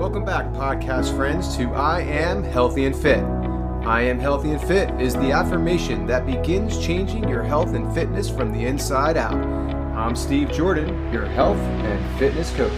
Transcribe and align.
Welcome 0.00 0.24
back, 0.24 0.46
podcast 0.54 1.14
friends, 1.14 1.54
to 1.58 1.74
I 1.74 2.00
Am 2.00 2.42
Healthy 2.42 2.86
and 2.86 2.96
Fit. 2.96 3.22
I 3.22 4.00
Am 4.00 4.18
Healthy 4.18 4.52
and 4.52 4.60
Fit 4.62 4.88
is 4.98 5.12
the 5.12 5.30
affirmation 5.30 6.06
that 6.06 6.24
begins 6.24 6.78
changing 6.82 7.28
your 7.28 7.42
health 7.42 7.74
and 7.74 7.92
fitness 7.94 8.30
from 8.30 8.50
the 8.50 8.64
inside 8.64 9.18
out. 9.18 9.34
I'm 9.34 10.16
Steve 10.16 10.50
Jordan, 10.52 11.12
your 11.12 11.26
health 11.26 11.58
and 11.58 12.18
fitness 12.18 12.50
coach. 12.52 12.72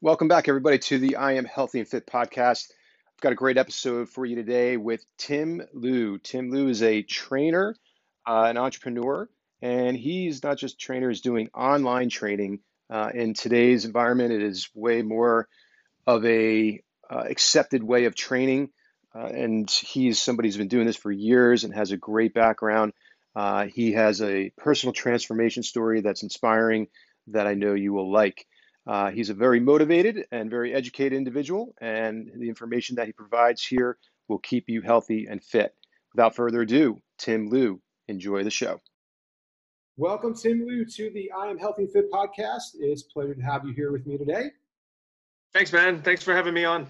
Welcome 0.00 0.26
back, 0.26 0.48
everybody, 0.48 0.80
to 0.80 0.98
the 0.98 1.14
I 1.14 1.34
Am 1.34 1.44
Healthy 1.44 1.78
and 1.78 1.88
Fit 1.88 2.04
podcast. 2.04 2.72
I've 3.14 3.20
got 3.20 3.30
a 3.30 3.36
great 3.36 3.58
episode 3.58 4.08
for 4.08 4.26
you 4.26 4.34
today 4.34 4.76
with 4.76 5.04
Tim 5.18 5.62
Liu. 5.72 6.18
Tim 6.18 6.50
Liu 6.50 6.68
is 6.68 6.82
a 6.82 7.02
trainer, 7.02 7.76
uh, 8.26 8.46
an 8.48 8.56
entrepreneur, 8.56 9.28
and 9.62 9.96
he's 9.96 10.42
not 10.42 10.58
just 10.58 10.80
trainer, 10.80 11.10
he's 11.10 11.20
doing 11.20 11.48
online 11.54 12.08
training. 12.08 12.58
Uh, 12.90 13.10
in 13.12 13.34
today's 13.34 13.84
environment, 13.84 14.32
it 14.32 14.42
is 14.42 14.68
way 14.74 15.02
more 15.02 15.48
of 16.06 16.24
a 16.24 16.80
uh, 17.10 17.24
accepted 17.28 17.82
way 17.82 18.04
of 18.04 18.14
training. 18.14 18.70
Uh, 19.14 19.26
and 19.26 19.70
he's 19.70 20.20
somebody 20.20 20.48
who's 20.48 20.56
been 20.56 20.68
doing 20.68 20.86
this 20.86 20.96
for 20.96 21.10
years 21.10 21.64
and 21.64 21.74
has 21.74 21.90
a 21.90 21.96
great 21.96 22.34
background. 22.34 22.92
Uh, 23.34 23.66
he 23.66 23.92
has 23.92 24.20
a 24.22 24.50
personal 24.56 24.92
transformation 24.92 25.62
story 25.62 26.00
that's 26.00 26.22
inspiring 26.22 26.88
that 27.28 27.46
I 27.46 27.54
know 27.54 27.74
you 27.74 27.92
will 27.92 28.10
like. 28.10 28.46
Uh, 28.86 29.10
he's 29.10 29.28
a 29.28 29.34
very 29.34 29.60
motivated 29.60 30.26
and 30.32 30.50
very 30.50 30.72
educated 30.72 31.16
individual, 31.16 31.74
and 31.80 32.30
the 32.34 32.48
information 32.48 32.96
that 32.96 33.06
he 33.06 33.12
provides 33.12 33.62
here 33.64 33.98
will 34.28 34.38
keep 34.38 34.64
you 34.68 34.80
healthy 34.80 35.26
and 35.28 35.42
fit. 35.44 35.74
Without 36.14 36.34
further 36.34 36.62
ado, 36.62 36.98
Tim 37.18 37.48
Liu, 37.48 37.82
enjoy 38.08 38.44
the 38.44 38.50
show. 38.50 38.80
Welcome, 40.00 40.32
Tim 40.32 40.64
Liu, 40.64 40.84
to 40.84 41.10
the 41.10 41.28
I 41.36 41.48
Am 41.48 41.58
Healthy 41.58 41.82
and 41.82 41.92
Fit 41.92 42.08
podcast. 42.12 42.76
It's 42.78 43.02
a 43.02 43.12
pleasure 43.12 43.34
to 43.34 43.42
have 43.42 43.66
you 43.66 43.72
here 43.72 43.90
with 43.90 44.06
me 44.06 44.16
today. 44.16 44.52
Thanks, 45.52 45.72
man. 45.72 46.02
Thanks 46.02 46.22
for 46.22 46.32
having 46.32 46.54
me 46.54 46.64
on. 46.64 46.86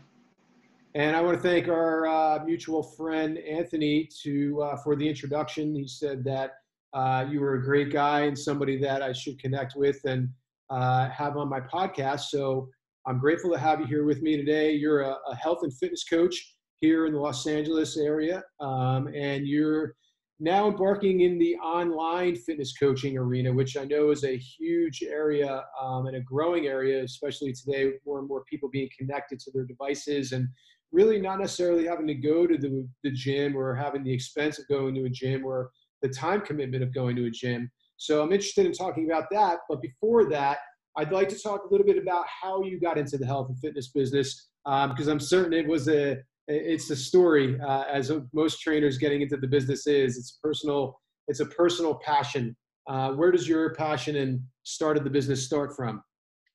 And 0.95 1.17
I 1.17 1.23
want 1.23 1.39
to 1.39 1.43
thank 1.43 1.69
our 1.69 2.07
uh, 2.07 2.45
mutual 2.45 2.83
friend 2.83 3.39
Anthony 3.39 4.11
to 4.25 4.61
uh, 4.61 4.77
for 4.85 4.95
the 4.95 5.09
introduction. 5.09 5.75
He 5.75 5.89
said 5.89 6.23
that 6.25 6.57
uh, 6.93 7.25
you 7.31 7.41
were 7.41 7.55
a 7.55 7.65
great 7.65 7.91
guy 7.91 8.25
and 8.25 8.39
somebody 8.39 8.77
that 8.83 9.01
I 9.01 9.15
should 9.15 9.41
connect 9.41 9.73
with 9.75 10.05
and 10.05 10.29
uh, 10.69 11.09
have 11.09 11.39
on 11.39 11.49
my 11.49 11.61
podcast. 11.61 12.29
So 12.29 12.69
I'm 13.07 13.19
grateful 13.19 13.51
to 13.53 13.59
have 13.59 13.81
you 13.81 13.87
here 13.87 14.05
with 14.05 14.21
me 14.21 14.37
today. 14.37 14.73
You're 14.73 15.01
a, 15.01 15.17
a 15.31 15.35
health 15.35 15.61
and 15.63 15.73
fitness 15.73 16.05
coach 16.05 16.57
here 16.83 17.07
in 17.07 17.15
the 17.15 17.21
Los 17.21 17.47
Angeles 17.47 17.97
area, 17.97 18.43
um, 18.61 19.09
and 19.15 19.49
you're 19.49 19.95
now 20.41 20.69
embarking 20.69 21.23
in 21.23 21.39
the 21.39 21.57
online 21.57 22.37
fitness 22.37 22.73
coaching 22.79 23.19
arena, 23.19 23.53
which 23.53 23.77
I 23.77 23.85
know 23.85 24.11
is 24.11 24.25
a 24.25 24.37
huge 24.37 25.03
area 25.03 25.65
um, 25.81 26.07
and 26.07 26.17
a 26.17 26.21
growing 26.21 26.67
area, 26.67 27.03
especially 27.03 27.53
today, 27.53 27.93
more 28.07 28.21
and 28.21 28.29
more 28.29 28.45
people 28.45 28.69
being 28.69 28.89
connected 28.97 29.41
to 29.41 29.51
their 29.53 29.65
devices 29.65 30.33
and 30.33 30.49
really 30.93 31.21
not 31.21 31.41
necessarily 31.41 31.87
having 31.87 32.07
to 32.07 32.15
go 32.15 32.47
to 32.47 32.57
the, 32.57 32.89
the 33.03 33.11
gym 33.11 33.57
or 33.57 33.75
having 33.75 34.05
the 34.05 34.13
expense 34.13 34.59
of 34.59 34.69
going 34.69 34.95
to 34.95 35.05
a 35.05 35.11
gym 35.11 35.45
or 35.45 35.71
the 36.03 36.09
time 36.09 36.41
commitment 36.41 36.85
of 36.85 36.95
going 36.95 37.17
to 37.17 37.27
a 37.27 37.31
gym. 37.31 37.71
So 37.97 38.23
I'm 38.23 38.33
interested 38.33 38.65
in 38.65 38.73
talking 38.73 39.11
about 39.11 39.25
that. 39.33 39.59
But 39.69 39.83
before 39.83 40.31
that, 40.31 40.59
I'd 40.97 41.13
like 41.13 41.29
to 41.31 41.39
talk 41.39 41.65
a 41.65 41.69
little 41.73 41.87
bit 41.87 41.99
about 41.99 42.27
how 42.29 42.63
you 42.63 42.81
got 42.81 42.97
into 42.97 43.19
the 43.19 43.27
health 43.27 43.49
and 43.49 43.59
fitness 43.59 43.89
business 43.89 44.49
because 44.65 45.09
um, 45.09 45.13
I'm 45.13 45.21
certain 45.21 45.53
it 45.53 45.67
was 45.67 45.89
a 45.89 46.19
it's 46.49 46.91
a 46.91 46.97
story 46.97 47.61
uh, 47.61 47.85
as 47.91 48.11
most 48.33 48.61
trainers 48.61 48.99
getting 48.99 49.23
into 49.23 49.37
the 49.37 49.47
business 49.47 49.87
is. 49.87 50.17
It's 50.17 50.39
personal 50.43 51.01
it's 51.29 51.41
a 51.41 51.47
personal 51.47 51.95
passion. 51.95 52.57
Uh, 52.87 53.13
where 53.13 53.31
does 53.31 53.47
your 53.47 53.75
passion 53.75 54.17
and 54.17 54.41
started 54.63 55.05
the 55.05 55.11
business 55.11 55.45
start 55.45 55.77
from? 55.77 56.03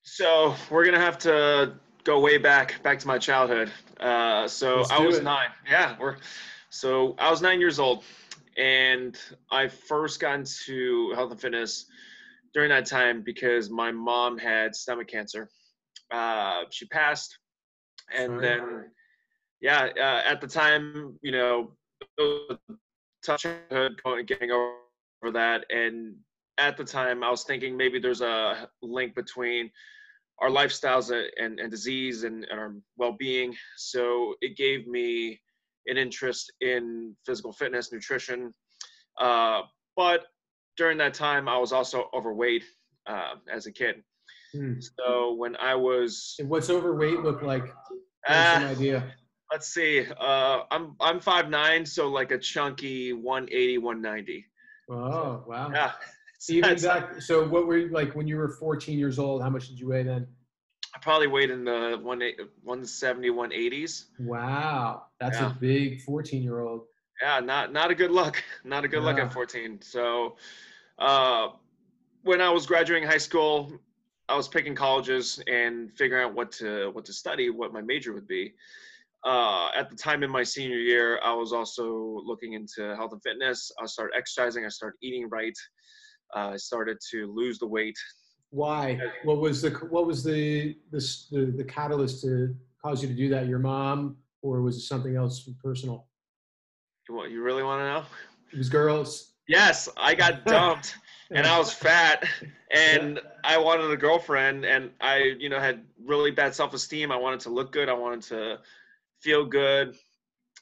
So 0.02 0.55
we're 0.72 0.83
gonna 0.83 1.00
have 1.00 1.19
to 1.19 1.75
go 2.03 2.19
way 2.19 2.38
back 2.38 2.81
back 2.83 3.00
to 3.00 3.08
my 3.08 3.17
childhood. 3.17 3.72
Uh, 4.00 4.47
so 4.47 4.84
i 4.91 5.00
was 5.00 5.17
it. 5.17 5.23
nine. 5.23 5.50
Yeah 5.69 5.96
we're 6.00 6.17
so 6.69 7.16
i 7.19 7.29
was 7.29 7.41
nine 7.41 7.59
years 7.59 7.79
old 7.79 8.03
and 8.57 9.17
i 9.51 9.67
first 9.67 10.19
got 10.19 10.35
into 10.40 11.13
health 11.13 11.31
and 11.31 11.40
fitness 11.40 11.85
during 12.53 12.69
that 12.69 12.85
time 12.85 13.22
because 13.22 13.69
my 13.69 13.91
mom 13.91 14.38
had 14.38 14.75
stomach 14.75 15.07
cancer. 15.07 15.50
Uh, 16.12 16.63
she 16.69 16.85
passed 16.88 17.38
and 18.16 18.28
Sorry. 18.28 18.41
then 18.41 18.91
yeah, 19.63 19.88
uh, 19.97 20.29
at 20.29 20.41
the 20.41 20.47
time, 20.47 21.18
you 21.22 21.31
know, 21.31 21.72
going 22.18 22.59
getting 24.25 24.51
over 24.51 25.31
that, 25.31 25.63
and 25.69 26.16
at 26.57 26.75
the 26.75 26.84
time, 26.84 27.24
I 27.24 27.29
was 27.29 27.46
thinking 27.46 27.78
maybe 27.78 27.97
there's 27.97 28.19
a 28.19 28.68
link 28.81 29.16
between 29.16 29.72
our 30.41 30.50
lifestyles 30.50 31.18
and, 31.38 31.62
and 31.62 31.72
disease 31.72 32.25
and, 32.25 32.46
and 32.52 32.59
our 32.59 32.75
well-being. 32.97 33.56
So 33.78 34.35
it 34.41 34.57
gave 34.57 34.85
me 34.85 35.40
an 35.88 35.96
interest 35.96 36.52
in 36.59 37.16
physical 37.25 37.53
fitness, 37.53 37.94
nutrition. 37.94 38.53
Uh, 39.18 39.62
but 39.96 40.25
during 40.75 40.97
that 40.97 41.13
time, 41.13 41.47
I 41.47 41.57
was 41.57 41.72
also 41.72 42.09
overweight 42.13 42.66
uh, 43.07 43.35
as 43.50 43.66
a 43.66 43.72
kid. 43.72 44.03
Hmm. 44.52 44.73
So 44.81 45.35
when 45.35 45.56
I 45.56 45.73
was, 45.73 46.35
and 46.38 46.50
what's 46.50 46.69
overweight 46.69 47.19
look 47.19 47.41
like? 47.41 47.73
Uh, 48.28 48.56
an 48.57 48.66
idea 48.66 49.13
let's 49.53 49.68
see. 49.68 50.06
Uh, 50.19 50.64
I'm 50.72 50.96
I'm 51.00 51.19
five 51.19 51.50
nine, 51.50 51.86
so 51.86 52.09
like 52.09 52.31
a 52.31 52.40
chunky 52.40 53.14
180, 53.14 53.78
190. 53.78 54.46
Oh 54.90 55.44
wow! 55.47 55.72
Yeah. 55.72 55.91
Even 56.50 56.81
back, 56.81 57.22
so 57.22 57.47
what 57.47 57.68
were 57.68 57.78
you 57.78 57.88
like 57.90 58.16
when 58.16 58.28
you 58.28 58.36
were 58.36 58.50
14 58.50 59.00
years 59.00 59.18
old? 59.18 59.41
How 59.41 59.50
much 59.50 59.69
did 59.69 59.80
you 59.80 59.88
weigh 59.88 60.03
then? 60.03 60.28
I 60.94 61.00
probably 61.00 61.28
weighed 61.28 61.52
in 61.52 61.64
the 61.64 61.97
170, 62.02 63.30
180s. 63.30 64.06
Wow, 64.19 65.03
that's 65.22 65.40
yeah. 65.40 65.52
a 65.52 65.53
big 65.53 66.02
14 66.02 66.44
year 66.44 66.59
old. 66.59 66.81
Yeah, 67.22 67.40
not 67.40 67.72
not 67.72 67.91
a 67.91 67.96
good 67.96 68.12
look. 68.12 68.44
Not 68.66 68.84
a 68.84 68.88
good 68.88 69.03
yeah. 69.03 69.09
look 69.09 69.20
at 69.20 69.31
14. 69.31 69.81
So, 69.81 70.35
uh, 70.97 71.50
when 72.24 72.41
I 72.41 72.50
was 72.50 72.66
graduating 72.66 73.08
high 73.08 73.18
school, 73.20 73.72
I 74.28 74.35
was 74.35 74.47
picking 74.47 74.75
colleges 74.75 75.41
and 75.47 75.94
figuring 75.94 76.25
out 76.25 76.34
what 76.34 76.52
to 76.53 76.90
what 76.91 77.06
to 77.06 77.14
study, 77.14 77.52
what 77.52 77.72
my 77.72 77.81
major 77.81 78.14
would 78.14 78.28
be 78.28 78.56
uh, 79.25 79.69
at 79.75 79.89
the 79.89 79.95
time 79.95 80.23
in 80.23 80.29
my 80.29 80.44
senior 80.44 80.78
year, 80.78 81.19
I 81.23 81.34
was 81.34 81.53
also 81.53 82.22
looking 82.25 82.53
into 82.53 82.95
health 82.95 83.13
and 83.13 83.22
fitness. 83.23 83.72
I 83.81 83.85
started 83.85 84.16
exercising. 84.17 84.66
I 84.66 84.69
started 84.69 84.97
eating 85.01 85.29
right. 85.29 85.57
Uh, 86.35 86.51
I 86.53 86.57
started 86.57 86.97
to 87.11 87.31
lose 87.34 87.59
the 87.59 87.67
weight. 87.67 87.97
Why? 88.50 89.00
What 89.23 89.39
was 89.39 89.61
the 89.61 89.72
what 89.89 90.06
was 90.06 90.23
the 90.23 90.75
the, 90.91 91.00
the, 91.31 91.53
the 91.57 91.63
catalyst 91.63 92.22
to 92.23 92.56
cause 92.84 93.01
you 93.01 93.07
to 93.07 93.16
do 93.16 93.29
that? 93.29 93.47
Your 93.47 93.59
mom, 93.59 94.17
or 94.41 94.61
was 94.61 94.78
it 94.78 94.81
something 94.81 95.16
else 95.16 95.50
personal? 95.63 96.07
What 97.07 97.31
you 97.31 97.41
really 97.41 97.63
want 97.63 97.81
to 97.81 97.85
know? 97.85 98.05
It 98.51 98.57
was 98.57 98.69
girls. 98.69 99.34
Yes, 99.47 99.90
I 99.97 100.16
got 100.16 100.45
dumped. 100.45 100.95
and 101.31 101.47
I 101.47 101.57
was 101.57 101.73
fat 101.73 102.23
and 102.72 103.19
I 103.44 103.57
wanted 103.57 103.90
a 103.90 103.97
girlfriend 103.97 104.66
and 104.66 104.91
I, 105.01 105.34
you 105.40 105.50
know, 105.50 105.59
had 105.59 105.84
really 106.05 106.29
bad 106.29 106.53
self-esteem. 106.53 107.11
I 107.11 107.16
wanted 107.16 107.40
to 107.41 107.50
look 107.50 107.72
good. 107.72 107.90
I 107.90 107.94
wanted 107.94 108.22
to 108.23 108.59
feel 109.23 109.45
good. 109.45 109.95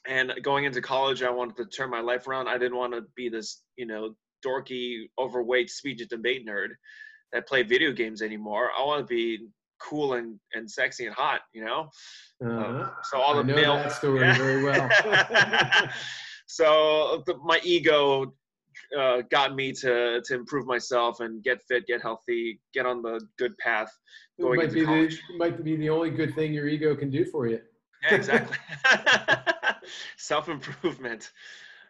And 0.08 0.32
going 0.42 0.64
into 0.64 0.80
college, 0.80 1.22
I 1.22 1.30
wanted 1.30 1.56
to 1.56 1.66
turn 1.66 1.90
my 1.90 2.00
life 2.00 2.26
around. 2.26 2.48
I 2.48 2.58
didn't 2.58 2.76
want 2.76 2.92
to 2.94 3.02
be 3.14 3.28
this, 3.28 3.62
you 3.76 3.86
know, 3.86 4.14
dorky, 4.44 5.08
overweight 5.18 5.70
speech 5.70 6.00
and 6.00 6.10
debate 6.10 6.46
nerd 6.46 6.68
that 7.32 7.46
played 7.46 7.68
video 7.68 7.92
games 7.92 8.22
anymore. 8.22 8.70
I 8.76 8.84
want 8.84 9.06
to 9.06 9.06
be 9.06 9.46
cool 9.80 10.14
and, 10.14 10.38
and 10.54 10.70
sexy 10.70 11.06
and 11.06 11.14
hot, 11.14 11.40
you 11.52 11.64
know? 11.64 11.88
Uh-huh. 12.44 12.50
Um, 12.50 12.90
so 13.04 13.20
all 13.20 13.34
the 13.34 13.40
I 13.40 13.42
know 13.44 13.54
male, 13.54 13.76
that 13.76 13.92
story 13.92 14.20
yeah. 14.20 14.36
very 14.36 14.62
well. 14.64 14.90
so 16.46 17.22
the, 17.26 17.36
my 17.44 17.60
ego 17.62 18.34
uh, 18.98 19.22
got 19.30 19.54
me 19.54 19.72
to 19.72 20.20
to 20.24 20.34
improve 20.34 20.66
myself 20.66 21.20
and 21.20 21.42
get 21.42 21.62
fit, 21.68 21.86
get 21.86 22.02
healthy, 22.02 22.60
get 22.74 22.86
on 22.86 23.02
the 23.02 23.20
good 23.38 23.56
path. 23.58 23.90
Going 24.40 24.60
it 24.60 24.64
might 24.64 24.72
be 24.72 24.84
college. 24.84 25.22
the 25.30 25.38
might 25.38 25.64
be 25.64 25.76
the 25.76 25.88
only 25.88 26.10
good 26.10 26.34
thing 26.34 26.52
your 26.52 26.68
ego 26.68 26.94
can 26.94 27.10
do 27.10 27.24
for 27.24 27.46
you. 27.46 27.60
Yeah, 28.02 28.14
exactly. 28.14 28.56
Self 30.16 30.48
improvement. 30.48 31.30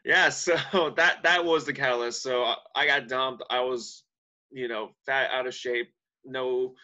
Yeah, 0.04 0.28
so 0.30 0.56
that 0.96 1.22
that 1.22 1.44
was 1.44 1.64
the 1.64 1.72
catalyst. 1.72 2.22
So 2.22 2.54
I 2.74 2.86
got 2.86 3.08
dumped. 3.08 3.42
I 3.50 3.60
was, 3.60 4.04
you 4.50 4.68
know, 4.68 4.90
fat, 5.06 5.30
out 5.30 5.46
of 5.46 5.54
shape, 5.54 5.92
no 6.24 6.74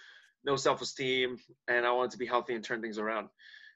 no 0.44 0.56
self 0.56 0.80
esteem, 0.80 1.38
and 1.68 1.84
I 1.84 1.92
wanted 1.92 2.12
to 2.12 2.18
be 2.18 2.26
healthy 2.26 2.54
and 2.54 2.64
turn 2.64 2.80
things 2.80 2.98
around. 2.98 3.28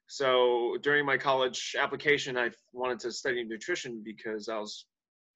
So 0.06 0.76
during 0.82 1.04
my 1.04 1.16
college 1.16 1.74
application, 1.78 2.36
I 2.36 2.50
wanted 2.72 3.00
to 3.00 3.12
study 3.12 3.44
nutrition 3.44 4.02
because 4.04 4.48
I 4.48 4.58
was 4.58 4.86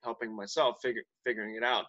helping 0.05 0.35
myself 0.35 0.77
figure 0.83 1.03
figuring 1.25 1.57
it 1.57 1.65
out, 1.65 1.87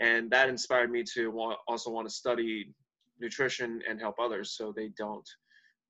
and 0.00 0.30
that 0.30 0.48
inspired 0.48 0.90
me 0.90 1.04
to 1.14 1.30
want, 1.30 1.58
also 1.66 1.90
want 1.90 2.06
to 2.06 2.14
study 2.14 2.72
nutrition 3.18 3.80
and 3.88 3.98
help 3.98 4.16
others 4.20 4.52
so 4.56 4.72
they 4.76 4.90
don't 4.98 5.28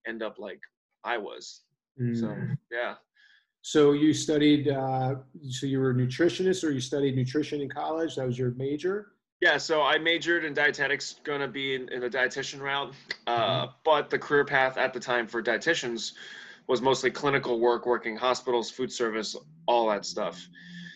end 0.07 0.23
up 0.23 0.39
like 0.39 0.61
I 1.05 1.19
was. 1.19 1.63
Mm. 2.01 2.19
So 2.19 2.37
yeah. 2.71 2.95
So 3.63 3.93
you 3.93 4.13
studied. 4.15 4.69
Uh, 4.69 5.17
so 5.49 5.67
you 5.67 5.81
were 5.81 5.91
a 5.91 5.95
nutritionist, 5.95 6.65
or 6.65 6.71
you 6.71 6.81
studied 6.81 7.17
nutrition 7.17 7.61
in 7.61 7.69
college? 7.69 8.17
That 8.17 8.27
was 8.27 8.39
your 8.39 8.53
major. 8.53 9.13
Yeah, 9.41 9.59
so 9.59 9.83
I 9.83 9.99
majored 9.99 10.47
in 10.47 10.55
dietetics, 10.55 11.17
going 11.23 11.41
to 11.43 11.49
be 11.49 11.75
in, 11.75 11.91
in 11.91 12.01
the 12.01 12.09
dietitian 12.09 12.61
route. 12.61 12.95
Uh, 13.27 13.39
mm-hmm. 13.39 13.71
But 13.85 14.09
the 14.09 14.19
career 14.19 14.47
path 14.47 14.79
at 14.79 14.95
the 14.95 15.01
time 15.01 15.27
for 15.27 15.43
dietitians 15.43 16.13
was 16.69 16.81
mostly 16.81 17.11
clinical 17.11 17.61
work, 17.61 17.87
working 17.87 18.17
hospitals, 18.17 18.71
food 18.71 18.91
service, 18.91 19.37
all 19.67 19.89
that 19.91 20.07
stuff. 20.07 20.49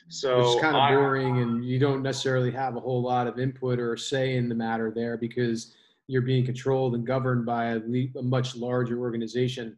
So 0.08 0.40
it's 0.40 0.60
kind 0.60 0.74
of 0.74 0.82
I, 0.82 0.94
boring, 0.94 1.38
and 1.38 1.64
you 1.64 1.78
don't 1.78 2.02
necessarily 2.02 2.50
have 2.50 2.76
a 2.76 2.80
whole 2.80 3.02
lot 3.02 3.28
of 3.28 3.38
input 3.38 3.78
or 3.78 3.96
say 3.96 4.36
in 4.36 4.48
the 4.48 4.54
matter 4.54 4.90
there 4.90 5.16
because 5.16 5.74
you're 6.08 6.22
being 6.22 6.44
controlled 6.44 6.96
and 6.96 7.06
governed 7.06 7.46
by 7.46 7.66
a, 7.66 7.80
a 8.16 8.22
much 8.22 8.56
larger 8.56 8.98
organization, 8.98 9.76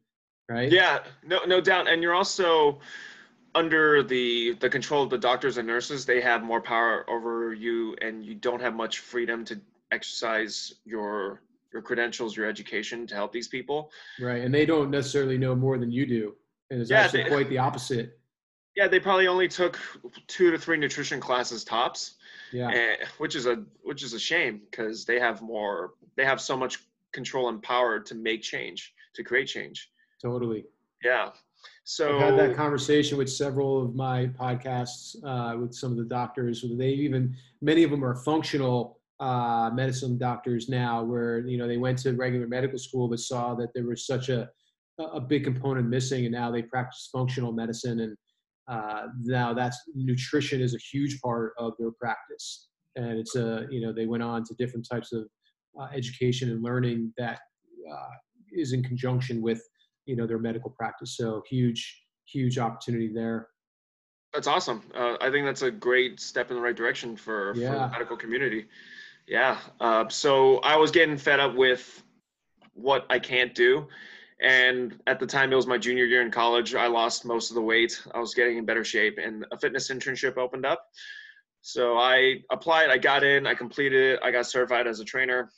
right? 0.53 0.71
Yeah, 0.71 1.01
no, 1.25 1.41
no 1.47 1.61
doubt. 1.61 1.89
And 1.89 2.03
you're 2.03 2.15
also 2.15 2.81
under 3.55 4.03
the 4.03 4.55
the 4.55 4.69
control 4.69 5.03
of 5.03 5.11
the 5.11 5.19
doctors 5.19 5.59
and 5.59 5.67
nurses. 5.67 6.05
They 6.05 6.21
have 6.21 6.43
more 6.43 6.61
power 6.61 7.09
over 7.09 7.53
you, 7.53 7.97
and 8.01 8.25
you 8.25 8.35
don't 8.35 8.61
have 8.61 8.75
much 8.75 9.01
freedom 9.01 9.45
to 9.47 9.61
exercise 9.91 10.75
your 10.85 11.43
your 11.73 11.83
credentials, 11.83 12.37
your 12.37 12.47
education 12.47 13.07
to 13.07 13.15
help 13.15 13.33
these 13.33 13.49
people. 13.49 13.91
Right, 14.21 14.43
and 14.43 14.55
they 14.55 14.67
don't 14.67 14.91
necessarily 14.91 15.39
know 15.39 15.55
more 15.55 15.79
than 15.79 15.91
you 15.91 16.07
do, 16.07 16.35
and 16.71 16.81
it's 16.81 16.91
yeah, 16.91 17.01
actually 17.01 17.25
they, 17.25 17.29
quite 17.31 17.49
the 17.49 17.59
opposite. 17.59 18.19
Yeah, 18.77 18.89
they 18.89 19.01
probably 19.01 19.27
only 19.27 19.49
took 19.49 19.79
two 20.29 20.51
to 20.51 20.59
three 20.59 20.79
nutrition 20.79 21.21
classes 21.21 21.65
tops. 21.65 22.15
Yeah, 22.53 22.71
and, 22.71 22.99
which 23.19 23.37
is 23.37 23.47
a 23.47 23.65
which 23.83 24.03
is 24.03 24.13
a 24.13 24.21
shame 24.21 24.63
because 24.71 25.05
they 25.05 25.19
have 25.19 25.43
more. 25.43 25.95
They 26.17 26.25
have 26.25 26.41
so 26.41 26.57
much 26.57 26.79
control 27.13 27.49
and 27.49 27.63
power 27.63 28.01
to 28.01 28.15
make 28.15 28.43
change, 28.43 28.95
to 29.15 29.23
create 29.23 29.47
change. 29.47 29.91
Totally. 30.23 30.65
Yeah. 31.05 31.31
So 31.85 32.17
I've 32.17 32.21
had 32.21 32.39
that 32.39 32.57
conversation 32.57 33.19
with 33.19 33.31
several 33.31 33.83
of 33.83 33.95
my 33.95 34.27
podcasts 34.27 35.17
uh, 35.25 35.57
with 35.59 35.75
some 35.75 35.91
of 35.91 35.99
the 35.99 36.05
doctors. 36.05 36.65
They 36.77 36.91
even 36.91 37.37
many 37.61 37.83
of 37.83 37.91
them 37.91 38.05
are 38.05 38.15
functional 38.15 39.01
uh, 39.21 39.71
medicine 39.73 40.19
doctors 40.19 40.69
now, 40.69 41.03
where 41.03 41.41
you 41.41 41.59
know 41.59 41.67
they 41.69 41.77
went 41.77 41.99
to 41.99 42.13
regular 42.13 42.47
medical 42.47 42.79
school 42.79 43.09
but 43.09 43.21
saw 43.21 43.55
that 43.57 43.73
there 43.75 43.87
was 43.87 44.07
such 44.07 44.29
a 44.29 44.49
a 44.99 45.21
big 45.21 45.45
component 45.45 45.89
missing, 45.89 46.25
and 46.25 46.33
now 46.33 46.51
they 46.51 46.63
practice 46.63 47.09
functional 47.13 47.53
medicine, 47.53 48.01
and 48.01 48.17
uh, 48.69 49.07
now 49.23 49.53
that's 49.53 49.81
nutrition 49.95 50.61
is 50.61 50.75
a 50.75 50.79
huge 50.79 51.21
part 51.21 51.53
of 51.59 51.73
their 51.79 51.91
practice, 51.93 52.69
and 52.97 53.19
it's 53.19 53.37
a 53.37 53.67
you 53.71 53.81
know 53.81 53.93
they 53.93 54.07
went 54.07 54.23
on 54.23 54.45
to 54.45 54.55
different 54.55 54.87
types 54.89 55.13
of 55.13 55.27
uh, 55.81 55.89
education 55.95 56.51
and 56.51 56.63
learning 56.63 57.13
that 57.17 57.41
uh, 57.93 58.09
is 58.53 58.73
in 58.73 58.83
conjunction 58.83 59.41
with 59.41 59.63
you 60.07 60.17
know 60.17 60.27
their 60.27 60.39
medical 60.39 60.71
practice. 60.71 61.17
So 61.17 61.43
huge 61.49 62.03
huge 62.27 62.59
opportunity 62.59 63.09
there. 63.13 63.49
That's 64.33 64.47
awesome. 64.47 64.83
Uh, 64.95 65.17
I 65.21 65.31
think 65.31 65.45
that's 65.45 65.63
a 65.63 65.71
great 65.71 66.19
step 66.19 66.51
in 66.51 66.57
the 66.57 66.63
right 66.63 66.77
direction 66.77 67.17
for, 67.17 67.55
yeah. 67.55 67.69
for 67.69 67.79
the 67.79 67.89
medical 67.89 68.17
community. 68.17 68.67
Yeah. 69.27 69.59
Uh, 69.79 70.09
so 70.09 70.59
I 70.59 70.77
was 70.77 70.91
getting 70.91 71.19
fed 71.19 71.39
up 71.39 71.55
with 71.55 72.03
what 72.73 73.05
I 73.11 73.19
can't 73.19 73.55
do. 73.55 73.87
And 74.41 74.99
at 75.07 75.21
the 75.21 75.27
time, 75.27 75.53
it 75.53 75.57
was 75.57 75.67
my 75.67 75.79
junior 75.79 76.05
year 76.05 76.23
in 76.23 76.31
college. 76.31 76.75
I 76.75 76.87
lost 76.87 77.25
most 77.25 77.51
of 77.51 77.55
the 77.55 77.63
weight. 77.63 78.03
I 78.15 78.19
was 78.19 78.35
getting 78.35 78.57
in 78.57 78.65
better 78.65 78.83
shape, 78.83 79.19
and 79.23 79.47
a 79.53 79.59
fitness 79.59 79.89
internship 79.89 80.37
opened 80.37 80.67
up. 80.67 80.85
So 81.61 81.97
I 81.97 82.41
applied, 82.51 82.91
I 82.91 82.99
got 82.99 83.23
in, 83.23 83.47
I 83.47 83.55
completed 83.55 84.15
it, 84.15 84.21
I 84.21 84.33
got 84.33 84.47
certified 84.47 84.89
as 84.89 84.99
a 84.99 85.05
trainer. 85.05 85.49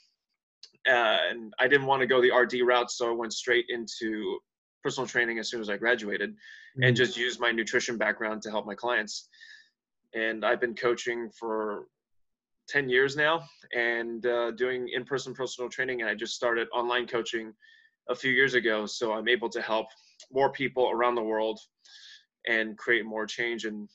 Uh, 0.89 1.19
and 1.31 1.55
I 1.59 1.67
didn't 1.67 1.87
want 1.87 2.01
to 2.01 2.07
go 2.07 2.21
the 2.21 2.33
RD 2.33 2.67
route, 2.67 2.91
so 2.91 3.09
I 3.11 3.15
went 3.15 3.33
straight 3.33 3.67
into 3.69 4.39
personal 4.83 5.07
training 5.07 5.39
as 5.39 5.49
soon 5.49 5.61
as 5.61 5.71
I 5.71 5.77
graduated 5.77 6.31
mm-hmm. 6.31 6.83
and 6.83 6.97
just 6.97 7.17
used 7.17 7.41
my 7.41 7.51
nutrition 7.51 7.97
background 7.97 8.43
to 8.43 8.51
help 8.51 8.67
my 8.67 8.75
clients. 8.75 9.29
And 10.15 10.45
I've 10.45 10.61
been 10.61 10.75
coaching 10.75 11.31
for 11.39 11.87
10 12.69 12.89
years 12.89 13.17
now 13.17 13.45
and 13.75 14.25
uh, 14.27 14.51
doing 14.53 14.89
in-person 14.95 15.35
personal 15.35 15.69
training 15.69 16.01
and 16.01 16.11
i 16.11 16.15
just 16.15 16.35
started 16.35 16.69
online 16.73 17.07
coaching 17.07 17.53
a 18.09 18.15
few 18.15 18.33
years 18.33 18.55
ago 18.55 18.87
so 18.87 19.13
i'm 19.13 19.29
able 19.29 19.49
to 19.49 19.61
help 19.61 19.87
more 20.33 20.51
people 20.51 20.91
around 20.91 21.15
the 21.15 21.23
world 21.23 21.61
and 22.49 22.77
create 22.79 23.05
more 23.05 23.27
change 23.27 23.65
and 23.65 23.89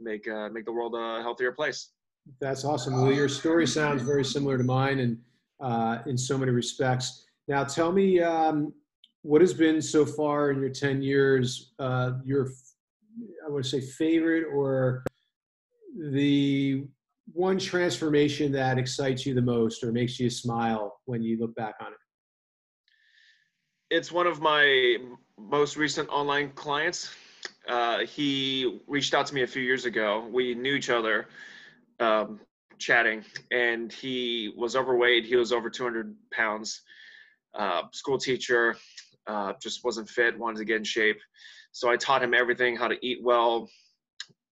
make 0.00 0.26
uh, 0.28 0.48
make 0.48 0.64
the 0.64 0.72
world 0.72 0.94
a 0.96 1.22
healthier 1.22 1.52
place 1.52 1.90
that's 2.40 2.64
awesome 2.64 3.00
well 3.00 3.12
your 3.12 3.28
story 3.28 3.66
sounds 3.66 4.02
very 4.02 4.24
similar 4.24 4.58
to 4.58 4.64
mine 4.64 4.98
and 5.00 5.18
uh, 5.60 5.98
in 6.06 6.16
so 6.16 6.36
many 6.38 6.52
respects 6.52 7.24
now 7.48 7.64
tell 7.64 7.92
me 7.92 8.20
um, 8.20 8.72
what 9.22 9.40
has 9.40 9.52
been 9.52 9.82
so 9.82 10.04
far 10.06 10.50
in 10.50 10.60
your 10.60 10.70
10 10.70 11.02
years 11.02 11.72
uh, 11.78 12.12
your 12.24 12.50
i 13.46 13.50
would 13.50 13.66
say 13.66 13.80
favorite 13.80 14.44
or 14.44 15.02
the 16.12 16.84
one 17.32 17.58
transformation 17.58 18.52
that 18.52 18.78
excites 18.78 19.24
you 19.24 19.34
the 19.34 19.42
most 19.42 19.84
or 19.84 19.92
makes 19.92 20.18
you 20.18 20.30
smile 20.30 21.00
when 21.04 21.22
you 21.22 21.38
look 21.38 21.54
back 21.54 21.74
on 21.80 21.88
it? 21.88 21.98
It's 23.90 24.12
one 24.12 24.26
of 24.26 24.40
my 24.40 24.96
most 25.38 25.76
recent 25.76 26.08
online 26.10 26.50
clients. 26.52 27.10
Uh, 27.68 28.00
he 28.00 28.80
reached 28.86 29.14
out 29.14 29.26
to 29.26 29.34
me 29.34 29.42
a 29.42 29.46
few 29.46 29.62
years 29.62 29.84
ago. 29.84 30.26
We 30.30 30.54
knew 30.54 30.74
each 30.74 30.90
other, 30.90 31.28
um, 31.98 32.40
chatting, 32.80 33.24
and 33.50 33.92
he 33.92 34.52
was 34.56 34.76
overweight. 34.76 35.24
He 35.24 35.36
was 35.36 35.52
over 35.52 35.70
200 35.70 36.14
pounds. 36.32 36.82
Uh, 37.54 37.82
school 37.92 38.18
teacher, 38.18 38.76
uh, 39.26 39.52
just 39.62 39.84
wasn't 39.84 40.08
fit. 40.08 40.38
Wanted 40.38 40.58
to 40.58 40.64
get 40.64 40.76
in 40.76 40.84
shape. 40.84 41.18
So 41.72 41.90
I 41.90 41.96
taught 41.96 42.22
him 42.22 42.34
everything: 42.34 42.76
how 42.76 42.88
to 42.88 42.96
eat 43.06 43.18
well, 43.22 43.68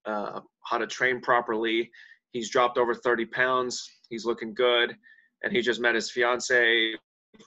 uh, 0.07 0.41
how 0.65 0.79
to 0.79 0.87
train 0.87 1.21
properly, 1.21 1.91
He's 2.33 2.51
dropped 2.51 2.79
over 2.79 2.95
30 2.95 3.27
pounds. 3.27 3.91
He's 4.11 4.25
looking 4.25 4.55
good. 4.55 4.95
And 5.43 5.53
he 5.53 5.61
just 5.61 5.81
met 5.81 5.95
his 5.95 6.11
fiance 6.11 6.93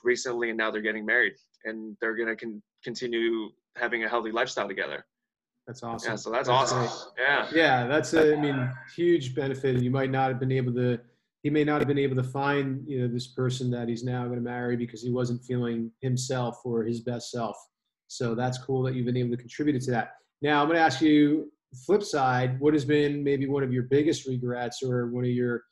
recently, 0.02 0.48
and 0.48 0.58
now 0.58 0.70
they're 0.70 0.82
getting 0.82 1.06
married. 1.06 1.34
And 1.64 1.96
they're 2.00 2.16
going 2.16 2.28
to 2.28 2.36
con- 2.36 2.62
continue 2.82 3.50
having 3.76 4.04
a 4.04 4.08
healthy 4.08 4.32
lifestyle 4.32 4.68
together. 4.68 5.04
That's 5.66 5.82
awesome. 5.82 6.12
Yeah, 6.12 6.16
so 6.16 6.30
that's, 6.30 6.48
that's 6.48 6.72
awesome. 6.72 7.12
Great. 7.16 7.26
Yeah. 7.26 7.48
Yeah, 7.54 7.86
that's 7.86 8.14
a, 8.14 8.36
I 8.36 8.40
mean, 8.40 8.70
huge 8.96 9.34
benefit. 9.34 9.80
You 9.80 9.90
might 9.90 10.10
not 10.10 10.28
have 10.28 10.40
been 10.40 10.52
able 10.52 10.74
to, 10.74 10.98
he 11.42 11.50
may 11.50 11.64
not 11.64 11.80
have 11.80 11.88
been 11.88 11.98
able 11.98 12.16
to 12.16 12.24
find, 12.24 12.82
you 12.86 13.00
know, 13.00 13.08
this 13.08 13.28
person 13.28 13.70
that 13.70 13.88
he's 13.88 14.04
now 14.04 14.24
going 14.24 14.36
to 14.36 14.42
marry 14.42 14.76
because 14.76 15.02
he 15.02 15.10
wasn't 15.10 15.42
feeling 15.44 15.90
himself 16.00 16.58
or 16.64 16.82
his 16.82 17.00
best 17.00 17.30
self. 17.30 17.56
So 18.08 18.34
that's 18.34 18.58
cool 18.58 18.82
that 18.82 18.94
you've 18.94 19.06
been 19.06 19.16
able 19.16 19.30
to 19.30 19.36
contribute 19.36 19.80
to 19.82 19.90
that. 19.92 20.14
Now 20.42 20.60
I'm 20.60 20.66
going 20.66 20.76
to 20.76 20.84
ask 20.84 21.00
you 21.00 21.50
flip 21.86 22.02
side, 22.02 22.60
what 22.60 22.74
has 22.74 22.84
been 22.84 23.24
maybe 23.24 23.46
one 23.46 23.62
of 23.62 23.72
your 23.72 23.84
biggest 23.84 24.26
regrets 24.26 24.82
or 24.82 25.06
one 25.08 25.24
of 25.24 25.30
your 25.30 25.62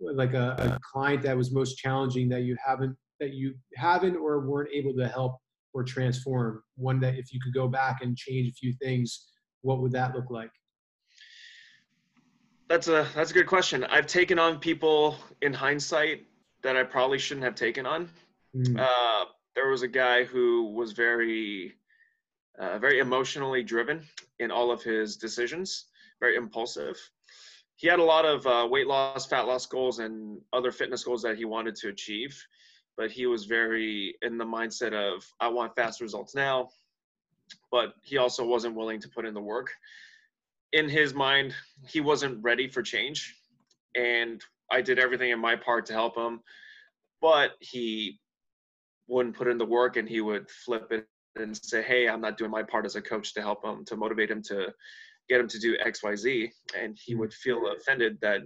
like 0.00 0.32
a, 0.32 0.54
a, 0.58 0.78
client 0.92 1.22
that 1.22 1.36
was 1.36 1.52
most 1.52 1.76
challenging 1.76 2.26
that 2.30 2.40
you 2.40 2.56
haven't 2.64 2.96
that 3.20 3.34
you 3.34 3.54
haven't 3.76 4.16
or 4.16 4.40
weren't 4.48 4.70
able 4.72 4.94
to 4.94 5.06
help 5.06 5.36
or 5.74 5.84
transform? 5.84 6.62
One 6.76 7.00
that 7.00 7.16
if 7.16 7.32
you 7.32 7.40
could 7.40 7.52
go 7.52 7.68
back 7.68 8.00
and 8.02 8.16
change 8.16 8.48
a 8.48 8.52
few 8.52 8.72
things, 8.82 9.29
what 9.62 9.80
would 9.80 9.92
that 9.92 10.14
look 10.14 10.30
like? 10.30 10.50
That's 12.68 12.88
a 12.88 13.06
that's 13.14 13.32
a 13.32 13.34
good 13.34 13.46
question. 13.46 13.84
I've 13.84 14.06
taken 14.06 14.38
on 14.38 14.58
people 14.58 15.16
in 15.42 15.52
hindsight 15.52 16.26
that 16.62 16.76
I 16.76 16.84
probably 16.84 17.18
shouldn't 17.18 17.44
have 17.44 17.54
taken 17.54 17.84
on. 17.86 18.08
Mm. 18.54 18.78
Uh, 18.78 19.24
there 19.54 19.68
was 19.68 19.82
a 19.82 19.88
guy 19.88 20.24
who 20.24 20.72
was 20.72 20.92
very 20.92 21.74
uh, 22.58 22.78
very 22.78 22.98
emotionally 22.98 23.62
driven 23.62 24.02
in 24.38 24.50
all 24.50 24.70
of 24.70 24.82
his 24.82 25.16
decisions, 25.16 25.86
very 26.20 26.36
impulsive. 26.36 26.96
He 27.76 27.88
had 27.88 27.98
a 27.98 28.04
lot 28.04 28.26
of 28.26 28.46
uh, 28.46 28.68
weight 28.70 28.86
loss, 28.86 29.26
fat 29.26 29.46
loss 29.46 29.64
goals, 29.66 29.98
and 29.98 30.38
other 30.52 30.70
fitness 30.70 31.02
goals 31.02 31.22
that 31.22 31.38
he 31.38 31.46
wanted 31.46 31.74
to 31.76 31.88
achieve, 31.88 32.38
but 32.96 33.10
he 33.10 33.26
was 33.26 33.46
very 33.46 34.14
in 34.20 34.36
the 34.36 34.44
mindset 34.44 34.92
of, 34.92 35.24
I 35.40 35.48
want 35.48 35.74
fast 35.74 36.02
results 36.02 36.34
now, 36.34 36.68
but 37.70 37.94
he 38.02 38.16
also 38.16 38.44
wasn't 38.44 38.74
willing 38.74 39.00
to 39.00 39.08
put 39.08 39.26
in 39.26 39.34
the 39.34 39.40
work. 39.40 39.70
In 40.72 40.88
his 40.88 41.14
mind, 41.14 41.54
he 41.88 42.00
wasn't 42.00 42.42
ready 42.42 42.68
for 42.68 42.82
change, 42.82 43.34
and 43.94 44.42
I 44.70 44.80
did 44.80 44.98
everything 44.98 45.30
in 45.30 45.40
my 45.40 45.56
part 45.56 45.86
to 45.86 45.92
help 45.92 46.16
him, 46.16 46.40
but 47.20 47.52
he 47.60 48.20
wouldn't 49.08 49.36
put 49.36 49.48
in 49.48 49.58
the 49.58 49.64
work 49.64 49.96
and 49.96 50.08
he 50.08 50.20
would 50.20 50.48
flip 50.48 50.92
it 50.92 51.06
and 51.36 51.56
say, 51.56 51.82
hey, 51.82 52.08
I'm 52.08 52.20
not 52.20 52.38
doing 52.38 52.50
my 52.50 52.62
part 52.62 52.86
as 52.86 52.96
a 52.96 53.02
coach 53.02 53.34
to 53.34 53.42
help 53.42 53.64
him, 53.64 53.84
to 53.86 53.96
motivate 53.96 54.30
him 54.30 54.42
to 54.44 54.72
get 55.28 55.40
him 55.40 55.48
to 55.48 55.58
do 55.58 55.76
X, 55.80 56.02
Y, 56.02 56.16
Z. 56.16 56.50
And 56.78 56.96
he 57.02 57.12
hmm. 57.12 57.20
would 57.20 57.34
feel 57.34 57.72
offended 57.76 58.18
that 58.22 58.40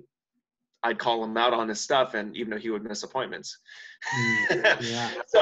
I'd 0.84 0.98
call 0.98 1.24
him 1.24 1.36
out 1.38 1.54
on 1.54 1.68
his 1.68 1.80
stuff, 1.80 2.12
and 2.12 2.36
even 2.36 2.50
though 2.50 2.58
he 2.58 2.68
would 2.68 2.84
miss 2.84 3.02
appointments. 3.02 3.58
Mm, 4.14 4.82
yeah. 4.82 5.10
so, 5.26 5.40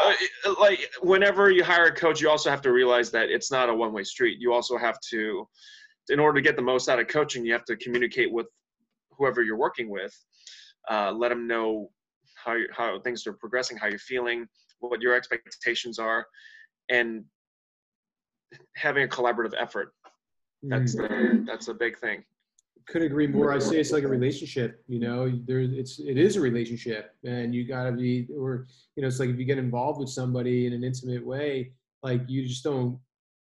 like, 0.60 0.88
whenever 1.02 1.50
you 1.50 1.64
hire 1.64 1.86
a 1.86 1.94
coach, 1.94 2.20
you 2.20 2.30
also 2.30 2.48
have 2.48 2.62
to 2.62 2.72
realize 2.72 3.10
that 3.10 3.28
it's 3.28 3.50
not 3.50 3.68
a 3.68 3.74
one 3.74 3.92
way 3.92 4.04
street. 4.04 4.38
You 4.40 4.52
also 4.52 4.78
have 4.78 5.00
to, 5.10 5.48
in 6.10 6.20
order 6.20 6.40
to 6.40 6.42
get 6.42 6.54
the 6.54 6.62
most 6.62 6.88
out 6.88 7.00
of 7.00 7.08
coaching, 7.08 7.44
you 7.44 7.52
have 7.52 7.64
to 7.64 7.76
communicate 7.76 8.32
with 8.32 8.46
whoever 9.18 9.42
you're 9.42 9.56
working 9.56 9.90
with. 9.90 10.16
Uh, 10.88 11.10
let 11.10 11.30
them 11.30 11.48
know 11.48 11.90
how, 12.36 12.56
how 12.72 13.00
things 13.00 13.26
are 13.26 13.32
progressing, 13.32 13.76
how 13.76 13.88
you're 13.88 13.98
feeling, 13.98 14.46
what 14.78 15.02
your 15.02 15.14
expectations 15.14 15.98
are, 15.98 16.24
and 16.88 17.24
having 18.76 19.02
a 19.02 19.08
collaborative 19.08 19.54
effort. 19.58 19.92
That's 20.62 20.94
mm. 20.94 21.08
the, 21.08 21.44
that's 21.46 21.66
a 21.66 21.74
big 21.74 21.98
thing. 21.98 22.22
Couldn't 22.86 23.08
agree 23.08 23.26
more. 23.26 23.52
I 23.52 23.58
say 23.58 23.78
it's 23.78 23.92
like 23.92 24.04
a 24.04 24.08
relationship. 24.08 24.82
You 24.88 25.00
know, 25.00 25.30
there 25.46 25.60
it's 25.60 25.98
it 25.98 26.18
is 26.18 26.36
a 26.36 26.40
relationship, 26.40 27.14
and 27.24 27.54
you 27.54 27.66
got 27.66 27.84
to 27.84 27.92
be, 27.92 28.28
or 28.36 28.66
you 28.96 29.02
know, 29.02 29.08
it's 29.08 29.20
like 29.20 29.30
if 29.30 29.38
you 29.38 29.44
get 29.44 29.58
involved 29.58 30.00
with 30.00 30.08
somebody 30.08 30.66
in 30.66 30.72
an 30.72 30.84
intimate 30.84 31.24
way, 31.24 31.72
like 32.02 32.22
you 32.28 32.46
just 32.46 32.64
don't 32.64 32.98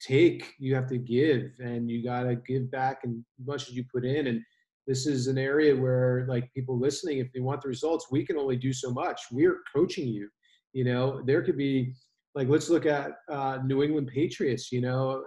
take. 0.01 0.55
You 0.59 0.75
have 0.75 0.89
to 0.89 0.99
give, 0.99 1.53
and 1.59 1.91
you 1.91 2.05
got 2.05 2.25
to 2.25 2.37
give 2.37 2.71
back 2.71 3.01
and 3.05 3.25
as 3.41 3.47
much 3.47 3.69
as 3.69 3.75
you 3.75 3.85
put 3.93 4.05
in. 4.05 4.27
And 4.27 4.41
this 4.87 5.07
is 5.07 5.27
an 5.27 5.39
area 5.39 5.75
where, 5.75 6.27
like 6.29 6.53
people 6.53 6.79
listening, 6.79 7.19
if 7.19 7.33
they 7.33 7.41
want 7.41 7.63
the 7.63 7.69
results, 7.69 8.09
we 8.11 8.25
can 8.25 8.37
only 8.37 8.57
do 8.57 8.73
so 8.73 8.91
much. 8.93 9.21
We're 9.31 9.61
coaching 9.75 10.09
you. 10.09 10.29
You 10.73 10.85
know, 10.85 11.23
there 11.25 11.43
could 11.43 11.57
be 11.57 11.95
like 12.35 12.49
let's 12.49 12.71
look 12.71 12.87
at 12.87 13.13
uh, 13.31 13.59
New 13.65 13.83
England 13.83 14.11
Patriots. 14.13 14.73
You 14.73 14.81
know, 14.81 15.23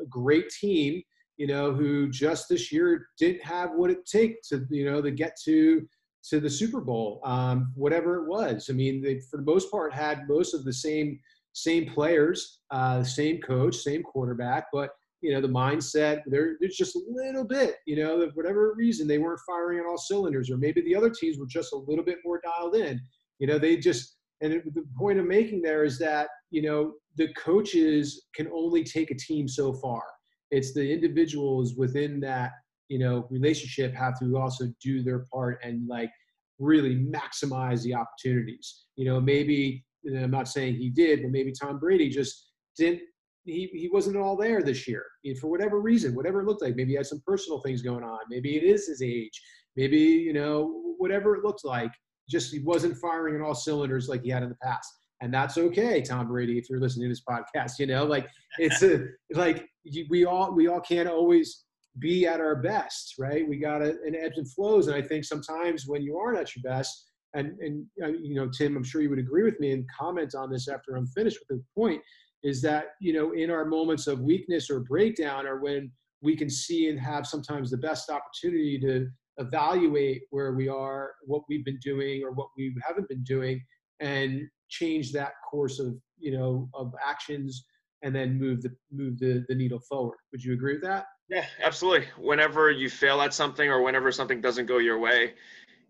a 0.00 0.06
great 0.06 0.48
team 0.50 1.02
you 1.36 1.46
know, 1.46 1.72
who 1.72 2.08
just 2.08 2.48
this 2.48 2.72
year 2.72 3.06
didn't 3.18 3.44
have 3.44 3.70
what 3.74 3.90
it 3.90 4.06
takes 4.06 4.48
to, 4.48 4.66
you 4.70 4.90
know, 4.90 5.02
to 5.02 5.10
get 5.10 5.36
to 5.44 5.86
to 6.30 6.40
the 6.40 6.50
Super 6.50 6.80
Bowl, 6.80 7.20
um, 7.24 7.72
whatever 7.76 8.24
it 8.24 8.28
was. 8.28 8.68
I 8.68 8.72
mean, 8.72 9.00
they 9.00 9.20
for 9.30 9.36
the 9.36 9.44
most 9.44 9.70
part 9.70 9.92
had 9.92 10.28
most 10.28 10.54
of 10.54 10.64
the 10.64 10.72
same 10.72 11.18
same 11.52 11.86
players, 11.86 12.60
uh, 12.70 12.98
the 12.98 13.04
same 13.04 13.40
coach, 13.40 13.76
same 13.76 14.02
quarterback, 14.02 14.66
but 14.72 14.90
you 15.22 15.32
know 15.32 15.40
the 15.40 15.48
mindset 15.48 16.22
there 16.26 16.56
there's 16.60 16.76
just 16.76 16.94
a 16.94 17.00
little 17.08 17.44
bit 17.44 17.76
you 17.86 17.96
know 17.96 18.30
whatever 18.34 18.74
reason 18.76 19.08
they 19.08 19.18
weren't 19.18 19.40
firing 19.46 19.80
on 19.80 19.86
all 19.86 19.98
cylinders 19.98 20.50
or 20.50 20.56
maybe 20.56 20.80
the 20.82 20.94
other 20.94 21.10
teams 21.10 21.38
were 21.38 21.46
just 21.46 21.72
a 21.72 21.76
little 21.76 22.04
bit 22.04 22.18
more 22.24 22.40
dialed 22.44 22.76
in 22.76 23.00
you 23.38 23.46
know 23.46 23.58
they 23.58 23.76
just 23.76 24.18
and 24.42 24.52
the 24.52 24.84
point 24.96 25.18
i'm 25.18 25.26
making 25.26 25.62
there 25.62 25.84
is 25.84 25.98
that 25.98 26.28
you 26.50 26.62
know 26.62 26.92
the 27.16 27.28
coaches 27.34 28.26
can 28.34 28.48
only 28.54 28.84
take 28.84 29.10
a 29.10 29.16
team 29.16 29.48
so 29.48 29.72
far 29.72 30.02
it's 30.50 30.72
the 30.74 30.92
individuals 30.92 31.74
within 31.76 32.20
that 32.20 32.52
you 32.88 32.98
know 32.98 33.26
relationship 33.30 33.94
have 33.94 34.18
to 34.18 34.36
also 34.36 34.66
do 34.82 35.02
their 35.02 35.24
part 35.32 35.58
and 35.62 35.86
like 35.88 36.10
really 36.58 36.96
maximize 36.96 37.82
the 37.82 37.94
opportunities. 37.94 38.86
You 38.96 39.06
know 39.06 39.20
maybe 39.20 39.84
i'm 40.16 40.30
not 40.30 40.46
saying 40.48 40.76
he 40.76 40.88
did 40.88 41.20
but 41.22 41.32
maybe 41.32 41.52
tom 41.52 41.80
brady 41.80 42.08
just 42.08 42.52
didn't 42.78 43.00
he, 43.46 43.68
he 43.72 43.88
wasn't 43.92 44.16
all 44.16 44.36
there 44.36 44.62
this 44.62 44.86
year 44.86 45.04
for 45.40 45.48
whatever 45.48 45.80
reason 45.80 46.14
whatever 46.14 46.40
it 46.40 46.46
looked 46.46 46.62
like. 46.62 46.76
Maybe 46.76 46.90
he 46.90 46.96
had 46.96 47.06
some 47.06 47.22
personal 47.26 47.60
things 47.60 47.80
going 47.82 48.04
on. 48.04 48.18
Maybe 48.28 48.56
it 48.56 48.64
is 48.64 48.88
his 48.88 49.02
age. 49.02 49.40
Maybe 49.76 49.98
you 49.98 50.32
know 50.32 50.82
whatever 50.98 51.36
it 51.36 51.44
looked 51.44 51.64
like 51.64 51.92
just 52.28 52.52
he 52.52 52.58
wasn't 52.60 52.96
firing 52.96 53.36
in 53.36 53.42
all 53.42 53.54
cylinders 53.54 54.08
like 54.08 54.22
he 54.22 54.30
had 54.30 54.42
in 54.42 54.48
the 54.48 54.56
past 54.62 54.92
and 55.20 55.32
that's 55.32 55.58
okay 55.58 56.02
tom 56.02 56.28
brady 56.28 56.58
if 56.58 56.68
you're 56.68 56.80
listening 56.80 57.04
to 57.04 57.08
this 57.08 57.22
podcast 57.28 57.78
you 57.78 57.86
know 57.86 58.04
like 58.04 58.28
it's 58.58 58.82
a 58.82 59.06
like 59.32 59.66
we 60.10 60.24
all 60.24 60.52
we 60.52 60.68
all 60.68 60.80
can't 60.80 61.08
always 61.08 61.64
be 61.98 62.26
at 62.26 62.40
our 62.40 62.56
best 62.56 63.14
right? 63.18 63.48
We 63.48 63.58
got 63.58 63.82
and 63.82 64.16
ebbs 64.16 64.38
and 64.38 64.50
flows 64.52 64.86
and 64.88 64.96
i 64.96 65.02
think 65.02 65.24
sometimes 65.24 65.84
when 65.86 66.02
you 66.02 66.18
aren't 66.18 66.38
at 66.38 66.54
your 66.54 66.62
best 66.62 67.10
and 67.34 67.58
and 67.60 67.86
uh, 68.02 68.08
you 68.08 68.34
know 68.34 68.48
tim 68.48 68.76
i'm 68.76 68.84
sure 68.84 69.00
you 69.00 69.10
would 69.10 69.18
agree 69.18 69.44
with 69.44 69.58
me 69.60 69.72
and 69.72 69.84
comment 69.98 70.34
on 70.34 70.50
this 70.50 70.68
after 70.68 70.96
i'm 70.96 71.06
finished 71.06 71.38
with 71.40 71.58
the 71.58 71.64
point 71.74 72.02
is 72.42 72.60
that 72.62 72.86
you 73.00 73.12
know 73.12 73.32
in 73.32 73.50
our 73.50 73.64
moments 73.64 74.06
of 74.06 74.20
weakness 74.20 74.70
or 74.70 74.80
breakdown 74.80 75.46
or 75.46 75.60
when 75.60 75.90
we 76.22 76.36
can 76.36 76.50
see 76.50 76.88
and 76.88 76.98
have 76.98 77.26
sometimes 77.26 77.70
the 77.70 77.76
best 77.76 78.10
opportunity 78.10 78.78
to 78.78 79.06
evaluate 79.38 80.22
where 80.30 80.52
we 80.54 80.68
are 80.68 81.12
what 81.24 81.42
we've 81.48 81.64
been 81.64 81.78
doing 81.82 82.22
or 82.24 82.32
what 82.32 82.48
we 82.56 82.74
haven't 82.86 83.08
been 83.08 83.24
doing 83.24 83.62
and 84.00 84.42
change 84.68 85.12
that 85.12 85.32
course 85.48 85.78
of 85.78 85.96
you 86.18 86.36
know 86.36 86.68
of 86.74 86.94
actions 87.04 87.66
and 88.02 88.14
then 88.14 88.38
move 88.38 88.62
the 88.62 88.74
move 88.92 89.18
the, 89.18 89.44
the 89.48 89.54
needle 89.54 89.80
forward. 89.80 90.18
Would 90.32 90.44
you 90.44 90.52
agree 90.52 90.74
with 90.74 90.82
that? 90.82 91.06
Yeah 91.28 91.46
absolutely. 91.62 92.06
Whenever 92.18 92.70
you 92.70 92.88
fail 92.88 93.20
at 93.20 93.34
something 93.34 93.68
or 93.68 93.82
whenever 93.82 94.12
something 94.12 94.40
doesn't 94.40 94.66
go 94.66 94.78
your 94.78 94.98
way 94.98 95.34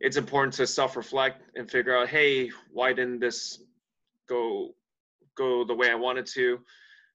it's 0.00 0.16
important 0.16 0.52
to 0.52 0.66
self-reflect 0.66 1.42
and 1.54 1.70
figure 1.70 1.96
out 1.96 2.08
hey 2.08 2.50
why 2.72 2.92
didn't 2.92 3.18
this 3.18 3.62
go 4.28 4.70
go 5.36 5.64
the 5.64 5.74
way 5.74 5.90
i 5.90 5.94
wanted 5.94 6.26
to? 6.26 6.58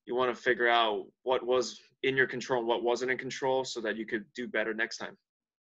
You 0.06 0.16
want 0.16 0.36
to 0.36 0.42
figure 0.42 0.68
out 0.68 1.06
what 1.24 1.46
was 1.46 1.80
in 2.04 2.18
your 2.18 2.28
control 2.28 2.60
and 2.60 2.68
what 2.68 2.84
wasn't 2.84 3.12
in 3.12 3.18
control 3.18 3.64
so 3.64 3.80
that 3.82 3.98
you 3.98 4.06
could 4.06 4.26
do 4.36 4.48
better 4.48 4.74
next 4.74 4.98
time 4.98 5.16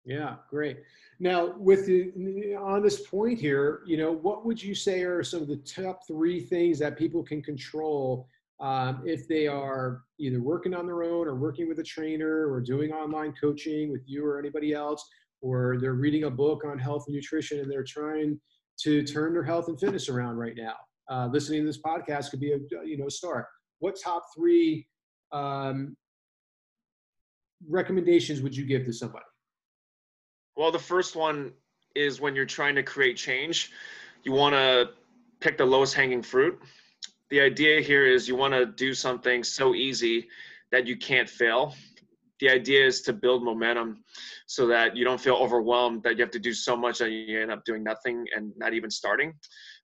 yeah, 0.06 0.36
great. 0.48 0.78
Now, 1.18 1.54
with 1.58 1.86
the, 1.86 2.54
on 2.54 2.80
this 2.80 3.04
point 3.08 3.40
here, 3.40 3.82
you 3.86 3.96
know, 3.96 4.12
what 4.12 4.46
would 4.46 4.62
you 4.62 4.72
say 4.72 5.02
are 5.02 5.24
some 5.24 5.42
of 5.42 5.48
the 5.48 5.56
top 5.56 6.06
three 6.06 6.40
things 6.40 6.78
that 6.78 6.96
people 6.96 7.24
can 7.24 7.42
control 7.42 8.28
um, 8.60 9.02
if 9.04 9.26
they 9.26 9.48
are 9.48 10.04
either 10.18 10.40
working 10.40 10.74
on 10.74 10.86
their 10.86 11.02
own 11.02 11.26
or 11.26 11.34
working 11.34 11.68
with 11.68 11.80
a 11.80 11.82
trainer 11.82 12.48
or 12.48 12.60
doing 12.60 12.92
online 12.92 13.34
coaching 13.38 13.90
with 13.90 14.02
you 14.06 14.24
or 14.24 14.38
anybody 14.38 14.72
else, 14.72 15.04
or 15.42 15.76
they're 15.80 15.94
reading 15.94 16.24
a 16.24 16.30
book 16.30 16.64
on 16.64 16.78
health 16.78 17.04
and 17.08 17.14
nutrition 17.14 17.58
and 17.58 17.70
they're 17.70 17.84
trying 17.84 18.40
to 18.78 19.02
turn 19.02 19.32
their 19.32 19.42
health 19.42 19.66
and 19.68 19.78
fitness 19.80 20.08
around 20.08 20.36
right 20.36 20.56
now. 20.56 20.76
Uh, 21.10 21.28
listening 21.32 21.62
to 21.62 21.66
this 21.66 21.80
podcast 21.80 22.30
could 22.30 22.40
be 22.40 22.52
a 22.52 22.58
you 22.84 22.96
know 22.96 23.08
start. 23.08 23.46
What 23.80 23.96
top 24.02 24.22
three 24.36 24.86
um, 25.32 25.96
recommendations 27.68 28.40
would 28.40 28.56
you 28.56 28.64
give 28.64 28.84
to 28.84 28.92
somebody? 28.92 29.24
Well, 30.56 30.72
the 30.72 30.78
first 30.78 31.16
one 31.16 31.52
is 31.94 32.20
when 32.20 32.34
you're 32.34 32.46
trying 32.46 32.74
to 32.76 32.82
create 32.82 33.16
change, 33.18 33.72
you 34.24 34.32
want 34.32 34.54
to 34.54 34.90
pick 35.40 35.58
the 35.58 35.66
lowest 35.66 35.94
hanging 35.94 36.22
fruit. 36.22 36.58
The 37.28 37.40
idea 37.40 37.80
here 37.80 38.06
is 38.06 38.26
you 38.26 38.36
want 38.36 38.54
to 38.54 38.64
do 38.64 38.94
something 38.94 39.44
so 39.44 39.74
easy 39.74 40.28
that 40.70 40.86
you 40.86 40.96
can't 40.96 41.28
fail. 41.28 41.74
The 42.40 42.50
idea 42.50 42.84
is 42.84 43.00
to 43.02 43.12
build 43.14 43.42
momentum 43.42 44.04
so 44.46 44.66
that 44.66 44.94
you 44.94 45.04
don't 45.04 45.20
feel 45.20 45.36
overwhelmed 45.36 46.02
that 46.02 46.16
you 46.16 46.22
have 46.22 46.30
to 46.32 46.38
do 46.38 46.52
so 46.52 46.76
much 46.76 46.98
that 46.98 47.10
you 47.10 47.40
end 47.40 47.50
up 47.50 47.64
doing 47.64 47.82
nothing 47.82 48.26
and 48.34 48.52
not 48.56 48.74
even 48.74 48.90
starting. 48.90 49.32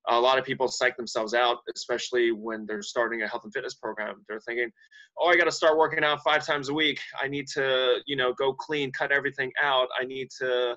A 0.08 0.20
lot 0.20 0.38
of 0.38 0.44
people 0.44 0.68
psych 0.68 0.96
themselves 0.96 1.32
out, 1.32 1.58
especially 1.74 2.30
when 2.32 2.66
they're 2.66 2.82
starting 2.82 3.22
a 3.22 3.28
health 3.28 3.44
and 3.44 3.52
fitness 3.52 3.74
program. 3.74 4.24
They're 4.28 4.40
thinking, 4.40 4.70
"Oh, 5.16 5.28
I 5.28 5.36
got 5.36 5.44
to 5.44 5.52
start 5.52 5.78
working 5.78 6.04
out 6.04 6.22
five 6.22 6.44
times 6.44 6.68
a 6.68 6.74
week. 6.74 7.00
I 7.22 7.28
need 7.28 7.46
to, 7.54 8.02
you 8.06 8.16
know, 8.16 8.34
go 8.34 8.52
clean, 8.52 8.92
cut 8.92 9.12
everything 9.12 9.52
out. 9.62 9.88
I 9.98 10.04
need 10.04 10.28
to, 10.40 10.76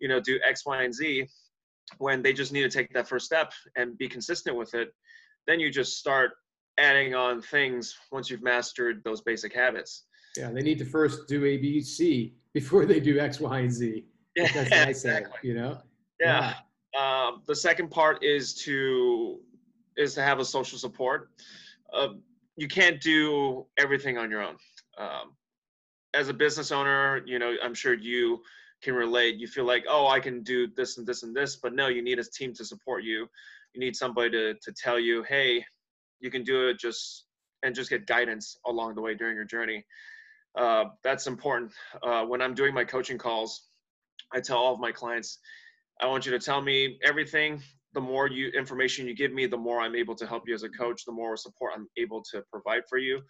you 0.00 0.08
know, 0.08 0.20
do 0.20 0.40
X, 0.42 0.66
Y, 0.66 0.82
and 0.82 0.94
Z." 0.94 1.28
When 1.98 2.20
they 2.20 2.32
just 2.32 2.52
need 2.52 2.62
to 2.62 2.68
take 2.68 2.92
that 2.94 3.08
first 3.08 3.26
step 3.26 3.52
and 3.76 3.96
be 3.96 4.08
consistent 4.08 4.56
with 4.56 4.74
it, 4.74 4.92
then 5.46 5.60
you 5.60 5.70
just 5.70 5.98
start 5.98 6.32
adding 6.78 7.14
on 7.14 7.40
things 7.40 7.96
once 8.10 8.28
you've 8.28 8.42
mastered 8.42 9.04
those 9.04 9.20
basic 9.20 9.54
habits. 9.54 10.04
Yeah, 10.36 10.50
they 10.50 10.62
need 10.62 10.78
to 10.78 10.84
first 10.84 11.28
do 11.28 11.44
A, 11.44 11.56
B, 11.56 11.80
C 11.80 12.34
before 12.54 12.86
they 12.86 13.00
do 13.00 13.18
X, 13.18 13.40
Y, 13.40 13.58
and 13.58 13.72
Z. 13.72 14.04
Yeah, 14.34 14.52
That's 14.52 14.70
what 14.70 14.88
I 14.88 14.92
say, 14.92 15.24
you 15.42 15.54
know? 15.54 15.78
Yeah. 16.20 16.54
Um, 16.98 17.42
the 17.46 17.54
second 17.54 17.90
part 17.90 18.24
is 18.24 18.54
to 18.64 19.40
is 19.96 20.14
to 20.14 20.22
have 20.22 20.38
a 20.40 20.44
social 20.44 20.78
support. 20.78 21.30
Uh, 21.92 22.08
you 22.56 22.68
can't 22.68 23.00
do 23.00 23.66
everything 23.78 24.18
on 24.18 24.30
your 24.30 24.42
own. 24.42 24.56
Um, 24.98 25.36
as 26.14 26.28
a 26.28 26.34
business 26.34 26.72
owner, 26.72 27.22
you 27.26 27.38
know, 27.38 27.54
I'm 27.62 27.74
sure 27.74 27.94
you 27.94 28.42
can 28.82 28.94
relate. 28.94 29.36
You 29.36 29.46
feel 29.46 29.64
like, 29.64 29.84
oh, 29.88 30.06
I 30.08 30.20
can 30.20 30.42
do 30.42 30.66
this 30.76 30.98
and 30.98 31.06
this 31.06 31.22
and 31.22 31.34
this, 31.34 31.56
but 31.56 31.74
no, 31.74 31.88
you 31.88 32.02
need 32.02 32.18
a 32.18 32.24
team 32.24 32.54
to 32.54 32.64
support 32.64 33.04
you. 33.04 33.26
You 33.74 33.80
need 33.80 33.96
somebody 33.96 34.30
to 34.30 34.54
to 34.54 34.72
tell 34.72 34.98
you, 34.98 35.22
hey, 35.24 35.64
you 36.20 36.30
can 36.30 36.42
do 36.42 36.68
it. 36.68 36.78
Just 36.78 37.26
and 37.62 37.74
just 37.74 37.90
get 37.90 38.06
guidance 38.06 38.56
along 38.66 38.94
the 38.94 39.02
way 39.02 39.14
during 39.14 39.34
your 39.34 39.44
journey. 39.44 39.84
Uh, 40.56 40.84
that's 41.04 41.26
important. 41.26 41.72
Uh, 42.02 42.24
when 42.24 42.40
I'm 42.40 42.54
doing 42.54 42.72
my 42.72 42.84
coaching 42.84 43.18
calls, 43.18 43.68
I 44.32 44.40
tell 44.40 44.58
all 44.58 44.74
of 44.74 44.80
my 44.80 44.92
clients, 44.92 45.38
I 46.00 46.06
want 46.06 46.26
you 46.26 46.32
to 46.32 46.38
tell 46.38 46.60
me 46.60 46.98
everything. 47.04 47.62
The 47.94 48.00
more 48.00 48.28
you 48.28 48.48
information 48.48 49.06
you 49.06 49.14
give 49.14 49.32
me, 49.32 49.46
the 49.46 49.56
more 49.56 49.80
I'm 49.80 49.94
able 49.94 50.14
to 50.16 50.26
help 50.26 50.44
you 50.46 50.54
as 50.54 50.62
a 50.62 50.68
coach, 50.68 51.04
the 51.04 51.12
more 51.12 51.36
support 51.36 51.72
I'm 51.74 51.88
able 51.96 52.22
to 52.32 52.42
provide 52.50 52.82
for 52.88 52.98
you. 52.98 53.22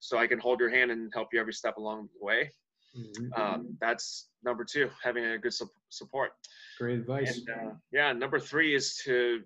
So 0.00 0.18
I 0.18 0.26
can 0.26 0.38
hold 0.38 0.60
your 0.60 0.70
hand 0.70 0.90
and 0.90 1.10
help 1.14 1.28
you 1.32 1.40
every 1.40 1.52
step 1.52 1.76
along 1.76 2.08
the 2.18 2.24
way. 2.24 2.50
Mm-hmm. 2.96 3.40
Um, 3.40 3.76
that's 3.80 4.28
number 4.42 4.64
two, 4.64 4.90
having 5.02 5.24
a 5.24 5.38
good 5.38 5.54
su- 5.54 5.70
support. 5.90 6.32
Great 6.78 6.98
advice. 6.98 7.38
And, 7.38 7.48
uh, 7.48 7.74
yeah, 7.92 8.12
number 8.12 8.38
three 8.38 8.74
is 8.74 8.96
to 9.04 9.42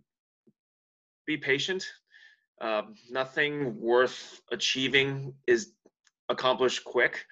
be 1.26 1.36
patient. 1.36 1.84
Um, 2.60 2.94
nothing 3.10 3.78
worth 3.80 4.40
achieving 4.50 5.34
is 5.46 5.72
accomplished 6.34 6.84
quick. 6.84 7.24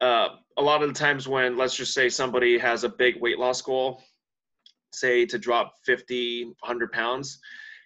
Uh, 0.00 0.28
a 0.58 0.62
lot 0.62 0.82
of 0.82 0.88
the 0.88 0.94
times 0.94 1.26
when, 1.26 1.56
let's 1.56 1.76
just 1.76 1.94
say, 1.94 2.08
somebody 2.08 2.58
has 2.58 2.84
a 2.84 2.88
big 2.88 3.20
weight 3.20 3.38
loss 3.38 3.62
goal, 3.62 4.02
say 4.92 5.24
to 5.24 5.38
drop 5.38 5.74
50, 5.84 6.44
100 6.44 6.92
pounds, 6.92 7.38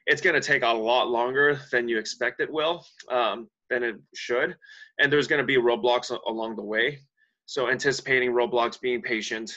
it's 0.07 0.23
going 0.23 0.35
to 0.35 0.40
take 0.40 0.62
a 0.62 0.69
lot 0.69 1.09
longer 1.09 1.61
than 1.71 1.88
you 1.88 1.99
expect 1.99 2.40
it 2.40 2.50
will, 2.50 2.85
um, 3.11 3.49
than 3.71 3.85
it 3.85 3.97
should. 4.14 4.57
And 4.99 5.12
there's 5.12 5.28
going 5.28 5.40
to 5.40 5.47
be 5.47 5.57
roadblocks 5.57 6.11
along 6.26 6.57
the 6.57 6.64
way. 6.64 7.00
So 7.47 7.71
anticipating 7.71 8.33
roadblocks, 8.33 8.81
being 8.81 9.02
patient, 9.02 9.52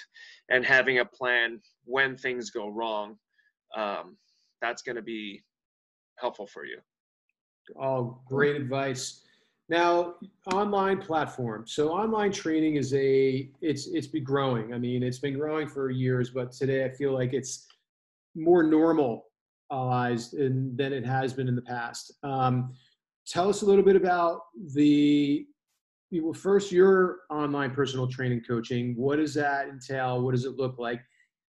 and 0.50 0.66
having 0.66 1.00
a 1.00 1.06
plan 1.06 1.62
when 1.86 2.18
things 2.18 2.52
go 2.52 2.68
wrong, 2.68 3.16
um, 3.76 4.18
that's 4.62 4.82
going 4.82 4.98
to 4.98 5.02
be 5.02 5.42
helpful 6.20 6.48
for 6.48 6.66
you. 6.66 6.80
All 7.80 8.22
great 8.28 8.56
advice. 8.56 9.24
Now, 9.70 10.16
online 10.54 11.00
platform. 11.00 11.66
So 11.66 11.90
online 11.90 12.32
training 12.32 12.76
is 12.76 12.94
a 12.94 13.50
it's 13.62 13.88
it's 13.88 14.08
been 14.08 14.24
growing. 14.24 14.74
I 14.74 14.78
mean, 14.78 15.02
it's 15.04 15.20
been 15.20 15.38
growing 15.38 15.68
for 15.68 15.90
years, 15.90 16.30
but 16.30 16.52
today 16.52 16.84
I 16.86 16.90
feel 16.90 17.14
like 17.14 17.34
it's 17.34 17.68
more 18.36 18.64
normalized 18.64 20.34
in, 20.34 20.76
than 20.76 20.94
it 20.94 21.06
has 21.06 21.34
been 21.34 21.48
in 21.48 21.56
the 21.56 21.62
past. 21.62 22.12
Um, 22.24 22.74
tell 23.26 23.50
us 23.50 23.62
a 23.62 23.66
little 23.66 23.84
bit 23.84 23.96
about 23.96 24.42
the 24.74 25.46
well, 26.12 26.34
first 26.34 26.72
your 26.72 27.20
online 27.30 27.72
personal 27.72 28.08
training 28.08 28.42
coaching. 28.46 28.96
What 28.98 29.18
does 29.18 29.34
that 29.36 29.70
entail? 29.70 30.22
What 30.22 30.32
does 30.32 30.46
it 30.46 30.58
look 30.58 30.78
like? 30.78 31.02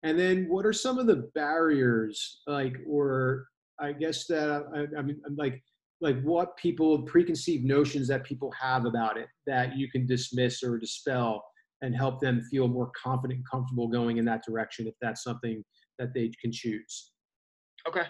And 0.03 0.17
then 0.17 0.47
what 0.47 0.65
are 0.65 0.73
some 0.73 0.99
of 0.99 1.07
the 1.07 1.29
barriers, 1.35 2.41
like, 2.47 2.77
or 2.87 3.47
I 3.79 3.91
guess 3.91 4.27
that 4.27 4.63
I, 4.73 4.99
I 4.99 5.01
mean, 5.01 5.19
I'm 5.25 5.35
like 5.35 5.61
like 6.05 6.21
what 6.21 6.55
people 6.55 7.01
preconceived 7.01 7.65
notions 7.65 8.07
that 8.07 8.23
people 8.23 8.51
have 8.51 8.85
about 8.85 9.17
it 9.17 9.27
that 9.47 9.75
you 9.75 9.89
can 9.89 10.05
dismiss 10.05 10.61
or 10.61 10.77
dispel 10.77 11.43
and 11.81 11.95
help 11.95 12.21
them 12.21 12.43
feel 12.51 12.67
more 12.67 12.91
confident 12.95 13.39
and 13.39 13.49
comfortable 13.49 13.87
going 13.87 14.17
in 14.17 14.23
that 14.23 14.43
direction 14.47 14.85
if 14.85 14.93
that's 15.01 15.23
something 15.23 15.63
that 15.97 16.13
they 16.13 16.31
can 16.39 16.51
choose? 16.51 17.11
Okay. 17.87 18.03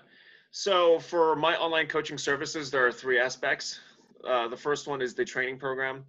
So 0.51 0.99
for 0.99 1.37
my 1.37 1.55
online 1.55 1.87
coaching 1.87 2.17
services 2.17 2.69
there 2.69 2.85
are 2.85 2.91
three 2.91 3.17
aspects. 3.17 3.79
Uh, 4.27 4.49
the 4.49 4.57
first 4.57 4.87
one 4.87 5.01
is 5.01 5.13
the 5.13 5.23
training 5.23 5.57
program. 5.57 6.03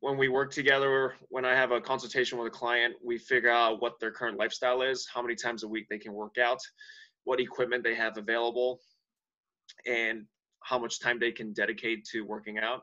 When 0.00 0.18
we 0.18 0.28
work 0.28 0.52
together 0.52 1.14
when 1.30 1.46
i 1.46 1.54
have 1.54 1.72
a 1.72 1.80
consultation 1.80 2.38
with 2.38 2.46
a 2.46 2.50
client 2.50 2.94
we 3.02 3.16
figure 3.16 3.50
out 3.50 3.80
what 3.80 3.98
their 3.98 4.12
current 4.12 4.38
lifestyle 4.38 4.82
is 4.82 5.08
how 5.12 5.22
many 5.22 5.34
times 5.34 5.64
a 5.64 5.68
week 5.68 5.86
they 5.88 5.98
can 5.98 6.12
work 6.12 6.36
out 6.36 6.58
what 7.24 7.40
equipment 7.40 7.82
they 7.82 7.94
have 7.94 8.18
available 8.18 8.78
and 9.86 10.26
how 10.66 10.78
much 10.78 11.00
time 11.00 11.18
they 11.18 11.32
can 11.32 11.52
dedicate 11.52 12.04
to 12.04 12.22
working 12.22 12.58
out. 12.58 12.82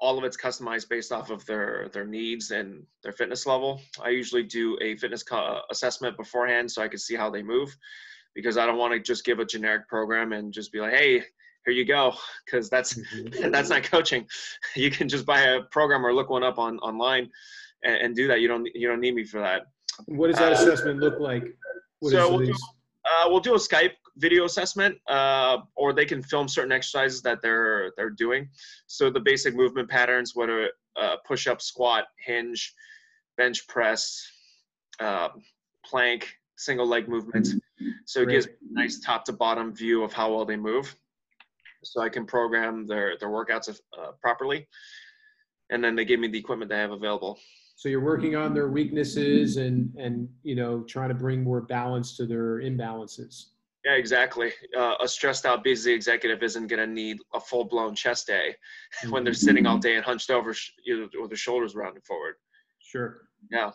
All 0.00 0.16
of 0.16 0.24
it's 0.24 0.36
customized 0.36 0.88
based 0.88 1.12
off 1.12 1.30
of 1.30 1.44
their 1.44 1.88
their 1.92 2.06
needs 2.06 2.50
and 2.50 2.84
their 3.02 3.12
fitness 3.12 3.46
level. 3.46 3.80
I 4.02 4.08
usually 4.08 4.42
do 4.42 4.78
a 4.80 4.96
fitness 4.96 5.22
co- 5.22 5.36
uh, 5.36 5.60
assessment 5.70 6.16
beforehand 6.16 6.70
so 6.70 6.82
I 6.82 6.88
can 6.88 6.98
see 6.98 7.14
how 7.14 7.28
they 7.28 7.42
move, 7.42 7.76
because 8.34 8.56
I 8.56 8.64
don't 8.64 8.78
want 8.78 8.94
to 8.94 9.00
just 9.00 9.24
give 9.24 9.40
a 9.40 9.44
generic 9.44 9.88
program 9.88 10.32
and 10.32 10.54
just 10.54 10.72
be 10.72 10.80
like, 10.80 10.94
hey, 10.94 11.22
here 11.66 11.74
you 11.74 11.84
go, 11.84 12.14
because 12.46 12.70
that's 12.70 12.98
that's 13.50 13.68
not 13.68 13.82
coaching. 13.82 14.26
You 14.74 14.90
can 14.90 15.06
just 15.06 15.26
buy 15.26 15.40
a 15.40 15.62
program 15.64 16.06
or 16.06 16.14
look 16.14 16.30
one 16.30 16.44
up 16.44 16.58
on 16.58 16.78
online 16.78 17.28
and, 17.84 17.96
and 17.96 18.16
do 18.16 18.26
that. 18.28 18.40
You 18.40 18.48
don't 18.48 18.66
you 18.74 18.88
don't 18.88 19.00
need 19.00 19.14
me 19.14 19.24
for 19.24 19.40
that. 19.40 19.66
What 20.06 20.28
does 20.28 20.38
that 20.38 20.52
uh, 20.52 20.56
assessment 20.56 21.00
look 21.00 21.20
like? 21.20 21.44
What 21.98 22.12
so 22.12 22.30
we'll 22.30 22.46
do, 22.46 22.52
uh, 22.52 23.24
we'll 23.26 23.40
do 23.40 23.54
a 23.54 23.58
Skype 23.58 23.92
video 24.20 24.44
assessment, 24.44 24.98
uh, 25.08 25.58
or 25.74 25.92
they 25.92 26.04
can 26.04 26.22
film 26.22 26.46
certain 26.46 26.72
exercises 26.72 27.22
that 27.22 27.40
they're 27.42 27.92
they're 27.96 28.10
doing. 28.10 28.48
So 28.86 29.10
the 29.10 29.20
basic 29.20 29.54
movement 29.54 29.88
patterns, 29.88 30.34
whether 30.34 30.70
uh, 30.96 31.16
push 31.26 31.46
up, 31.46 31.60
squat, 31.60 32.04
hinge, 32.24 32.74
bench 33.36 33.66
press, 33.66 34.26
uh, 35.00 35.28
plank, 35.84 36.36
single 36.56 36.86
leg 36.86 37.08
movements. 37.08 37.54
So 38.04 38.20
it 38.20 38.26
Great. 38.26 38.34
gives 38.34 38.46
a 38.46 38.50
nice 38.70 39.00
top 39.00 39.24
to 39.24 39.32
bottom 39.32 39.74
view 39.74 40.02
of 40.02 40.12
how 40.12 40.34
well 40.34 40.44
they 40.44 40.56
move. 40.56 40.94
So 41.82 42.02
I 42.02 42.10
can 42.10 42.26
program 42.26 42.86
their 42.86 43.16
their 43.18 43.30
workouts 43.30 43.68
uh, 43.70 44.12
properly, 44.20 44.68
and 45.70 45.82
then 45.82 45.96
they 45.96 46.04
give 46.04 46.20
me 46.20 46.28
the 46.28 46.38
equipment 46.38 46.70
they 46.70 46.76
have 46.76 46.92
available. 46.92 47.38
So 47.76 47.88
you're 47.88 48.04
working 48.04 48.36
on 48.36 48.52
their 48.52 48.68
weaknesses 48.68 49.56
and 49.56 49.94
and 49.96 50.28
you 50.42 50.54
know 50.54 50.82
trying 50.82 51.08
to 51.08 51.14
bring 51.14 51.42
more 51.42 51.62
balance 51.62 52.14
to 52.18 52.26
their 52.26 52.60
imbalances. 52.60 53.46
Yeah, 53.84 53.94
exactly. 53.94 54.52
Uh, 54.76 54.94
a 55.00 55.08
stressed 55.08 55.46
out 55.46 55.64
busy 55.64 55.92
executive 55.92 56.42
isn't 56.42 56.66
going 56.66 56.86
to 56.86 56.92
need 56.92 57.18
a 57.32 57.40
full 57.40 57.64
blown 57.64 57.94
chest 57.94 58.26
day 58.26 58.54
when 59.08 59.24
they're 59.24 59.32
sitting 59.32 59.66
all 59.66 59.78
day 59.78 59.96
and 59.96 60.04
hunched 60.04 60.30
over 60.30 60.54
you 60.84 61.00
know, 61.00 61.08
with 61.20 61.30
their 61.30 61.36
shoulders 61.36 61.74
rounded 61.74 62.04
forward. 62.04 62.34
Sure. 62.78 63.22
Yeah. 63.50 63.70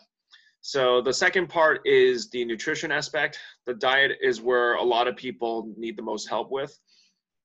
So 0.60 1.00
the 1.00 1.12
second 1.12 1.48
part 1.48 1.80
is 1.84 2.28
the 2.30 2.44
nutrition 2.44 2.92
aspect. 2.92 3.38
The 3.66 3.74
diet 3.74 4.12
is 4.20 4.40
where 4.40 4.74
a 4.74 4.82
lot 4.82 5.08
of 5.08 5.16
people 5.16 5.72
need 5.76 5.96
the 5.96 6.02
most 6.02 6.28
help 6.28 6.50
with. 6.50 6.76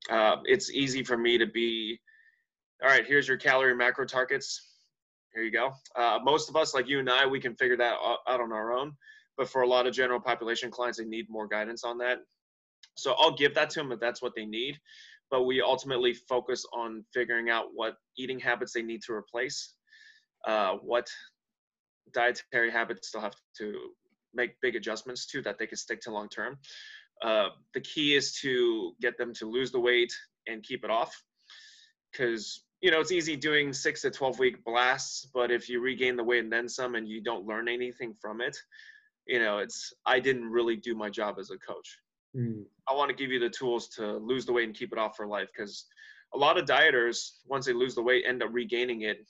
Uh, 0.09 0.37
it's 0.45 0.71
easy 0.71 1.03
for 1.03 1.17
me 1.17 1.37
to 1.37 1.45
be, 1.45 1.99
all 2.83 2.89
right, 2.89 3.05
here's 3.05 3.27
your 3.27 3.37
calorie 3.37 3.75
macro 3.75 4.05
targets. 4.05 4.69
Here 5.33 5.43
you 5.43 5.51
go. 5.51 5.71
Uh, 5.95 6.19
most 6.23 6.49
of 6.49 6.55
us, 6.55 6.73
like 6.73 6.87
you 6.87 6.99
and 6.99 7.09
I, 7.09 7.25
we 7.25 7.39
can 7.39 7.55
figure 7.55 7.77
that 7.77 7.93
out 8.27 8.41
on 8.41 8.51
our 8.51 8.73
own. 8.73 8.93
But 9.37 9.49
for 9.49 9.61
a 9.61 9.67
lot 9.67 9.87
of 9.87 9.93
general 9.93 10.19
population 10.19 10.71
clients, 10.71 10.97
they 10.97 11.05
need 11.05 11.27
more 11.29 11.47
guidance 11.47 11.83
on 11.83 11.97
that. 11.99 12.19
So 12.95 13.13
I'll 13.17 13.35
give 13.35 13.55
that 13.55 13.69
to 13.71 13.79
them 13.79 13.91
if 13.91 13.99
that's 13.99 14.21
what 14.21 14.33
they 14.35 14.45
need. 14.45 14.79
But 15.29 15.43
we 15.43 15.61
ultimately 15.61 16.13
focus 16.13 16.65
on 16.73 17.05
figuring 17.13 17.49
out 17.49 17.67
what 17.73 17.95
eating 18.17 18.39
habits 18.39 18.73
they 18.73 18.81
need 18.81 19.01
to 19.03 19.13
replace, 19.13 19.73
uh, 20.45 20.73
what 20.81 21.07
dietary 22.13 22.71
habits 22.71 23.11
they'll 23.11 23.21
have 23.21 23.35
to 23.57 23.73
make 24.33 24.59
big 24.61 24.75
adjustments 24.75 25.25
to 25.27 25.41
that 25.41 25.57
they 25.57 25.67
can 25.67 25.77
stick 25.77 26.01
to 26.01 26.11
long 26.11 26.27
term. 26.27 26.57
Uh, 27.21 27.49
the 27.73 27.81
key 27.81 28.15
is 28.15 28.33
to 28.41 28.93
get 28.99 29.17
them 29.17 29.33
to 29.35 29.49
lose 29.49 29.71
the 29.71 29.79
weight 29.79 30.13
and 30.47 30.63
keep 30.63 30.83
it 30.83 30.89
off 30.89 31.23
because 32.11 32.63
you 32.81 32.89
know 32.89 32.99
it's 32.99 33.11
easy 33.11 33.35
doing 33.35 33.71
six 33.71 34.01
to 34.01 34.09
12 34.09 34.39
week 34.39 34.63
blasts 34.63 35.27
but 35.33 35.51
if 35.51 35.69
you 35.69 35.79
regain 35.81 36.15
the 36.15 36.23
weight 36.23 36.43
and 36.43 36.51
then 36.51 36.67
some 36.67 36.95
and 36.95 37.07
you 37.07 37.21
don't 37.21 37.45
learn 37.45 37.67
anything 37.67 38.13
from 38.19 38.41
it 38.41 38.57
you 39.27 39.39
know 39.39 39.59
it's 39.59 39.93
i 40.05 40.19
didn't 40.19 40.49
really 40.49 40.75
do 40.75 40.95
my 40.95 41.09
job 41.09 41.37
as 41.39 41.51
a 41.51 41.57
coach 41.57 41.99
Mm. 42.35 42.63
I 42.87 42.93
want 42.93 43.09
to 43.09 43.15
give 43.15 43.31
you 43.31 43.39
the 43.39 43.49
tools 43.49 43.87
to 43.89 44.17
lose 44.17 44.45
the 44.45 44.53
weight 44.53 44.65
and 44.65 44.75
keep 44.75 44.91
it 44.91 44.97
off 44.97 45.15
for 45.17 45.27
life 45.27 45.49
because 45.55 45.85
a 46.33 46.37
lot 46.37 46.57
of 46.57 46.65
dieters, 46.65 47.31
once 47.45 47.65
they 47.65 47.73
lose 47.73 47.95
the 47.95 48.01
weight, 48.01 48.23
end 48.27 48.41
up 48.41 48.49
regaining 48.51 49.01
it 49.01 49.25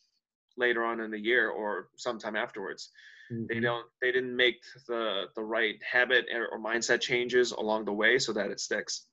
later 0.57 0.83
on 0.83 0.99
in 0.99 1.11
the 1.11 1.19
year 1.19 1.49
or 1.49 1.89
sometime 1.95 2.35
afterwards. 2.35 2.91
Mm-hmm. 3.31 3.45
They 3.49 3.59
don't. 3.59 3.85
They 4.01 4.11
didn't 4.11 4.35
make 4.35 4.61
the 4.87 5.25
the 5.35 5.43
right 5.43 5.75
habit 5.89 6.25
or 6.51 6.59
mindset 6.59 7.01
changes 7.01 7.51
along 7.51 7.85
the 7.85 7.93
way 7.93 8.19
so 8.19 8.33
that 8.33 8.51
it 8.51 8.59
sticks. 8.59 9.05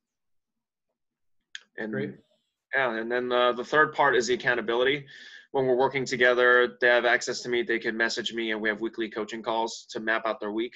And 1.79 1.93
Great. 1.93 2.15
yeah, 2.75 2.99
and 2.99 3.11
then 3.11 3.31
uh, 3.31 3.53
the 3.53 3.65
third 3.65 3.95
part 3.95 4.17
is 4.17 4.27
the 4.27 4.35
accountability. 4.35 5.07
When 5.53 5.67
we're 5.67 5.77
working 5.77 6.05
together, 6.05 6.77
they 6.81 6.89
have 6.89 7.05
access 7.05 7.41
to 7.43 7.49
me. 7.49 7.63
They 7.63 7.79
can 7.79 7.97
message 7.97 8.35
me, 8.35 8.51
and 8.51 8.61
we 8.61 8.69
have 8.69 8.81
weekly 8.81 9.09
coaching 9.09 9.43
calls 9.43 9.87
to 9.91 10.01
map 10.01 10.27
out 10.27 10.41
their 10.41 10.53
week 10.53 10.75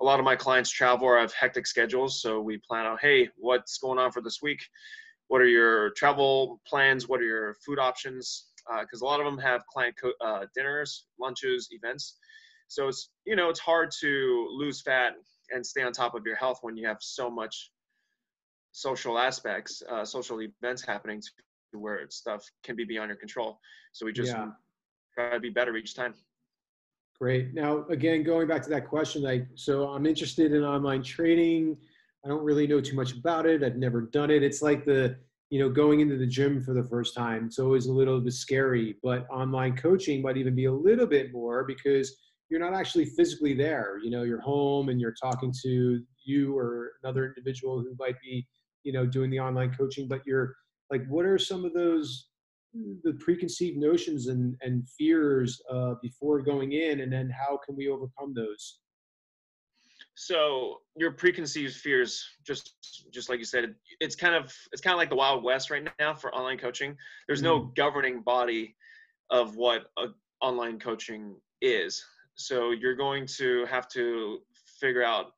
a 0.00 0.04
lot 0.04 0.18
of 0.18 0.24
my 0.24 0.36
clients 0.36 0.70
travel 0.70 1.06
or 1.06 1.18
have 1.18 1.32
hectic 1.32 1.66
schedules. 1.66 2.22
So 2.22 2.40
we 2.40 2.58
plan 2.58 2.86
out, 2.86 3.00
hey, 3.00 3.28
what's 3.36 3.78
going 3.78 3.98
on 3.98 4.12
for 4.12 4.22
this 4.22 4.40
week? 4.42 4.60
What 5.28 5.40
are 5.40 5.48
your 5.48 5.90
travel 5.90 6.60
plans? 6.66 7.08
What 7.08 7.20
are 7.20 7.24
your 7.24 7.54
food 7.54 7.78
options? 7.78 8.46
Because 8.80 9.02
uh, 9.02 9.04
a 9.04 9.06
lot 9.06 9.20
of 9.20 9.26
them 9.26 9.38
have 9.38 9.66
client 9.66 9.94
co- 10.00 10.12
uh, 10.24 10.46
dinners, 10.54 11.06
lunches, 11.18 11.68
events. 11.70 12.16
So 12.68 12.88
it's 12.88 13.10
you 13.26 13.36
know 13.36 13.48
it's 13.48 13.60
hard 13.60 13.90
to 14.00 14.48
lose 14.52 14.80
fat 14.80 15.14
and 15.50 15.64
stay 15.64 15.82
on 15.82 15.92
top 15.92 16.14
of 16.14 16.24
your 16.24 16.36
health 16.36 16.58
when 16.62 16.76
you 16.76 16.86
have 16.86 16.98
so 17.00 17.28
much 17.30 17.70
social 18.72 19.18
aspects, 19.18 19.82
uh, 19.90 20.04
social 20.04 20.40
events 20.42 20.82
happening 20.82 21.20
to 21.72 21.78
where 21.78 22.08
stuff 22.10 22.44
can 22.62 22.76
be 22.76 22.84
beyond 22.84 23.08
your 23.08 23.16
control. 23.16 23.58
So 23.92 24.06
we 24.06 24.12
just 24.12 24.32
yeah. 24.32 24.50
try 25.14 25.30
to 25.30 25.40
be 25.40 25.50
better 25.50 25.76
each 25.76 25.94
time. 25.94 26.14
Great. 27.20 27.52
Now, 27.52 27.84
again, 27.90 28.22
going 28.22 28.48
back 28.48 28.62
to 28.62 28.70
that 28.70 28.88
question, 28.88 29.22
like, 29.22 29.46
so 29.54 29.88
I'm 29.88 30.06
interested 30.06 30.54
in 30.54 30.64
online 30.64 31.02
trading. 31.02 31.76
I 32.24 32.28
don't 32.28 32.42
really 32.42 32.66
know 32.66 32.80
too 32.80 32.96
much 32.96 33.12
about 33.12 33.44
it. 33.44 33.62
I've 33.62 33.76
never 33.76 34.00
done 34.00 34.30
it. 34.30 34.42
It's 34.42 34.62
like 34.62 34.86
the, 34.86 35.18
you 35.50 35.58
know, 35.60 35.68
going 35.68 36.00
into 36.00 36.16
the 36.16 36.26
gym 36.26 36.62
for 36.62 36.72
the 36.72 36.82
first 36.82 37.14
time. 37.14 37.44
It's 37.44 37.58
always 37.58 37.86
a 37.86 37.92
little 37.92 38.20
bit 38.22 38.32
scary, 38.32 38.96
but 39.02 39.28
online 39.28 39.76
coaching 39.76 40.22
might 40.22 40.38
even 40.38 40.54
be 40.54 40.64
a 40.64 40.72
little 40.72 41.06
bit 41.06 41.30
more 41.30 41.62
because 41.64 42.16
you're 42.48 42.60
not 42.60 42.72
actually 42.72 43.04
physically 43.04 43.52
there. 43.52 43.98
You 44.02 44.10
know, 44.10 44.22
you're 44.22 44.40
home 44.40 44.88
and 44.88 44.98
you're 44.98 45.14
talking 45.22 45.52
to 45.62 46.02
you 46.24 46.56
or 46.56 46.92
another 47.02 47.26
individual 47.26 47.80
who 47.80 47.94
might 47.98 48.18
be, 48.22 48.48
you 48.82 48.94
know, 48.94 49.04
doing 49.04 49.28
the 49.30 49.40
online 49.40 49.74
coaching, 49.74 50.08
but 50.08 50.22
you're 50.26 50.54
like, 50.90 51.06
what 51.06 51.26
are 51.26 51.38
some 51.38 51.66
of 51.66 51.74
those 51.74 52.29
the 52.72 53.12
preconceived 53.14 53.76
notions 53.76 54.28
and, 54.28 54.56
and 54.60 54.88
fears 54.88 55.60
uh, 55.70 55.94
before 56.02 56.40
going 56.40 56.72
in 56.72 57.00
and 57.00 57.12
then 57.12 57.30
how 57.30 57.58
can 57.64 57.76
we 57.76 57.88
overcome 57.88 58.32
those? 58.34 58.78
So 60.14 60.78
your 60.96 61.12
preconceived 61.12 61.74
fears 61.76 62.24
just 62.46 62.74
just 63.12 63.28
like 63.28 63.38
you 63.38 63.44
said 63.44 63.74
it's 64.00 64.14
kind 64.14 64.34
of 64.34 64.54
it's 64.72 64.82
kind 64.82 64.92
of 64.92 64.98
like 64.98 65.08
the 65.08 65.16
wild 65.16 65.42
west 65.42 65.70
right 65.70 65.88
now 65.98 66.14
for 66.14 66.34
online 66.34 66.58
coaching. 66.58 66.96
There's 67.26 67.42
no 67.42 67.60
mm. 67.60 67.74
governing 67.74 68.20
body 68.20 68.76
of 69.30 69.56
what 69.56 69.86
a, 69.98 70.08
online 70.40 70.78
coaching 70.78 71.36
is. 71.62 72.04
So 72.34 72.70
you're 72.70 72.96
going 72.96 73.26
to 73.38 73.66
have 73.66 73.88
to 73.88 74.38
figure 74.80 75.04
out 75.04 75.32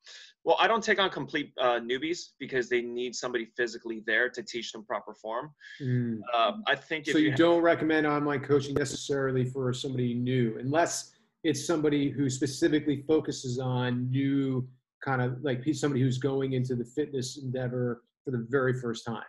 well, 0.44 0.56
I 0.58 0.66
don't 0.66 0.82
take 0.82 0.98
on 0.98 1.08
complete 1.08 1.52
uh, 1.60 1.78
newbies 1.78 2.30
because 2.40 2.68
they 2.68 2.82
need 2.82 3.14
somebody 3.14 3.46
physically 3.56 4.02
there 4.06 4.28
to 4.30 4.42
teach 4.42 4.72
them 4.72 4.84
proper 4.84 5.14
form. 5.14 5.52
Mm. 5.80 6.18
Uh, 6.34 6.52
I 6.66 6.74
think. 6.74 7.06
so 7.06 7.18
you, 7.18 7.30
you 7.30 7.36
don't 7.36 7.62
recommend 7.62 8.06
online 8.06 8.40
coaching 8.40 8.74
necessarily 8.74 9.44
for 9.44 9.72
somebody 9.72 10.14
new, 10.14 10.56
unless 10.58 11.12
it's 11.44 11.64
somebody 11.64 12.10
who 12.10 12.28
specifically 12.28 13.04
focuses 13.06 13.58
on 13.60 14.10
new 14.10 14.66
kind 15.04 15.22
of 15.22 15.42
like 15.42 15.62
somebody 15.74 16.00
who's 16.00 16.18
going 16.18 16.54
into 16.54 16.74
the 16.74 16.84
fitness 16.84 17.38
endeavor 17.38 18.02
for 18.24 18.32
the 18.32 18.46
very 18.48 18.74
first 18.74 19.04
time. 19.04 19.22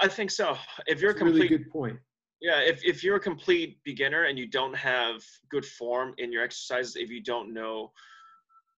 I 0.00 0.08
think 0.08 0.30
so. 0.30 0.56
If 0.86 1.00
you're 1.00 1.10
a 1.10 1.14
complete, 1.14 1.34
really 1.42 1.48
good 1.48 1.70
point. 1.70 1.98
Yeah, 2.40 2.60
if, 2.60 2.84
if 2.84 3.04
you're 3.04 3.16
a 3.16 3.20
complete 3.20 3.78
beginner 3.84 4.24
and 4.24 4.38
you 4.38 4.48
don't 4.48 4.74
have 4.74 5.22
good 5.50 5.64
form 5.64 6.14
in 6.18 6.32
your 6.32 6.42
exercises, 6.42 6.96
if 6.96 7.08
you 7.08 7.22
don't 7.22 7.54
know 7.54 7.92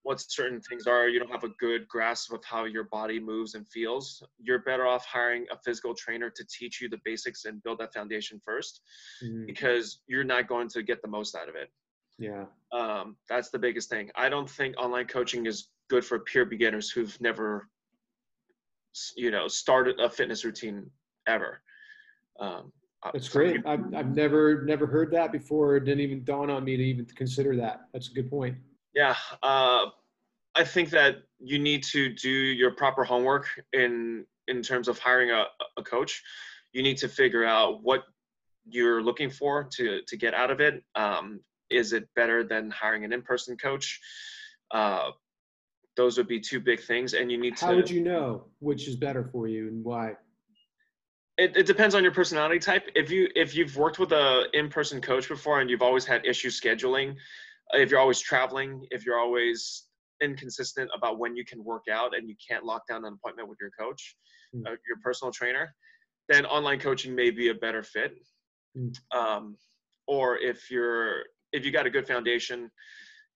what 0.04 0.20
certain 0.20 0.60
things 0.60 0.86
are, 0.86 1.08
you 1.08 1.18
don't 1.18 1.30
have 1.30 1.44
a 1.44 1.54
good 1.58 1.88
grasp 1.88 2.32
of 2.32 2.44
how 2.44 2.66
your 2.66 2.84
body 2.84 3.18
moves 3.18 3.54
and 3.54 3.66
feels, 3.68 4.22
you're 4.38 4.60
better 4.60 4.86
off 4.86 5.04
hiring 5.06 5.46
a 5.50 5.56
physical 5.64 5.94
trainer 5.94 6.30
to 6.30 6.44
teach 6.46 6.80
you 6.80 6.90
the 6.90 7.00
basics 7.06 7.46
and 7.46 7.62
build 7.62 7.78
that 7.78 7.92
foundation 7.92 8.40
1st 8.46 8.80
mm-hmm. 9.24 9.46
because 9.46 10.00
you're 10.06 10.22
not 10.22 10.46
going 10.46 10.68
to 10.68 10.82
get 10.82 11.00
the 11.00 11.08
most 11.08 11.34
out 11.34 11.48
of 11.48 11.54
it. 11.56 11.70
Yeah. 12.18 12.44
Um, 12.70 13.16
that's 13.30 13.50
the 13.50 13.58
biggest 13.58 13.88
thing. 13.88 14.10
I 14.14 14.28
don't 14.28 14.48
think 14.48 14.78
online 14.78 15.06
coaching 15.06 15.46
is 15.46 15.68
good 15.88 16.04
for 16.04 16.18
pure 16.20 16.44
beginners 16.44 16.90
who've 16.90 17.18
never, 17.20 17.68
you 19.16 19.30
know, 19.30 19.48
started 19.48 19.98
a 20.00 20.10
fitness 20.10 20.44
routine 20.44 20.90
ever. 21.26 21.62
Um, 22.38 22.72
that's 23.12 23.28
great. 23.28 23.66
I've, 23.66 23.94
I've 23.94 24.14
never 24.14 24.62
never 24.64 24.86
heard 24.86 25.10
that 25.12 25.30
before. 25.30 25.76
It 25.76 25.84
didn't 25.84 26.00
even 26.00 26.24
dawn 26.24 26.50
on 26.50 26.64
me 26.64 26.76
to 26.76 26.82
even 26.82 27.04
consider 27.04 27.54
that. 27.56 27.82
That's 27.92 28.08
a 28.10 28.14
good 28.14 28.30
point. 28.30 28.56
Yeah, 28.94 29.16
uh, 29.42 29.86
I 30.54 30.64
think 30.64 30.90
that 30.90 31.16
you 31.40 31.58
need 31.58 31.82
to 31.84 32.12
do 32.14 32.30
your 32.30 32.70
proper 32.70 33.04
homework 33.04 33.46
in 33.72 34.24
in 34.46 34.62
terms 34.62 34.88
of 34.88 34.98
hiring 34.98 35.30
a, 35.30 35.44
a 35.76 35.82
coach. 35.82 36.22
You 36.72 36.82
need 36.82 36.96
to 36.98 37.08
figure 37.08 37.44
out 37.44 37.82
what 37.82 38.04
you're 38.66 39.02
looking 39.02 39.30
for 39.30 39.64
to 39.64 40.02
to 40.06 40.16
get 40.16 40.34
out 40.34 40.50
of 40.50 40.60
it. 40.60 40.82
Um, 40.94 41.40
is 41.70 41.92
it 41.92 42.08
better 42.14 42.44
than 42.44 42.70
hiring 42.70 43.04
an 43.04 43.12
in-person 43.12 43.56
coach? 43.56 44.00
Uh, 44.70 45.10
those 45.96 46.16
would 46.16 46.28
be 46.28 46.40
two 46.40 46.60
big 46.60 46.80
things, 46.80 47.14
and 47.14 47.30
you 47.30 47.38
need 47.38 47.56
to. 47.58 47.66
How 47.66 47.74
would 47.74 47.90
you 47.90 48.02
know 48.02 48.44
which 48.60 48.88
is 48.88 48.96
better 48.96 49.24
for 49.24 49.48
you 49.48 49.68
and 49.68 49.84
why? 49.84 50.14
It, 51.36 51.56
it 51.56 51.66
depends 51.66 51.96
on 51.96 52.04
your 52.04 52.12
personality 52.12 52.60
type. 52.60 52.88
If 52.94 53.10
you 53.10 53.28
if 53.34 53.56
you've 53.56 53.76
worked 53.76 53.98
with 53.98 54.12
a 54.12 54.44
in-person 54.52 55.00
coach 55.00 55.28
before 55.28 55.60
and 55.60 55.68
you've 55.68 55.82
always 55.82 56.04
had 56.04 56.24
issues 56.24 56.60
scheduling, 56.60 57.16
if 57.72 57.90
you're 57.90 58.00
always 58.00 58.20
traveling, 58.20 58.86
if 58.90 59.04
you're 59.04 59.18
always 59.18 59.84
inconsistent 60.22 60.90
about 60.96 61.18
when 61.18 61.36
you 61.36 61.44
can 61.44 61.62
work 61.64 61.84
out 61.90 62.16
and 62.16 62.28
you 62.28 62.36
can't 62.46 62.64
lock 62.64 62.82
down 62.88 63.04
an 63.04 63.14
appointment 63.14 63.48
with 63.48 63.58
your 63.60 63.70
coach, 63.78 64.16
mm. 64.54 64.66
uh, 64.66 64.76
your 64.86 64.98
personal 65.02 65.32
trainer, 65.32 65.74
then 66.28 66.46
online 66.46 66.78
coaching 66.78 67.14
may 67.14 67.30
be 67.30 67.48
a 67.48 67.54
better 67.54 67.82
fit. 67.82 68.14
Mm. 68.76 68.94
Um, 69.14 69.56
or 70.06 70.38
if 70.38 70.70
you're 70.70 71.22
if 71.52 71.64
you 71.64 71.70
got 71.70 71.86
a 71.86 71.90
good 71.90 72.06
foundation 72.06 72.70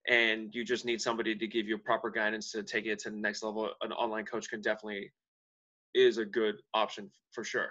and 0.08 0.54
you 0.54 0.64
just 0.64 0.84
need 0.84 1.00
somebody 1.00 1.34
to 1.34 1.46
give 1.46 1.66
you 1.66 1.78
proper 1.78 2.10
guidance 2.10 2.50
to 2.52 2.62
take 2.62 2.86
it 2.86 2.98
to 3.00 3.10
the 3.10 3.16
next 3.16 3.42
level, 3.42 3.70
an 3.82 3.92
online 3.92 4.24
coach 4.24 4.48
can 4.48 4.60
definitely 4.60 5.12
is 5.94 6.18
a 6.18 6.24
good 6.24 6.56
option 6.74 7.10
for 7.32 7.44
sure. 7.44 7.70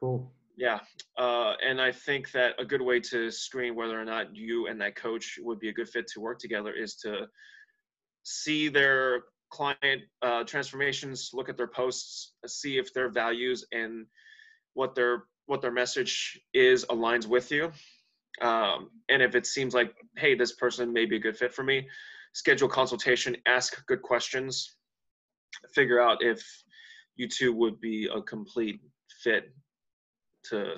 Cool. 0.00 0.32
Yeah. 0.56 0.80
Uh, 1.18 1.52
and 1.64 1.80
I 1.80 1.92
think 1.92 2.32
that 2.32 2.54
a 2.58 2.64
good 2.64 2.80
way 2.80 2.98
to 3.00 3.30
screen 3.30 3.74
whether 3.74 4.00
or 4.00 4.04
not 4.04 4.34
you 4.34 4.68
and 4.68 4.80
that 4.80 4.96
coach 4.96 5.38
would 5.42 5.60
be 5.60 5.68
a 5.68 5.72
good 5.72 5.88
fit 5.88 6.06
to 6.08 6.20
work 6.20 6.38
together 6.38 6.72
is 6.72 6.96
to 6.96 7.26
see 8.22 8.68
their 8.68 9.24
client 9.50 10.02
uh, 10.22 10.44
transformations, 10.44 11.30
look 11.34 11.48
at 11.48 11.56
their 11.56 11.66
posts, 11.66 12.32
see 12.46 12.78
if 12.78 12.92
their 12.94 13.10
values 13.10 13.66
and 13.72 14.06
what 14.74 14.94
their 14.94 15.24
what 15.46 15.62
their 15.62 15.70
message 15.70 16.40
is 16.54 16.84
aligns 16.86 17.26
with 17.26 17.52
you. 17.52 17.70
Um, 18.40 18.90
and 19.08 19.22
if 19.22 19.36
it 19.36 19.46
seems 19.46 19.74
like, 19.74 19.94
hey, 20.16 20.34
this 20.34 20.52
person 20.52 20.92
may 20.92 21.06
be 21.06 21.16
a 21.16 21.20
good 21.20 21.36
fit 21.36 21.54
for 21.54 21.62
me, 21.62 21.88
schedule 22.32 22.68
consultation, 22.68 23.36
ask 23.46 23.86
good 23.86 24.02
questions, 24.02 24.74
figure 25.72 26.00
out 26.00 26.18
if 26.20 26.44
you 27.14 27.28
two 27.28 27.52
would 27.52 27.80
be 27.80 28.08
a 28.12 28.20
complete 28.22 28.80
fit 29.22 29.52
to 30.50 30.76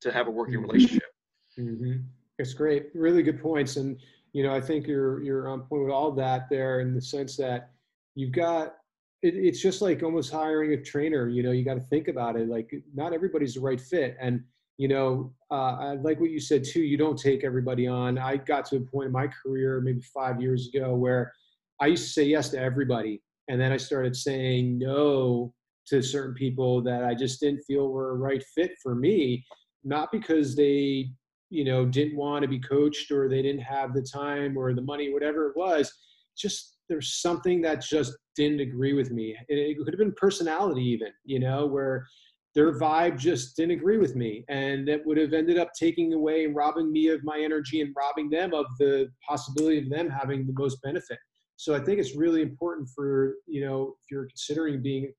to 0.00 0.12
have 0.12 0.28
a 0.28 0.30
working 0.30 0.54
mm-hmm. 0.54 0.70
relationship. 0.70 1.10
Mm-hmm. 1.58 1.92
It's 2.38 2.54
great, 2.54 2.86
really 2.94 3.22
good 3.22 3.40
points, 3.40 3.76
and 3.76 3.98
you 4.32 4.42
know 4.42 4.54
I 4.54 4.60
think 4.60 4.86
you're 4.86 5.22
you're 5.22 5.48
on 5.48 5.62
point 5.62 5.82
with 5.84 5.92
all 5.92 6.12
that 6.12 6.48
there 6.48 6.80
in 6.80 6.94
the 6.94 7.02
sense 7.02 7.36
that 7.36 7.70
you've 8.14 8.32
got 8.32 8.76
it, 9.22 9.34
it's 9.34 9.60
just 9.60 9.82
like 9.82 10.02
almost 10.02 10.32
hiring 10.32 10.72
a 10.72 10.82
trainer. 10.82 11.28
You 11.28 11.42
know, 11.42 11.50
you 11.50 11.64
got 11.64 11.74
to 11.74 11.80
think 11.80 12.08
about 12.08 12.36
it. 12.36 12.48
Like 12.48 12.72
not 12.94 13.12
everybody's 13.12 13.54
the 13.54 13.60
right 13.60 13.80
fit, 13.80 14.16
and 14.20 14.42
you 14.78 14.88
know, 14.88 15.34
uh, 15.50 15.76
I 15.78 15.94
like 15.96 16.20
what 16.20 16.30
you 16.30 16.40
said 16.40 16.64
too. 16.64 16.80
You 16.80 16.96
don't 16.96 17.18
take 17.18 17.44
everybody 17.44 17.86
on. 17.86 18.16
I 18.18 18.36
got 18.36 18.64
to 18.66 18.76
a 18.76 18.80
point 18.80 19.06
in 19.06 19.12
my 19.12 19.26
career 19.26 19.80
maybe 19.82 20.00
five 20.00 20.40
years 20.40 20.68
ago 20.68 20.94
where 20.94 21.32
I 21.80 21.86
used 21.86 22.04
to 22.04 22.10
say 22.10 22.24
yes 22.24 22.48
to 22.50 22.58
everybody, 22.58 23.22
and 23.48 23.60
then 23.60 23.72
I 23.72 23.76
started 23.76 24.16
saying 24.16 24.78
no 24.78 25.52
to 25.90 26.02
certain 26.02 26.34
people 26.34 26.82
that 26.82 27.04
I 27.04 27.14
just 27.14 27.40
didn't 27.40 27.62
feel 27.62 27.88
were 27.88 28.12
a 28.12 28.16
right 28.16 28.42
fit 28.54 28.72
for 28.82 28.94
me, 28.94 29.44
not 29.84 30.10
because 30.12 30.56
they, 30.56 31.10
you 31.50 31.64
know, 31.64 31.84
didn't 31.84 32.16
want 32.16 32.42
to 32.42 32.48
be 32.48 32.60
coached 32.60 33.10
or 33.10 33.28
they 33.28 33.42
didn't 33.42 33.62
have 33.62 33.92
the 33.92 34.02
time 34.02 34.56
or 34.56 34.72
the 34.72 34.82
money, 34.82 35.12
whatever 35.12 35.48
it 35.48 35.56
was. 35.56 35.92
Just 36.36 36.78
there's 36.88 37.20
something 37.20 37.60
that 37.62 37.82
just 37.82 38.16
didn't 38.36 38.60
agree 38.60 38.94
with 38.94 39.10
me. 39.10 39.36
It, 39.48 39.76
could 39.78 39.92
have 39.92 39.98
been 39.98 40.14
personality, 40.16 40.82
even, 40.82 41.08
you 41.24 41.40
know, 41.40 41.66
where 41.66 42.06
their 42.54 42.78
vibe 42.78 43.18
just 43.18 43.56
didn't 43.56 43.72
agree 43.72 43.98
with 43.98 44.16
me 44.16 44.44
and 44.48 44.86
that 44.88 45.04
would 45.06 45.16
have 45.16 45.32
ended 45.32 45.58
up 45.58 45.70
taking 45.78 46.12
away 46.12 46.44
and 46.44 46.56
robbing 46.56 46.90
me 46.90 47.08
of 47.08 47.22
my 47.22 47.38
energy 47.38 47.80
and 47.80 47.94
robbing 47.96 48.28
them 48.28 48.52
of 48.52 48.66
the 48.78 49.08
possibility 49.26 49.78
of 49.78 49.88
them 49.88 50.10
having 50.10 50.46
the 50.46 50.52
most 50.58 50.82
benefit 50.82 51.18
so 51.56 51.74
i 51.74 51.78
think 51.78 52.00
it's 52.00 52.16
really 52.16 52.42
important 52.42 52.88
for 52.92 53.34
you 53.46 53.64
know 53.64 53.94
if 54.02 54.10
you're 54.10 54.26
considering 54.26 54.82
being 54.82 55.12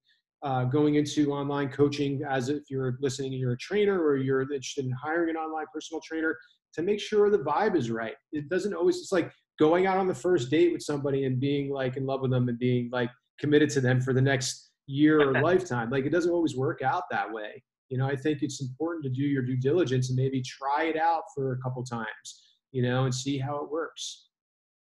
uh, 0.43 0.63
going 0.65 0.95
into 0.95 1.31
online 1.31 1.69
coaching 1.69 2.21
as 2.27 2.49
if 2.49 2.63
you're 2.69 2.97
listening 3.01 3.31
and 3.31 3.39
you're 3.39 3.53
a 3.53 3.57
trainer 3.57 4.01
or 4.01 4.17
you're 4.17 4.41
interested 4.41 4.85
in 4.85 4.91
hiring 4.91 5.29
an 5.29 5.35
online 5.35 5.65
personal 5.73 6.01
trainer 6.01 6.37
to 6.73 6.81
make 6.81 6.99
sure 6.99 7.29
the 7.29 7.39
vibe 7.39 7.75
is 7.75 7.91
right. 7.91 8.15
It 8.31 8.49
doesn't 8.49 8.73
always, 8.73 8.97
it's 8.97 9.11
like 9.11 9.31
going 9.59 9.85
out 9.85 9.97
on 9.97 10.07
the 10.07 10.15
first 10.15 10.49
date 10.49 10.71
with 10.71 10.81
somebody 10.81 11.25
and 11.25 11.39
being 11.39 11.69
like 11.69 11.97
in 11.97 12.05
love 12.05 12.21
with 12.21 12.31
them 12.31 12.49
and 12.49 12.57
being 12.57 12.89
like 12.91 13.09
committed 13.39 13.69
to 13.71 13.81
them 13.81 14.01
for 14.01 14.13
the 14.13 14.21
next 14.21 14.71
year 14.87 15.21
or 15.21 15.41
lifetime. 15.43 15.89
Like 15.89 16.05
it 16.05 16.11
doesn't 16.11 16.31
always 16.31 16.55
work 16.55 16.81
out 16.81 17.03
that 17.11 17.31
way. 17.31 17.61
You 17.89 17.97
know, 17.97 18.07
I 18.07 18.15
think 18.15 18.41
it's 18.41 18.61
important 18.61 19.03
to 19.03 19.09
do 19.09 19.23
your 19.23 19.43
due 19.43 19.57
diligence 19.57 20.09
and 20.09 20.15
maybe 20.15 20.41
try 20.41 20.85
it 20.85 20.97
out 20.97 21.23
for 21.35 21.51
a 21.51 21.57
couple 21.57 21.83
times, 21.83 22.55
you 22.71 22.81
know, 22.81 23.03
and 23.03 23.13
see 23.13 23.37
how 23.37 23.57
it 23.63 23.69
works. 23.69 24.29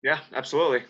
Yeah, 0.04 0.20
absolutely. 0.36 0.84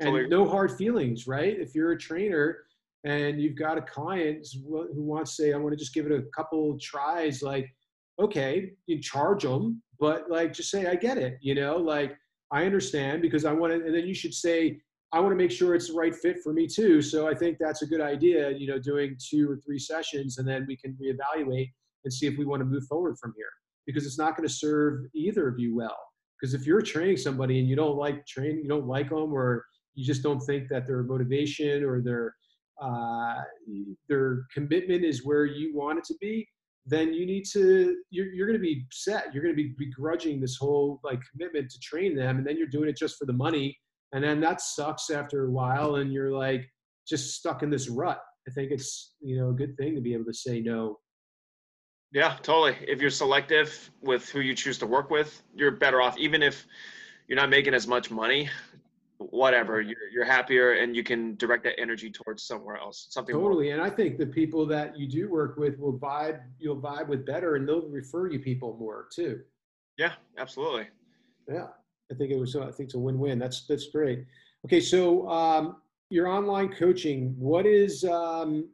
And 0.00 0.30
no 0.30 0.48
hard 0.48 0.72
feelings, 0.72 1.26
right? 1.26 1.60
If 1.60 1.74
you're 1.74 1.92
a 1.92 1.98
trainer, 1.98 2.60
and 3.04 3.40
you've 3.40 3.56
got 3.56 3.78
a 3.78 3.82
client 3.82 4.46
who 4.64 5.02
wants 5.02 5.36
to 5.36 5.42
say, 5.42 5.52
I 5.52 5.56
want 5.56 5.72
to 5.72 5.78
just 5.78 5.94
give 5.94 6.06
it 6.06 6.12
a 6.12 6.22
couple 6.36 6.78
tries, 6.80 7.42
like, 7.42 7.68
okay, 8.18 8.72
you 8.86 9.00
charge 9.00 9.42
them, 9.42 9.82
but 9.98 10.30
like, 10.30 10.52
just 10.52 10.70
say, 10.70 10.86
I 10.86 10.94
get 10.94 11.18
it, 11.18 11.38
you 11.40 11.54
know, 11.54 11.76
like, 11.76 12.16
I 12.52 12.64
understand 12.66 13.22
because 13.22 13.44
I 13.44 13.52
want 13.52 13.72
to, 13.72 13.84
and 13.84 13.94
then 13.94 14.06
you 14.06 14.14
should 14.14 14.34
say, 14.34 14.80
I 15.12 15.20
want 15.20 15.32
to 15.32 15.36
make 15.36 15.50
sure 15.50 15.74
it's 15.74 15.88
the 15.88 15.94
right 15.94 16.14
fit 16.14 16.38
for 16.42 16.52
me 16.52 16.66
too. 16.66 17.02
So 17.02 17.26
I 17.26 17.34
think 17.34 17.58
that's 17.58 17.82
a 17.82 17.86
good 17.86 18.00
idea, 18.00 18.50
you 18.50 18.68
know, 18.68 18.78
doing 18.78 19.16
two 19.18 19.50
or 19.50 19.56
three 19.56 19.78
sessions 19.78 20.38
and 20.38 20.46
then 20.46 20.66
we 20.68 20.76
can 20.76 20.96
reevaluate 21.02 21.72
and 22.04 22.12
see 22.12 22.26
if 22.26 22.38
we 22.38 22.44
want 22.44 22.60
to 22.60 22.64
move 22.64 22.84
forward 22.84 23.18
from 23.18 23.34
here 23.36 23.50
because 23.86 24.06
it's 24.06 24.18
not 24.18 24.36
going 24.36 24.48
to 24.48 24.54
serve 24.54 25.06
either 25.14 25.48
of 25.48 25.58
you 25.58 25.74
well. 25.74 25.98
Because 26.40 26.54
if 26.54 26.66
you're 26.66 26.80
training 26.80 27.16
somebody 27.16 27.58
and 27.58 27.68
you 27.68 27.76
don't 27.76 27.96
like 27.96 28.24
training, 28.26 28.60
you 28.62 28.68
don't 28.68 28.86
like 28.86 29.10
them, 29.10 29.32
or 29.32 29.64
you 29.94 30.04
just 30.04 30.22
don't 30.22 30.40
think 30.40 30.68
that 30.68 30.86
their 30.86 31.02
motivation 31.02 31.84
or 31.84 32.00
their 32.00 32.34
uh, 32.80 33.42
their 34.08 34.46
commitment 34.52 35.04
is 35.04 35.24
where 35.24 35.44
you 35.44 35.76
want 35.76 35.98
it 35.98 36.04
to 36.04 36.14
be, 36.20 36.48
then 36.86 37.12
you 37.12 37.26
need 37.26 37.44
to 37.52 37.96
you're, 38.10 38.26
you're 38.26 38.46
going 38.46 38.58
to 38.58 38.62
be 38.62 38.86
set. 38.90 39.32
You're 39.32 39.42
going 39.42 39.54
to 39.54 39.62
be 39.62 39.74
begrudging 39.78 40.40
this 40.40 40.56
whole 40.56 41.00
like 41.04 41.20
commitment 41.30 41.70
to 41.70 41.78
train 41.80 42.16
them, 42.16 42.38
and 42.38 42.46
then 42.46 42.56
you're 42.56 42.66
doing 42.66 42.88
it 42.88 42.96
just 42.96 43.16
for 43.18 43.26
the 43.26 43.32
money, 43.32 43.76
and 44.12 44.24
then 44.24 44.40
that 44.40 44.60
sucks 44.60 45.10
after 45.10 45.46
a 45.46 45.50
while, 45.50 45.96
and 45.96 46.12
you're 46.12 46.32
like 46.32 46.68
just 47.06 47.34
stuck 47.34 47.62
in 47.62 47.70
this 47.70 47.88
rut. 47.88 48.20
I 48.48 48.52
think 48.52 48.70
it's 48.70 49.14
you 49.20 49.36
know 49.36 49.50
a 49.50 49.54
good 49.54 49.76
thing 49.76 49.94
to 49.94 50.00
be 50.00 50.14
able 50.14 50.24
to 50.24 50.34
say 50.34 50.60
no. 50.60 50.98
Yeah, 52.12 52.36
totally. 52.42 52.76
If 52.88 53.00
you're 53.00 53.10
selective 53.10 53.90
with 54.00 54.28
who 54.30 54.40
you 54.40 54.54
choose 54.54 54.78
to 54.78 54.86
work 54.86 55.10
with, 55.10 55.42
you're 55.54 55.70
better 55.70 56.02
off. 56.02 56.18
Even 56.18 56.42
if 56.42 56.66
you're 57.28 57.36
not 57.36 57.50
making 57.50 57.72
as 57.72 57.86
much 57.86 58.10
money, 58.10 58.50
whatever 59.20 59.82
you're, 59.82 60.08
you're 60.10 60.24
happier 60.24 60.72
and 60.72 60.96
you 60.96 61.02
can 61.02 61.36
direct 61.36 61.62
that 61.62 61.78
energy 61.78 62.10
towards 62.10 62.42
somewhere 62.42 62.78
else 62.78 63.06
something 63.10 63.34
totally 63.34 63.66
more. 63.66 63.74
and 63.74 63.82
i 63.82 63.90
think 63.90 64.16
the 64.16 64.26
people 64.26 64.64
that 64.64 64.98
you 64.98 65.06
do 65.06 65.28
work 65.28 65.58
with 65.58 65.78
will 65.78 65.98
vibe 65.98 66.40
you'll 66.58 66.80
vibe 66.80 67.06
with 67.06 67.26
better 67.26 67.56
and 67.56 67.68
they'll 67.68 67.86
refer 67.88 68.30
you 68.30 68.38
people 68.38 68.76
more 68.78 69.06
too. 69.12 69.40
Yeah 69.98 70.12
absolutely. 70.38 70.88
Yeah 71.46 71.66
i 72.10 72.14
think 72.14 72.30
it 72.30 72.38
was 72.38 72.56
i 72.56 72.70
think 72.70 72.86
it's 72.88 72.94
a 72.94 72.98
win-win 72.98 73.38
that's 73.38 73.66
that's 73.66 73.88
great. 73.88 74.24
Okay 74.64 74.80
so 74.80 75.28
um, 75.28 75.76
your 76.08 76.26
online 76.26 76.70
coaching 76.70 77.34
what 77.38 77.66
is 77.66 78.04
um, 78.04 78.68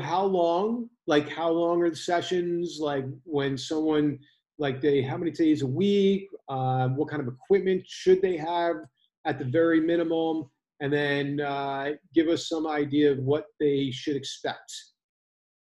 how 0.00 0.24
long 0.24 0.88
like 1.06 1.28
how 1.28 1.50
long 1.50 1.82
are 1.82 1.90
the 1.90 1.96
sessions 1.96 2.78
like 2.80 3.04
when 3.24 3.58
someone 3.58 4.18
like 4.58 4.80
they 4.80 5.02
how 5.02 5.16
many 5.16 5.32
days 5.32 5.62
a 5.62 5.66
week 5.66 6.28
um, 6.52 6.96
what 6.96 7.08
kind 7.08 7.22
of 7.22 7.28
equipment 7.28 7.82
should 7.86 8.20
they 8.20 8.36
have 8.36 8.76
at 9.24 9.38
the 9.38 9.44
very 9.44 9.80
minimum 9.80 10.50
and 10.80 10.92
then 10.92 11.40
uh, 11.40 11.92
give 12.12 12.28
us 12.28 12.48
some 12.48 12.66
idea 12.66 13.10
of 13.12 13.18
what 13.18 13.46
they 13.60 13.90
should 13.90 14.16
expect. 14.16 14.70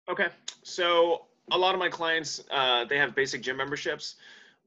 Okay. 0.09 0.29
So 0.63 1.27
a 1.53 1.59
lot 1.59 1.75
of 1.75 1.81
my 1.81 1.89
clients 1.89 2.45
uh, 2.51 2.85
they 2.85 2.97
have 2.97 3.15
basic 3.15 3.43
gym 3.43 3.57
memberships, 3.57 4.17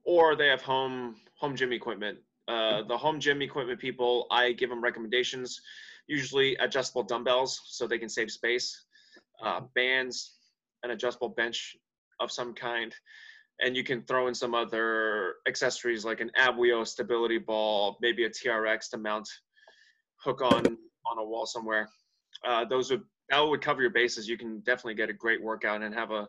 or 0.04 0.36
they 0.36 0.48
have 0.48 0.62
home 0.62 1.16
home 1.40 1.56
gym 1.56 1.72
equipment. 1.74 2.18
Uh, 2.48 2.84
the 2.84 2.98
home 2.98 3.20
gym 3.20 3.42
equipment 3.42 3.80
people, 3.80 4.28
I 4.30 4.52
give 4.52 4.70
them 4.70 4.84
recommendations, 4.84 5.62
usually 6.08 6.56
adjustable 6.58 7.04
dumbbells 7.04 7.62
so 7.66 7.88
they 7.88 7.98
can 7.98 8.10
save 8.10 8.30
space, 8.30 8.86
uh, 9.42 9.62
bands, 9.76 10.36
an 10.84 10.92
adjustable 10.92 11.30
bench 11.30 11.78
of 12.20 12.32
some 12.32 12.54
kind, 12.54 12.94
and 13.62 13.76
you 13.76 13.84
can 13.84 14.02
throw 14.04 14.28
in 14.28 14.36
some 14.36 14.56
other 14.56 15.36
accessories 15.48 16.06
like 16.06 16.20
an 16.20 16.32
Abwheel 16.40 16.86
stability 16.88 17.38
ball, 17.38 17.98
maybe 18.02 18.26
a 18.26 18.30
TRX 18.30 18.90
to 18.92 18.98
mount, 18.98 19.28
hook 20.18 20.42
on 20.42 20.66
on 21.06 21.18
a 21.18 21.24
wall 21.24 21.46
somewhere. 21.46 21.90
Uh, 22.46 22.66
those 22.66 22.92
would 22.92 23.04
that 23.30 23.40
would 23.40 23.62
cover 23.62 23.82
your 23.82 23.92
bases. 23.92 24.28
You 24.28 24.38
can 24.38 24.60
definitely 24.62 24.96
get 24.96 25.10
a 25.10 25.14
great 25.14 25.42
workout 25.42 25.82
and 25.82 25.94
have 25.94 26.12
a 26.12 26.28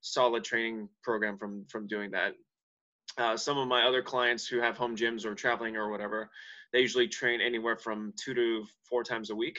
solid 0.00 0.44
training 0.44 0.88
program 1.02 1.38
from 1.38 1.64
from 1.70 1.86
doing 1.86 2.10
that. 2.10 2.34
Uh, 3.16 3.36
some 3.36 3.58
of 3.58 3.68
my 3.68 3.86
other 3.86 4.02
clients 4.02 4.46
who 4.46 4.60
have 4.60 4.76
home 4.76 4.96
gyms 4.96 5.24
or 5.24 5.34
traveling 5.34 5.76
or 5.76 5.90
whatever, 5.90 6.30
they 6.72 6.80
usually 6.80 7.06
train 7.06 7.40
anywhere 7.40 7.76
from 7.76 8.12
two 8.22 8.34
to 8.34 8.64
four 8.88 9.04
times 9.04 9.30
a 9.30 9.34
week. 9.34 9.58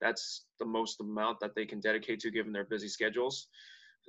That's 0.00 0.46
the 0.58 0.64
most 0.64 1.00
amount 1.00 1.40
that 1.40 1.54
they 1.54 1.66
can 1.66 1.80
dedicate 1.80 2.20
to 2.20 2.30
given 2.30 2.52
their 2.52 2.64
busy 2.64 2.88
schedules. 2.88 3.48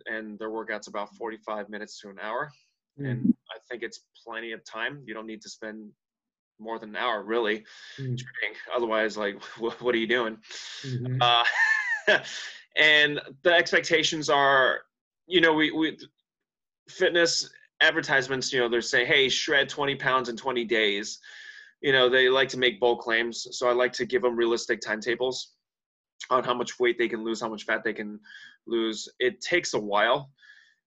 And 0.05 0.37
their 0.39 0.49
workout's 0.49 0.87
about 0.87 1.15
45 1.15 1.69
minutes 1.69 1.99
to 2.01 2.09
an 2.09 2.17
hour. 2.21 2.51
Mm. 2.99 3.11
And 3.11 3.33
I 3.51 3.57
think 3.69 3.83
it's 3.83 4.01
plenty 4.25 4.51
of 4.51 4.63
time. 4.63 5.03
You 5.05 5.13
don't 5.13 5.27
need 5.27 5.41
to 5.41 5.49
spend 5.49 5.89
more 6.59 6.77
than 6.77 6.89
an 6.89 6.95
hour 6.97 7.23
really 7.23 7.63
mm. 7.97 8.17
training. 8.17 8.57
Otherwise, 8.75 9.17
like, 9.17 9.41
what 9.59 9.95
are 9.95 9.97
you 9.97 10.07
doing? 10.07 10.37
Mm-hmm. 10.83 11.21
Uh, 11.21 11.43
and 12.77 13.21
the 13.43 13.53
expectations 13.53 14.29
are, 14.29 14.81
you 15.27 15.41
know, 15.41 15.53
we, 15.53 15.71
we 15.71 15.97
fitness 16.89 17.49
advertisements, 17.81 18.51
you 18.51 18.59
know, 18.59 18.67
they're 18.67 18.81
saying, 18.81 19.07
hey, 19.07 19.29
shred 19.29 19.69
20 19.69 19.95
pounds 19.95 20.29
in 20.29 20.35
20 20.35 20.65
days. 20.65 21.19
You 21.81 21.93
know, 21.93 22.09
they 22.09 22.29
like 22.29 22.49
to 22.49 22.57
make 22.57 22.79
bold 22.79 22.99
claims. 22.99 23.47
So 23.51 23.69
I 23.69 23.73
like 23.73 23.93
to 23.93 24.05
give 24.05 24.21
them 24.21 24.35
realistic 24.35 24.81
timetables 24.81 25.53
on 26.29 26.43
how 26.43 26.53
much 26.53 26.79
weight 26.79 26.97
they 26.97 27.07
can 27.07 27.23
lose, 27.23 27.39
how 27.39 27.47
much 27.47 27.63
fat 27.63 27.83
they 27.83 27.93
can 27.93 28.19
lose. 28.69 29.07
It 29.19 29.41
takes 29.41 29.73
a 29.73 29.79
while, 29.79 30.31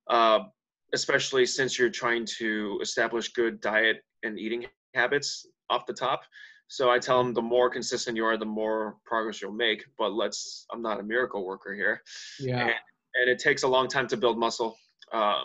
uh, 0.09 0.41
especially 0.93 1.47
since 1.47 1.79
you're 1.79 1.91
trying 1.91 2.27
to 2.39 2.79
establish 2.83 3.33
good 3.33 3.61
diet 3.61 4.03
and 4.23 4.39
eating 4.39 4.67
habits 4.95 5.47
off 5.71 5.87
the 5.87 5.93
top. 5.93 6.23
So 6.69 6.91
I 6.91 6.99
tell 6.99 7.23
them 7.23 7.35
the 7.35 7.43
more 7.43 7.69
consistent 7.69 8.17
you 8.17 8.25
are, 8.25 8.37
the 8.37 8.47
more 8.47 8.97
progress 9.05 9.43
you'll 9.43 9.53
make. 9.53 9.85
But 9.99 10.13
let's, 10.13 10.67
I'm 10.73 10.81
not 10.81 11.01
a 11.01 11.03
miracle 11.03 11.45
worker 11.45 11.75
here. 11.75 12.03
Yeah. 12.41 12.61
And, 12.61 12.75
and 13.15 13.31
it 13.31 13.39
takes 13.39 13.63
a 13.63 13.69
long 13.69 13.89
time 13.89 14.07
to 14.09 14.17
build 14.17 14.39
muscle. 14.39 14.77
Uh, 15.13 15.43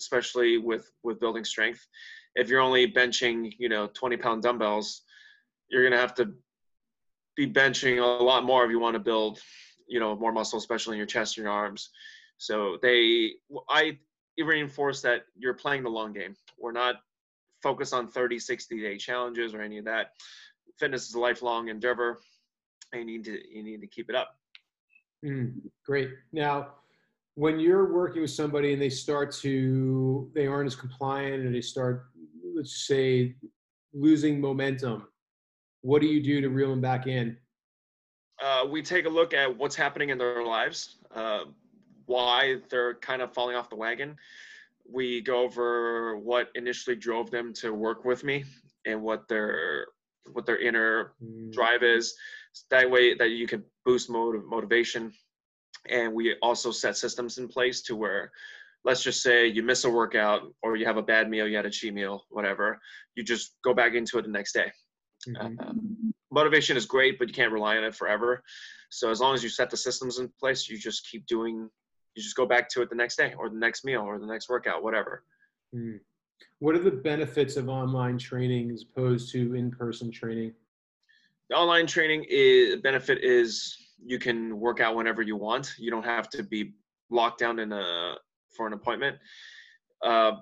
especially 0.00 0.58
with 0.58 0.90
with 1.02 1.20
building 1.20 1.44
strength. 1.44 1.86
If 2.34 2.48
you're 2.48 2.60
only 2.60 2.90
benching, 2.90 3.52
you 3.58 3.68
know, 3.68 3.88
20 3.88 4.16
pound 4.16 4.42
dumbbells, 4.42 5.02
you're 5.68 5.82
gonna 5.82 6.00
have 6.00 6.14
to 6.14 6.32
be 7.36 7.50
benching 7.50 7.98
a 7.98 8.22
lot 8.22 8.44
more 8.44 8.64
if 8.64 8.70
you 8.70 8.78
want 8.78 8.94
to 8.94 9.00
build, 9.00 9.40
you 9.88 10.00
know, 10.00 10.14
more 10.16 10.32
muscle, 10.32 10.58
especially 10.58 10.94
in 10.94 10.98
your 10.98 11.06
chest 11.06 11.36
and 11.36 11.44
your 11.44 11.52
arms. 11.52 11.90
So 12.36 12.78
they, 12.82 13.32
I 13.68 13.98
reinforce 14.38 15.00
that 15.02 15.22
you're 15.36 15.54
playing 15.54 15.82
the 15.82 15.90
long 15.90 16.12
game. 16.12 16.36
We're 16.58 16.72
not 16.72 16.96
focused 17.62 17.92
on 17.92 18.08
30, 18.08 18.38
60 18.38 18.80
day 18.80 18.96
challenges 18.96 19.54
or 19.54 19.60
any 19.60 19.78
of 19.78 19.84
that. 19.86 20.12
Fitness 20.78 21.08
is 21.08 21.14
a 21.14 21.20
lifelong 21.20 21.68
endeavor, 21.68 22.20
you 22.92 23.04
need 23.04 23.24
to 23.24 23.38
you 23.52 23.62
need 23.62 23.80
to 23.80 23.86
keep 23.86 24.08
it 24.08 24.14
up. 24.14 24.36
Mm, 25.24 25.54
great. 25.84 26.10
Now, 26.32 26.74
when 27.34 27.60
you're 27.60 27.92
working 27.92 28.22
with 28.22 28.30
somebody 28.30 28.72
and 28.72 28.82
they 28.82 28.90
start 28.90 29.32
to 29.32 30.28
they 30.34 30.48
aren't 30.48 30.66
as 30.66 30.74
compliant 30.74 31.44
and 31.44 31.54
they 31.54 31.60
start 31.60 32.06
let's 32.56 32.86
say 32.86 33.36
losing 33.92 34.40
momentum 34.40 35.06
what 35.82 36.02
do 36.02 36.08
you 36.08 36.20
do 36.20 36.40
to 36.40 36.48
reel 36.48 36.70
them 36.70 36.80
back 36.80 37.06
in 37.06 37.36
uh, 38.42 38.66
we 38.68 38.82
take 38.82 39.06
a 39.06 39.08
look 39.08 39.34
at 39.34 39.56
what's 39.56 39.76
happening 39.76 40.10
in 40.10 40.18
their 40.18 40.44
lives 40.44 40.96
uh, 41.14 41.44
why 42.06 42.56
they're 42.70 42.94
kind 42.94 43.22
of 43.22 43.32
falling 43.32 43.54
off 43.54 43.70
the 43.70 43.76
wagon. 43.76 44.16
We 44.90 45.20
go 45.20 45.42
over 45.42 46.16
what 46.16 46.48
initially 46.54 46.96
drove 46.96 47.30
them 47.30 47.52
to 47.54 47.72
work 47.72 48.04
with 48.04 48.24
me 48.24 48.44
and 48.86 49.02
what 49.02 49.28
their 49.28 49.86
what 50.32 50.46
their 50.46 50.58
inner 50.58 51.12
mm. 51.22 51.52
drive 51.52 51.82
is. 51.82 52.14
That 52.70 52.90
way 52.90 53.14
that 53.14 53.30
you 53.30 53.46
can 53.46 53.62
boost 53.84 54.10
motive, 54.10 54.44
motivation. 54.46 55.12
And 55.88 56.12
we 56.14 56.34
also 56.42 56.70
set 56.70 56.96
systems 56.96 57.38
in 57.38 57.48
place 57.48 57.82
to 57.82 57.96
where 57.96 58.32
let's 58.84 59.02
just 59.02 59.22
say 59.22 59.46
you 59.46 59.62
miss 59.62 59.84
a 59.84 59.90
workout 59.90 60.42
or 60.62 60.76
you 60.76 60.86
have 60.86 60.96
a 60.96 61.02
bad 61.02 61.28
meal 61.28 61.48
you 61.48 61.56
had 61.56 61.66
a 61.66 61.70
cheat 61.70 61.92
meal 61.92 62.24
whatever 62.30 62.78
you 63.16 63.24
just 63.24 63.56
go 63.64 63.74
back 63.74 63.94
into 63.94 64.18
it 64.18 64.22
the 64.22 64.30
next 64.30 64.52
day 64.52 64.70
mm-hmm. 65.36 65.60
uh, 65.60 65.72
motivation 66.30 66.76
is 66.76 66.86
great 66.86 67.18
but 67.18 67.28
you 67.28 67.34
can't 67.34 67.52
rely 67.52 67.76
on 67.76 67.84
it 67.84 67.94
forever 67.94 68.42
so 68.90 69.10
as 69.10 69.20
long 69.20 69.34
as 69.34 69.42
you 69.42 69.48
set 69.48 69.70
the 69.70 69.76
systems 69.76 70.18
in 70.18 70.30
place 70.40 70.68
you 70.68 70.78
just 70.78 71.08
keep 71.08 71.26
doing 71.26 71.68
you 72.14 72.22
just 72.22 72.36
go 72.36 72.46
back 72.46 72.68
to 72.68 72.82
it 72.82 72.90
the 72.90 72.96
next 72.96 73.16
day 73.16 73.34
or 73.38 73.48
the 73.48 73.56
next 73.56 73.84
meal 73.84 74.02
or 74.02 74.18
the 74.18 74.26
next 74.26 74.48
workout 74.48 74.82
whatever 74.82 75.24
mm. 75.74 75.98
what 76.58 76.74
are 76.74 76.80
the 76.80 76.90
benefits 76.90 77.56
of 77.56 77.68
online 77.68 78.18
training 78.18 78.70
as 78.70 78.84
opposed 78.90 79.32
to 79.32 79.54
in-person 79.54 80.10
training 80.10 80.52
the 81.50 81.56
online 81.56 81.86
training 81.86 82.26
is 82.28 82.76
benefit 82.82 83.24
is 83.24 83.76
you 84.04 84.18
can 84.18 84.58
work 84.58 84.80
out 84.80 84.94
whenever 84.94 85.22
you 85.22 85.36
want. 85.36 85.74
You 85.78 85.90
don't 85.90 86.04
have 86.04 86.28
to 86.30 86.42
be 86.42 86.74
locked 87.10 87.40
down 87.40 87.58
in 87.58 87.72
a 87.72 88.14
for 88.56 88.66
an 88.66 88.72
appointment. 88.72 89.16
Uh, 90.02 90.32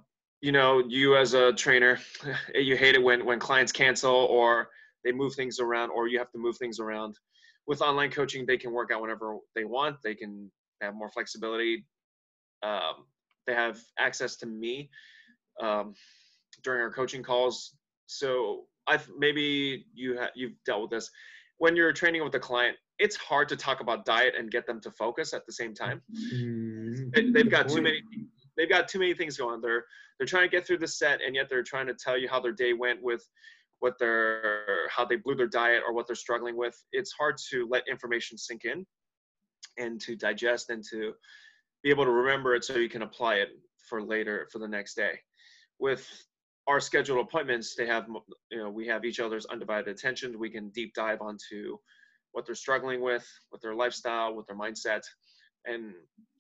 you 0.47 0.53
know, 0.53 0.81
you 0.87 1.17
as 1.17 1.35
a 1.35 1.53
trainer, 1.53 1.99
you 2.55 2.77
hate 2.77 2.95
it 2.95 3.03
when 3.03 3.27
when 3.27 3.41
clients 3.41 3.73
cancel 3.73 4.15
or 4.15 4.69
they 5.05 5.11
move 5.11 5.35
things 5.35 5.59
around, 5.59 5.91
or 5.91 6.07
you 6.07 6.19
have 6.19 6.31
to 6.31 6.39
move 6.39 6.57
things 6.57 6.79
around. 6.79 7.19
With 7.67 7.83
online 7.83 8.13
coaching, 8.13 8.47
they 8.47 8.57
can 8.57 8.73
work 8.73 8.93
out 8.93 9.03
whenever 9.03 9.39
they 9.57 9.65
want. 9.65 9.97
They 10.05 10.15
can 10.15 10.49
have 10.81 10.95
more 10.95 11.11
flexibility. 11.11 11.85
Um, 12.63 13.07
they 13.49 13.55
have 13.55 13.81
access 13.99 14.37
to 14.37 14.47
me 14.47 14.89
um, 15.61 15.95
during 16.63 16.81
our 16.81 16.93
coaching 16.93 17.25
calls. 17.25 17.75
So 18.07 18.67
I've 18.87 19.11
maybe 19.19 19.87
you 19.95 20.17
ha- 20.21 20.31
you've 20.37 20.55
dealt 20.65 20.83
with 20.83 20.91
this 20.93 21.11
when 21.59 21.75
you're 21.75 21.93
training 21.93 22.23
with 22.23 22.37
a 22.37 22.41
client 22.41 22.77
it's 22.99 23.17
hard 23.17 23.49
to 23.49 23.57
talk 23.57 23.81
about 23.81 24.05
diet 24.05 24.35
and 24.39 24.51
get 24.51 24.67
them 24.67 24.81
to 24.81 24.91
focus 24.91 25.35
at 25.35 25.45
the 25.47 25.53
same 25.53 25.75
time. 25.75 26.01
Mm-hmm. 26.35 27.33
They, 27.33 27.41
have 27.41 27.51
got 27.51 27.69
too 27.69 27.83
many. 27.83 28.03
They've 28.57 28.69
got 28.69 28.89
too 28.89 28.99
many 28.99 29.15
things 29.15 29.37
going. 29.37 29.61
They're 29.61 29.85
they're 30.19 30.27
trying 30.27 30.49
to 30.49 30.57
get 30.57 30.67
through 30.67 30.79
the 30.79 30.89
set, 30.89 31.21
and 31.25 31.35
yet 31.35 31.49
they're 31.51 31.63
trying 31.63 31.87
to 31.89 31.95
tell 31.95 32.17
you 32.17 32.29
how 32.29 32.41
their 32.41 32.53
day 32.53 32.73
went 32.73 33.03
with 33.03 33.23
what 33.81 33.99
their 33.99 34.89
how 34.89 35.05
they 35.05 35.17
blew 35.17 35.35
their 35.35 35.47
diet 35.47 35.83
or 35.87 35.93
what 35.93 36.07
they're 36.07 36.17
struggling 36.17 36.57
with. 36.57 36.77
It's 36.93 37.13
hard 37.13 37.37
to 37.51 37.69
let 37.71 37.89
information 37.89 38.39
sink 38.39 38.65
in 38.65 38.87
and 39.79 40.01
to 40.01 40.17
digest 40.17 40.71
and 40.71 40.83
to 40.91 41.13
be 41.83 41.91
able 41.91 42.05
to 42.05 42.11
remember 42.11 42.55
it 42.55 42.65
so 42.65 42.77
you 42.77 42.89
can 42.89 43.03
apply 43.03 43.37
it 43.37 43.51
for 43.89 44.03
later 44.03 44.49
for 44.51 44.59
the 44.59 44.69
next 44.69 44.95
day. 44.95 45.19
With 45.79 46.09
our 46.67 46.81
scheduled 46.81 47.21
appointments, 47.21 47.75
they 47.77 47.87
have 47.87 48.07
you 48.51 48.59
know 48.59 48.71
we 48.71 48.87
have 48.87 49.05
each 49.05 49.21
other's 49.21 49.47
undivided 49.47 49.89
attention. 49.89 50.39
We 50.39 50.51
can 50.51 50.71
deep 50.71 50.95
dive 50.95 51.21
onto 51.21 51.77
what 52.33 52.45
they're 52.45 52.55
struggling 52.55 53.01
with, 53.01 53.27
with 53.51 53.63
their 53.63 53.75
lifestyle, 53.75 54.35
with 54.35 54.47
their 54.47 54.57
mindset, 54.57 55.03
and 55.65 55.95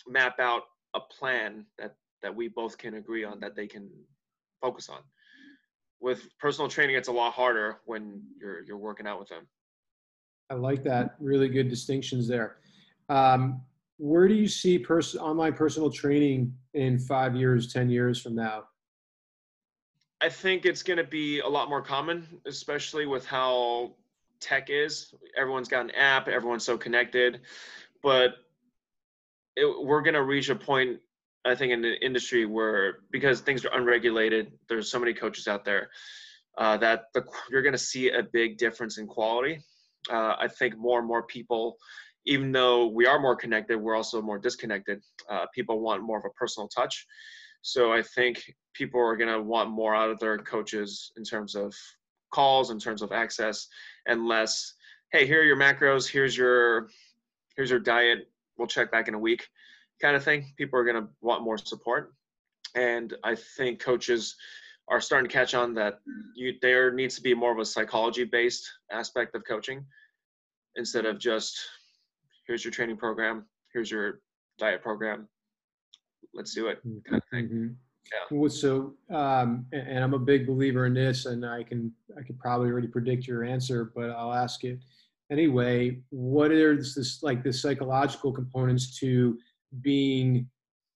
map 0.06 0.38
out 0.40 0.62
a 0.94 1.00
plan 1.00 1.64
that 1.78 1.94
that 2.22 2.34
we 2.34 2.48
both 2.48 2.78
can 2.78 2.94
agree 2.94 3.24
on 3.24 3.40
that 3.40 3.54
they 3.54 3.66
can 3.66 3.88
focus 4.60 4.88
on. 4.88 5.00
With 6.00 6.28
personal 6.38 6.68
training, 6.68 6.96
it's 6.96 7.08
a 7.08 7.12
lot 7.12 7.32
harder 7.32 7.80
when 7.84 8.22
you're 8.38 8.62
you're 8.64 8.76
working 8.76 9.06
out 9.06 9.18
with 9.18 9.28
them. 9.28 9.46
I 10.50 10.54
like 10.54 10.84
that. 10.84 11.16
Really 11.18 11.48
good 11.48 11.68
distinctions 11.68 12.28
there. 12.28 12.58
Um, 13.08 13.62
where 13.98 14.28
do 14.28 14.34
you 14.34 14.46
see 14.48 14.78
pers- 14.78 15.16
online 15.16 15.54
personal 15.54 15.90
training 15.90 16.54
in 16.74 16.98
five 16.98 17.34
years, 17.34 17.72
ten 17.72 17.88
years 17.88 18.20
from 18.20 18.34
now? 18.34 18.64
I 20.20 20.28
think 20.28 20.64
it's 20.64 20.82
going 20.82 20.96
to 20.98 21.04
be 21.04 21.40
a 21.40 21.48
lot 21.48 21.68
more 21.68 21.82
common, 21.82 22.26
especially 22.46 23.06
with 23.06 23.26
how 23.26 23.94
tech 24.40 24.70
is. 24.70 25.14
Everyone's 25.36 25.68
got 25.68 25.84
an 25.84 25.90
app, 25.92 26.28
everyone's 26.28 26.64
so 26.64 26.78
connected, 26.78 27.40
but 28.02 28.34
it, 29.56 29.66
we're 29.84 30.02
going 30.02 30.14
to 30.14 30.22
reach 30.22 30.48
a 30.48 30.56
point, 30.56 31.00
I 31.46 31.54
think, 31.54 31.72
in 31.72 31.80
the 31.80 31.94
industry 32.04 32.44
where 32.44 32.98
because 33.10 33.40
things 33.40 33.64
are 33.64 33.72
unregulated, 33.72 34.52
there's 34.68 34.90
so 34.90 34.98
many 34.98 35.14
coaches 35.14 35.46
out 35.46 35.64
there 35.64 35.90
uh, 36.58 36.76
that 36.78 37.04
the, 37.14 37.24
you're 37.50 37.62
going 37.62 37.72
to 37.72 37.78
see 37.78 38.10
a 38.10 38.22
big 38.22 38.58
difference 38.58 38.98
in 38.98 39.06
quality. 39.06 39.60
Uh, 40.10 40.34
I 40.38 40.48
think 40.48 40.76
more 40.76 40.98
and 40.98 41.08
more 41.08 41.22
people, 41.24 41.76
even 42.26 42.52
though 42.52 42.86
we 42.86 43.06
are 43.06 43.18
more 43.18 43.36
connected, 43.36 43.78
we're 43.78 43.96
also 43.96 44.20
more 44.22 44.38
disconnected. 44.38 45.02
Uh, 45.28 45.46
people 45.54 45.80
want 45.80 46.02
more 46.02 46.18
of 46.18 46.24
a 46.24 46.30
personal 46.30 46.68
touch. 46.68 47.06
So 47.62 47.92
I 47.92 48.02
think 48.02 48.52
people 48.74 49.00
are 49.00 49.16
going 49.16 49.32
to 49.32 49.42
want 49.42 49.70
more 49.70 49.94
out 49.94 50.10
of 50.10 50.20
their 50.20 50.38
coaches 50.38 51.12
in 51.16 51.24
terms 51.24 51.54
of 51.54 51.74
calls, 52.32 52.70
in 52.70 52.78
terms 52.78 53.02
of 53.02 53.12
access, 53.12 53.66
and 54.06 54.28
less, 54.28 54.74
hey, 55.12 55.26
here 55.26 55.40
are 55.40 55.44
your 55.44 55.56
macros, 55.56 56.08
here's 56.08 56.36
your 56.36 56.88
here's 57.56 57.70
your 57.70 57.80
diet, 57.80 58.28
we'll 58.56 58.68
check 58.68 58.90
back 58.92 59.08
in 59.08 59.14
a 59.14 59.18
week. 59.18 59.48
Kind 60.00 60.16
of 60.16 60.24
thing. 60.24 60.52
People 60.56 60.78
are 60.78 60.84
going 60.84 61.02
to 61.02 61.08
want 61.20 61.42
more 61.42 61.58
support. 61.58 62.12
And 62.74 63.14
I 63.24 63.34
think 63.34 63.80
coaches 63.80 64.36
are 64.88 65.00
starting 65.00 65.28
to 65.28 65.32
catch 65.32 65.54
on 65.54 65.74
that 65.74 65.98
you, 66.34 66.54
there 66.62 66.92
needs 66.92 67.16
to 67.16 67.22
be 67.22 67.34
more 67.34 67.52
of 67.52 67.58
a 67.58 67.64
psychology 67.64 68.24
based 68.24 68.68
aspect 68.92 69.34
of 69.34 69.42
coaching 69.46 69.84
instead 70.76 71.06
of 71.06 71.18
just 71.18 71.58
here's 72.46 72.64
your 72.64 72.70
training 72.70 72.96
program, 72.96 73.46
here's 73.72 73.90
your 73.90 74.20
diet 74.58 74.82
program, 74.82 75.28
let's 76.34 76.54
do 76.54 76.68
it 76.68 76.78
mm-hmm. 76.86 76.98
kind 77.08 77.22
of 77.22 77.28
thing. 77.30 77.44
Mm-hmm. 77.46 77.66
Yeah. 78.12 78.38
Well, 78.38 78.50
so, 78.50 78.94
um, 79.10 79.66
and 79.72 80.04
I'm 80.04 80.14
a 80.14 80.18
big 80.18 80.46
believer 80.46 80.86
in 80.86 80.94
this, 80.94 81.26
and 81.26 81.44
I 81.44 81.64
can 81.64 81.92
I 82.16 82.22
can 82.22 82.36
probably 82.36 82.70
already 82.70 82.86
predict 82.86 83.26
your 83.26 83.42
answer, 83.42 83.90
but 83.96 84.10
I'll 84.10 84.32
ask 84.32 84.62
it 84.62 84.78
anyway. 85.32 85.98
What 86.10 86.52
are 86.52 86.76
this 86.76 87.20
like 87.24 87.42
the 87.42 87.52
psychological 87.52 88.30
components 88.30 88.96
to 89.00 89.36
being 89.82 90.48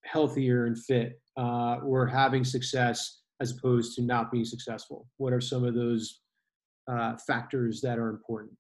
healthier 0.05 0.67
and 0.67 0.79
fit, 0.79 1.21
uh, 1.37 1.77
or 1.85 2.07
having 2.07 2.45
success 2.45 3.21
as 3.41 3.53
opposed 3.53 3.97
to 3.97 4.03
not 4.03 4.31
being 4.31 4.45
successful? 4.45 5.09
What 5.17 5.33
are 5.33 5.41
some 5.41 5.65
of 5.65 5.75
those 5.75 6.21
uh, 6.91 7.17
factors 7.27 7.81
that 7.83 7.99
are 7.99 8.09
important 8.09 8.53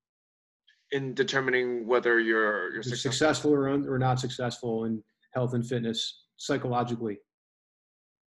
in 0.92 1.14
determining 1.14 1.86
whether 1.86 2.18
you're 2.18 2.72
you're 2.72 2.82
successful, 2.82 3.12
successful 3.12 3.54
or, 3.54 3.68
un, 3.68 3.86
or 3.88 3.98
not 3.98 4.18
successful 4.18 4.84
in 4.84 5.02
health 5.34 5.54
and 5.54 5.66
fitness 5.66 6.24
psychologically? 6.36 7.18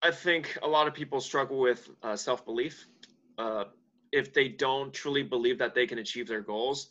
I 0.02 0.10
think 0.10 0.58
a 0.62 0.68
lot 0.68 0.86
of 0.86 0.94
people 0.94 1.20
struggle 1.20 1.60
with 1.60 1.88
uh, 2.02 2.16
self 2.16 2.44
belief. 2.44 2.86
Uh, 3.38 3.64
if 4.12 4.34
they 4.34 4.48
don't 4.48 4.92
truly 4.92 5.22
believe 5.22 5.58
that 5.58 5.74
they 5.74 5.86
can 5.86 5.98
achieve 5.98 6.28
their 6.28 6.42
goals, 6.42 6.88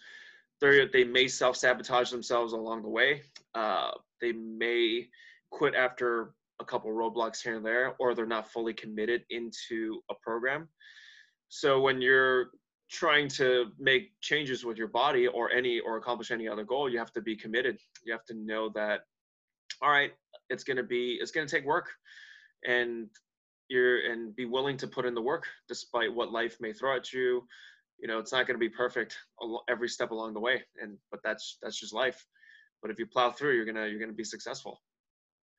they 0.62 0.86
they 0.86 1.04
may 1.04 1.28
self 1.28 1.58
sabotage 1.58 2.12
themselves 2.12 2.54
along 2.54 2.84
the 2.84 2.89
way. 2.89 3.24
Uh, 3.54 3.91
they 4.21 4.32
may 4.32 5.08
quit 5.50 5.76
after 5.76 6.34
a 6.62 6.65
couple 6.65 6.91
roadblocks 6.91 7.41
here 7.41 7.56
and 7.56 7.65
there, 7.65 7.95
or 8.00 8.13
they're 8.13 8.26
not 8.26 8.52
fully 8.52 8.74
committed 8.74 9.24
into 9.32 10.00
a 10.10 10.13
program. 10.21 10.69
So 11.50 11.82
when 11.82 12.02
you're 12.02 12.52
trying 12.89 13.28
to 13.28 13.71
make 13.80 14.12
changes 14.21 14.63
with 14.63 14.78
your 14.78 14.88
body 14.88 15.28
or 15.28 15.52
any 15.52 15.80
or 15.80 15.97
accomplish 15.97 16.30
any 16.30 16.47
other 16.47 16.63
goal, 16.63 16.89
you 16.89 17.00
have 17.00 17.12
to 17.13 17.21
be 17.21 17.36
committed. 17.36 17.78
You 18.06 18.13
have 18.13 18.26
to 18.26 18.36
know 18.36 18.69
that, 18.76 19.02
all 19.82 19.89
right, 19.89 20.12
it's 20.50 20.63
gonna 20.63 20.84
be 20.84 21.17
it's 21.19 21.32
gonna 21.32 21.47
take 21.47 21.65
work 21.65 21.89
and 22.65 23.08
you're 23.67 24.12
and 24.12 24.36
be 24.36 24.45
willing 24.45 24.78
to 24.78 24.88
put 24.88 25.06
in 25.06 25.15
the 25.15 25.21
work 25.21 25.47
despite 25.67 26.13
what 26.13 26.32
life 26.32 26.58
may 26.60 26.74
throw 26.74 26.95
at 26.95 27.12
you 27.12 27.43
you 28.02 28.08
know 28.08 28.18
it's 28.18 28.32
not 28.32 28.48
going 28.48 28.56
to 28.56 28.60
be 28.60 28.70
perfect 28.70 29.18
every 29.70 29.88
step 29.88 30.12
along 30.12 30.34
the 30.34 30.40
way 30.40 30.62
and 30.82 30.98
but 31.12 31.22
that's 31.24 31.58
that's 31.62 31.80
just 31.80 31.94
life. 31.94 32.26
But 32.82 32.90
if 32.90 32.98
you 32.98 33.06
plow 33.06 33.32
through 33.32 33.56
you're 33.56 33.66
gonna 33.66 33.88
you're 33.88 34.00
gonna 34.00 34.12
be 34.12 34.24
successful. 34.24 34.82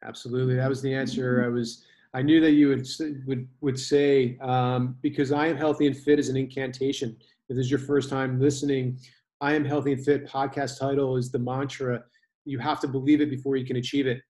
Absolutely. 0.05 0.57
That 0.57 0.68
was 0.68 0.83
the 0.83 0.92
answer 0.92 1.44
i 1.44 1.48
was 1.48 1.85
i 2.14 2.20
knew 2.20 2.40
that 2.40 2.52
you 2.52 2.68
would 2.68 2.87
would 3.26 3.48
would 3.61 3.78
say 3.78 4.37
um, 4.40 4.96
because 5.02 5.33
i 5.33 5.46
am 5.46 5.57
healthy 5.57 5.87
and 5.87 5.96
fit 5.96 6.18
is 6.18 6.28
an 6.28 6.37
incantation. 6.37 7.16
If 7.48 7.57
this 7.57 7.66
is 7.66 7.70
your 7.70 7.81
first 7.81 8.11
time 8.11 8.40
listening 8.40 8.98
i 9.40 9.55
am 9.55 9.64
healthy 9.64 9.92
and 9.92 10.05
fit 10.05 10.26
podcast 10.26 10.78
title 10.78 11.16
is 11.16 11.31
the 11.31 11.38
mantra. 11.38 12.02
You 12.44 12.59
have 12.59 12.81
to 12.81 12.88
believe 12.88 13.20
it 13.20 13.31
before 13.31 13.57
you 13.57 13.64
can 13.64 13.76
achieve 13.76 14.09
it. 14.09 14.20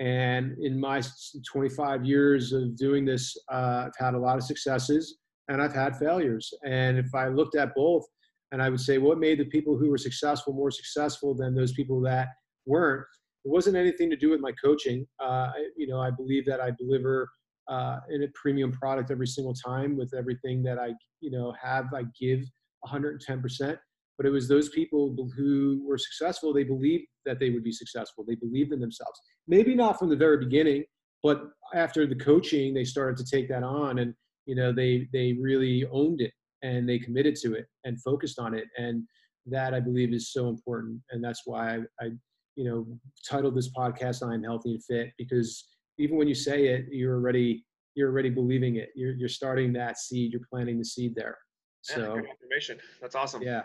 And 0.00 0.58
in 0.58 0.78
my 0.78 1.00
25 1.46 2.04
years 2.04 2.52
of 2.52 2.76
doing 2.76 3.06
this, 3.06 3.38
uh, 3.50 3.86
I've 3.86 3.96
had 3.96 4.14
a 4.14 4.18
lot 4.18 4.36
of 4.36 4.42
successes 4.42 5.18
and 5.48 5.60
I've 5.60 5.74
had 5.74 5.96
failures. 5.96 6.52
And 6.64 6.98
if 6.98 7.14
I 7.14 7.28
looked 7.28 7.56
at 7.56 7.74
both, 7.74 8.04
and 8.52 8.62
I 8.62 8.70
would 8.70 8.80
say, 8.80 8.98
what 8.98 9.18
made 9.18 9.38
the 9.38 9.44
people 9.46 9.76
who 9.76 9.90
were 9.90 9.98
successful 9.98 10.52
more 10.52 10.70
successful 10.70 11.34
than 11.34 11.54
those 11.54 11.72
people 11.72 12.00
that 12.02 12.28
weren't? 12.66 13.04
It 13.44 13.50
wasn't 13.50 13.76
anything 13.76 14.08
to 14.10 14.16
do 14.16 14.30
with 14.30 14.40
my 14.40 14.52
coaching. 14.52 15.06
Uh, 15.22 15.50
you 15.76 15.86
know, 15.86 16.00
I 16.00 16.10
believe 16.10 16.46
that 16.46 16.60
I 16.60 16.70
deliver 16.78 17.28
uh, 17.68 17.98
in 18.10 18.22
a 18.22 18.28
premium 18.34 18.72
product 18.72 19.10
every 19.10 19.26
single 19.26 19.54
time 19.54 19.96
with 19.96 20.14
everything 20.16 20.62
that 20.62 20.78
I, 20.78 20.92
you 21.20 21.30
know, 21.30 21.52
have. 21.60 21.92
I 21.94 22.04
give 22.18 22.40
110% 22.86 23.76
but 24.16 24.26
it 24.26 24.30
was 24.30 24.46
those 24.46 24.68
people 24.68 25.14
who 25.36 25.82
were 25.86 25.98
successful 25.98 26.52
they 26.52 26.64
believed 26.64 27.04
that 27.24 27.38
they 27.38 27.50
would 27.50 27.64
be 27.64 27.72
successful 27.72 28.24
they 28.26 28.34
believed 28.34 28.72
in 28.72 28.80
themselves 28.80 29.18
maybe 29.48 29.74
not 29.74 29.98
from 29.98 30.08
the 30.08 30.16
very 30.16 30.38
beginning 30.38 30.84
but 31.22 31.44
after 31.74 32.06
the 32.06 32.14
coaching 32.14 32.74
they 32.74 32.84
started 32.84 33.16
to 33.16 33.24
take 33.24 33.48
that 33.48 33.62
on 33.62 33.98
and 33.98 34.14
you 34.46 34.54
know 34.54 34.72
they 34.72 35.08
they 35.12 35.34
really 35.40 35.86
owned 35.92 36.20
it 36.20 36.32
and 36.62 36.88
they 36.88 36.98
committed 36.98 37.36
to 37.36 37.54
it 37.54 37.66
and 37.84 38.00
focused 38.02 38.38
on 38.38 38.54
it 38.54 38.64
and 38.78 39.02
that 39.46 39.74
i 39.74 39.80
believe 39.80 40.12
is 40.12 40.32
so 40.32 40.48
important 40.48 41.00
and 41.10 41.22
that's 41.22 41.42
why 41.44 41.76
i, 41.76 41.78
I 42.00 42.10
you 42.56 42.64
know 42.64 42.86
titled 43.28 43.56
this 43.56 43.70
podcast 43.72 44.26
i'm 44.26 44.42
healthy 44.42 44.74
and 44.74 44.84
fit 44.84 45.12
because 45.18 45.68
even 45.98 46.16
when 46.16 46.28
you 46.28 46.34
say 46.34 46.66
it 46.66 46.86
you're 46.90 47.14
already 47.14 47.64
you're 47.94 48.10
already 48.10 48.30
believing 48.30 48.76
it 48.76 48.90
you're, 48.94 49.12
you're 49.12 49.28
starting 49.28 49.72
that 49.74 49.98
seed 49.98 50.32
you're 50.32 50.46
planting 50.50 50.78
the 50.78 50.84
seed 50.84 51.14
there 51.14 51.38
so 51.82 52.16
yeah, 52.16 52.30
information 52.30 52.78
that's 53.00 53.14
awesome 53.14 53.42
yeah 53.42 53.62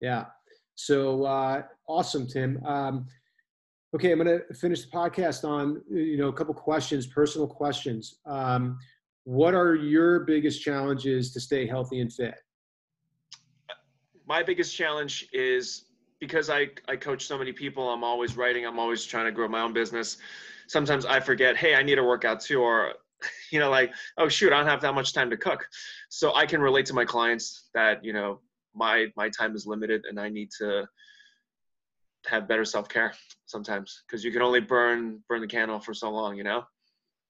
yeah. 0.00 0.26
So 0.74 1.24
uh, 1.24 1.62
awesome, 1.86 2.26
Tim. 2.26 2.62
Um, 2.64 3.06
okay, 3.94 4.12
I'm 4.12 4.22
going 4.22 4.40
to 4.40 4.54
finish 4.54 4.82
the 4.84 4.90
podcast 4.90 5.46
on 5.46 5.82
you 5.90 6.16
know 6.16 6.28
a 6.28 6.32
couple 6.32 6.54
questions, 6.54 7.06
personal 7.06 7.46
questions. 7.46 8.18
Um, 8.26 8.78
what 9.24 9.54
are 9.54 9.74
your 9.74 10.20
biggest 10.20 10.62
challenges 10.62 11.32
to 11.32 11.40
stay 11.40 11.66
healthy 11.66 12.00
and 12.00 12.12
fit? 12.12 12.34
My 14.26 14.42
biggest 14.42 14.74
challenge 14.74 15.28
is 15.32 15.86
because 16.20 16.50
I, 16.50 16.68
I 16.88 16.96
coach 16.96 17.26
so 17.26 17.38
many 17.38 17.52
people, 17.52 17.88
I'm 17.90 18.04
always 18.04 18.36
writing, 18.36 18.66
I'm 18.66 18.78
always 18.78 19.04
trying 19.04 19.26
to 19.26 19.32
grow 19.32 19.48
my 19.48 19.60
own 19.60 19.72
business. 19.72 20.18
Sometimes 20.68 21.04
I 21.04 21.18
forget, 21.18 21.56
hey, 21.56 21.74
I 21.74 21.82
need 21.82 21.98
a 21.98 22.04
workout 22.04 22.40
too, 22.40 22.60
or 22.60 22.94
you 23.52 23.58
know, 23.58 23.70
like, 23.70 23.92
oh 24.18 24.28
shoot, 24.28 24.52
I 24.52 24.58
don't 24.58 24.68
have 24.68 24.82
that 24.82 24.94
much 24.94 25.12
time 25.12 25.30
to 25.30 25.36
cook. 25.36 25.66
So 26.08 26.34
I 26.34 26.46
can 26.46 26.60
relate 26.60 26.86
to 26.86 26.94
my 26.94 27.04
clients 27.04 27.68
that, 27.74 28.04
you 28.04 28.12
know, 28.12 28.40
my 28.74 29.06
my 29.16 29.28
time 29.28 29.56
is 29.56 29.66
limited 29.66 30.04
and 30.08 30.20
I 30.20 30.28
need 30.28 30.50
to 30.58 30.86
have 32.26 32.46
better 32.46 32.64
self 32.64 32.88
care 32.88 33.14
sometimes 33.46 34.04
because 34.06 34.22
you 34.22 34.30
can 34.30 34.42
only 34.42 34.60
burn 34.60 35.20
burn 35.28 35.40
the 35.40 35.46
candle 35.46 35.80
for 35.80 35.94
so 35.94 36.10
long, 36.10 36.36
you 36.36 36.44
know. 36.44 36.62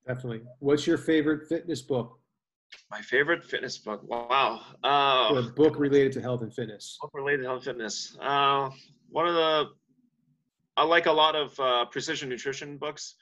Definitely. 0.06 0.42
What's 0.58 0.86
your 0.86 0.98
favorite 0.98 1.48
fitness 1.48 1.82
book? 1.82 2.18
My 2.90 3.00
favorite 3.00 3.44
fitness 3.44 3.78
book. 3.78 4.02
Wow. 4.04 4.60
Uh, 4.84 5.34
a 5.36 5.42
book 5.54 5.78
related 5.78 6.12
to 6.12 6.20
health 6.20 6.42
and 6.42 6.52
fitness. 6.52 6.98
Book 7.00 7.10
related 7.14 7.42
to 7.42 7.44
health 7.44 7.66
and 7.66 7.76
fitness. 7.76 8.16
Uh, 8.20 8.70
one 9.08 9.26
of 9.26 9.34
the 9.34 9.66
I 10.76 10.84
like 10.84 11.06
a 11.06 11.12
lot 11.12 11.36
of 11.36 11.58
uh, 11.60 11.84
precision 11.86 12.28
nutrition 12.28 12.78
books. 12.78 13.16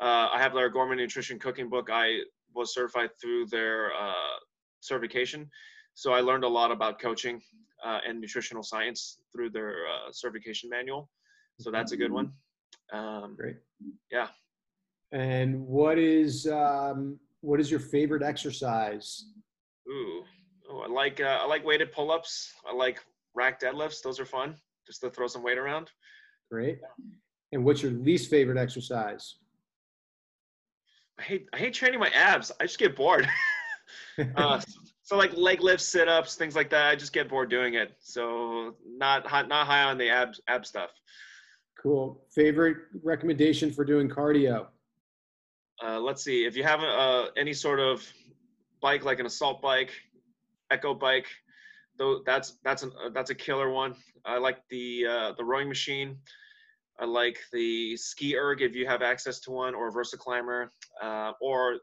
Uh, 0.00 0.28
I 0.32 0.38
have 0.38 0.52
their 0.52 0.68
gourmet 0.68 0.96
nutrition 0.96 1.38
cooking 1.38 1.68
book. 1.68 1.88
I 1.90 2.18
was 2.54 2.74
certified 2.74 3.10
through 3.20 3.46
their 3.46 3.92
uh, 3.94 4.36
certification. 4.80 5.48
So 5.94 6.12
I 6.12 6.20
learned 6.20 6.44
a 6.44 6.48
lot 6.48 6.70
about 6.70 7.00
coaching 7.00 7.40
uh, 7.84 8.00
and 8.06 8.20
nutritional 8.20 8.62
science 8.62 9.20
through 9.32 9.50
their 9.50 9.86
uh, 9.86 10.12
certification 10.12 10.68
manual. 10.68 11.08
So 11.60 11.70
that's 11.70 11.92
a 11.92 11.96
good 11.96 12.12
one. 12.12 12.32
Um, 12.92 13.36
Great. 13.36 13.56
Yeah. 14.10 14.28
And 15.12 15.66
what 15.66 15.98
is 15.98 16.46
um, 16.46 17.18
what 17.40 17.60
is 17.60 17.70
your 17.70 17.80
favorite 17.80 18.22
exercise? 18.22 19.26
Ooh, 19.90 20.22
oh, 20.70 20.80
I 20.80 20.88
like 20.88 21.20
uh, 21.20 21.38
I 21.40 21.46
like 21.46 21.64
weighted 21.64 21.92
pull-ups. 21.92 22.52
I 22.68 22.74
like 22.74 23.00
rack 23.34 23.60
deadlifts. 23.60 24.02
Those 24.02 24.20
are 24.20 24.26
fun, 24.26 24.54
just 24.86 25.00
to 25.00 25.10
throw 25.10 25.26
some 25.26 25.42
weight 25.42 25.58
around. 25.58 25.90
Great. 26.50 26.78
And 27.52 27.64
what's 27.64 27.82
your 27.82 27.92
least 27.92 28.30
favorite 28.30 28.58
exercise? 28.58 29.36
I 31.18 31.22
hate 31.22 31.48
I 31.52 31.58
hate 31.58 31.74
training 31.74 32.00
my 32.00 32.10
abs. 32.10 32.52
I 32.60 32.64
just 32.64 32.78
get 32.78 32.94
bored. 32.94 33.26
uh, 34.36 34.60
so 35.02 35.16
like 35.16 35.34
leg 35.34 35.62
lifts, 35.62 35.86
sit 35.86 36.08
ups, 36.08 36.34
things 36.36 36.54
like 36.54 36.68
that. 36.70 36.88
I 36.88 36.96
just 36.96 37.14
get 37.14 37.30
bored 37.30 37.48
doing 37.48 37.74
it. 37.74 37.96
So 37.98 38.76
not 38.86 39.24
not 39.48 39.66
high 39.66 39.84
on 39.84 39.96
the 39.96 40.10
ab 40.10 40.34
ab 40.48 40.66
stuff. 40.66 40.90
Cool. 41.82 42.24
Favorite 42.34 42.76
recommendation 43.02 43.72
for 43.72 43.84
doing 43.84 44.08
cardio? 44.08 44.66
Uh, 45.84 46.00
let's 46.00 46.22
see. 46.22 46.44
If 46.44 46.56
you 46.56 46.64
have 46.64 46.80
uh, 46.80 47.26
any 47.36 47.52
sort 47.52 47.80
of 47.80 48.04
bike, 48.80 49.04
like 49.04 49.20
an 49.20 49.26
assault 49.26 49.62
bike, 49.62 49.92
echo 50.70 50.94
bike, 50.94 51.26
though 51.96 52.20
that's 52.26 52.58
that's 52.64 52.82
an 52.82 52.92
uh, 53.04 53.10
that's 53.10 53.30
a 53.30 53.34
killer 53.34 53.70
one. 53.70 53.94
I 54.24 54.38
like 54.38 54.58
the 54.70 55.06
uh, 55.06 55.32
the 55.36 55.44
rowing 55.44 55.68
machine. 55.68 56.18
I 57.00 57.04
like 57.04 57.38
the 57.52 57.96
ski 57.96 58.36
erg 58.36 58.60
if 58.60 58.74
you 58.74 58.86
have 58.86 59.02
access 59.02 59.38
to 59.40 59.52
one, 59.52 59.74
or 59.74 59.90
Versa 59.92 60.16
Climber, 60.16 60.72
uh, 61.00 61.32
or 61.40 61.78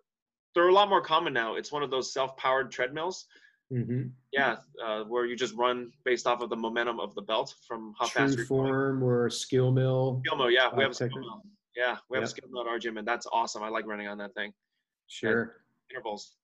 they're 0.53 0.67
a 0.67 0.73
lot 0.73 0.89
more 0.89 1.01
common 1.01 1.33
now. 1.33 1.55
It's 1.55 1.71
one 1.71 1.83
of 1.83 1.89
those 1.89 2.13
self-powered 2.13 2.71
treadmills. 2.71 3.25
Mm-hmm. 3.71 4.09
Yeah, 4.31 4.57
uh, 4.85 5.03
where 5.05 5.25
you 5.25 5.35
just 5.35 5.55
run 5.55 5.91
based 6.03 6.27
off 6.27 6.41
of 6.41 6.49
the 6.49 6.55
momentum 6.55 6.99
of 6.99 7.15
the 7.15 7.21
belt 7.21 7.55
from 7.67 7.93
how 7.97 8.05
True 8.07 8.21
fast 8.21 8.37
you're 8.37 8.45
form 8.45 8.99
going. 8.99 9.11
or 9.11 9.29
skill 9.29 9.71
mill. 9.71 10.21
Skill 10.25 10.37
mill, 10.37 10.51
yeah, 10.51 10.69
we 10.75 10.83
have 10.83 10.91
a 10.91 10.95
skill 10.95 11.09
mill. 11.19 11.41
Yeah, 11.75 11.97
we 12.09 12.17
have 12.17 12.23
yep. 12.23 12.27
a 12.27 12.29
skill 12.29 12.61
at 12.61 12.67
our 12.67 12.79
gym, 12.79 12.97
and 12.97 13.07
that's 13.07 13.27
awesome. 13.31 13.63
I 13.63 13.69
like 13.69 13.85
running 13.85 14.07
on 14.07 14.17
that 14.19 14.33
thing. 14.33 14.53
Sure. 15.07 15.41
And 15.41 15.51
intervals. 15.91 16.35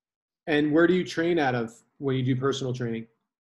And 0.46 0.72
where 0.72 0.86
do 0.86 0.94
you 0.94 1.04
train 1.04 1.38
out 1.38 1.54
of 1.54 1.72
when 1.98 2.16
you 2.16 2.22
do 2.22 2.36
personal 2.36 2.72
training? 2.72 3.06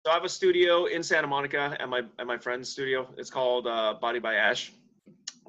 So 0.05 0.13
I 0.13 0.15
have 0.15 0.25
a 0.25 0.29
studio 0.29 0.87
in 0.87 1.03
Santa 1.03 1.27
Monica 1.27 1.77
at 1.79 1.89
my 1.89 2.03
at 2.19 2.27
my 2.27 2.39
friend's 2.39 2.69
studio. 2.69 3.09
It's 3.17 3.31
called 3.31 3.67
uh, 3.67 3.95
Body 4.01 4.19
by 4.19 4.35
Ash. 4.35 4.73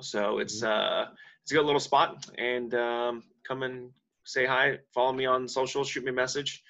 So 0.01 0.39
it's 0.39 0.61
mm-hmm. 0.61 1.07
uh, 1.07 1.13
it's 1.43 1.51
a 1.51 1.55
good 1.55 1.65
little 1.65 1.79
spot, 1.79 2.25
and 2.37 2.73
um, 2.75 3.23
come 3.47 3.63
and 3.63 3.91
say 4.25 4.45
hi. 4.45 4.79
Follow 4.93 5.13
me 5.13 5.25
on 5.25 5.47
social. 5.47 5.83
Shoot 5.83 6.03
me 6.03 6.11
a 6.11 6.13
message. 6.13 6.63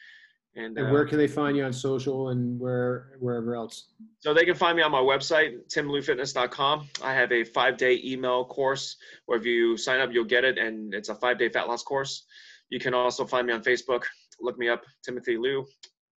And, 0.59 0.77
and 0.77 0.91
where 0.91 1.05
uh, 1.05 1.09
can 1.09 1.17
they 1.17 1.27
find 1.27 1.55
you 1.55 1.63
on 1.63 1.71
social 1.71 2.29
and 2.29 2.59
where 2.59 3.11
wherever 3.19 3.55
else? 3.55 3.91
So 4.19 4.33
they 4.33 4.43
can 4.43 4.55
find 4.55 4.75
me 4.75 4.83
on 4.83 4.91
my 4.91 4.99
website, 4.99 5.57
timliufitness.com. 5.73 6.89
I 7.01 7.13
have 7.13 7.31
a 7.31 7.45
five-day 7.45 8.01
email 8.03 8.43
course 8.43 8.97
where 9.25 9.39
if 9.39 9.45
you 9.45 9.77
sign 9.77 10.01
up, 10.01 10.09
you'll 10.11 10.25
get 10.25 10.43
it, 10.43 10.57
and 10.57 10.93
it's 10.93 11.07
a 11.07 11.15
five-day 11.15 11.49
fat 11.49 11.69
loss 11.69 11.81
course. 11.81 12.25
You 12.69 12.79
can 12.79 12.93
also 12.93 13.25
find 13.25 13.47
me 13.47 13.53
on 13.53 13.63
Facebook. 13.63 14.03
Look 14.41 14.59
me 14.59 14.67
up, 14.67 14.83
Timothy 15.03 15.37
Liu. 15.37 15.65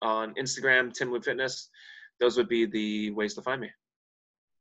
On 0.01 0.33
Instagram, 0.35 0.93
Tim 0.93 1.11
Liu 1.11 1.19
Fitness. 1.19 1.69
Those 2.21 2.37
would 2.37 2.47
be 2.47 2.65
the 2.65 3.11
ways 3.11 3.33
to 3.33 3.41
find 3.41 3.59
me. 3.59 3.69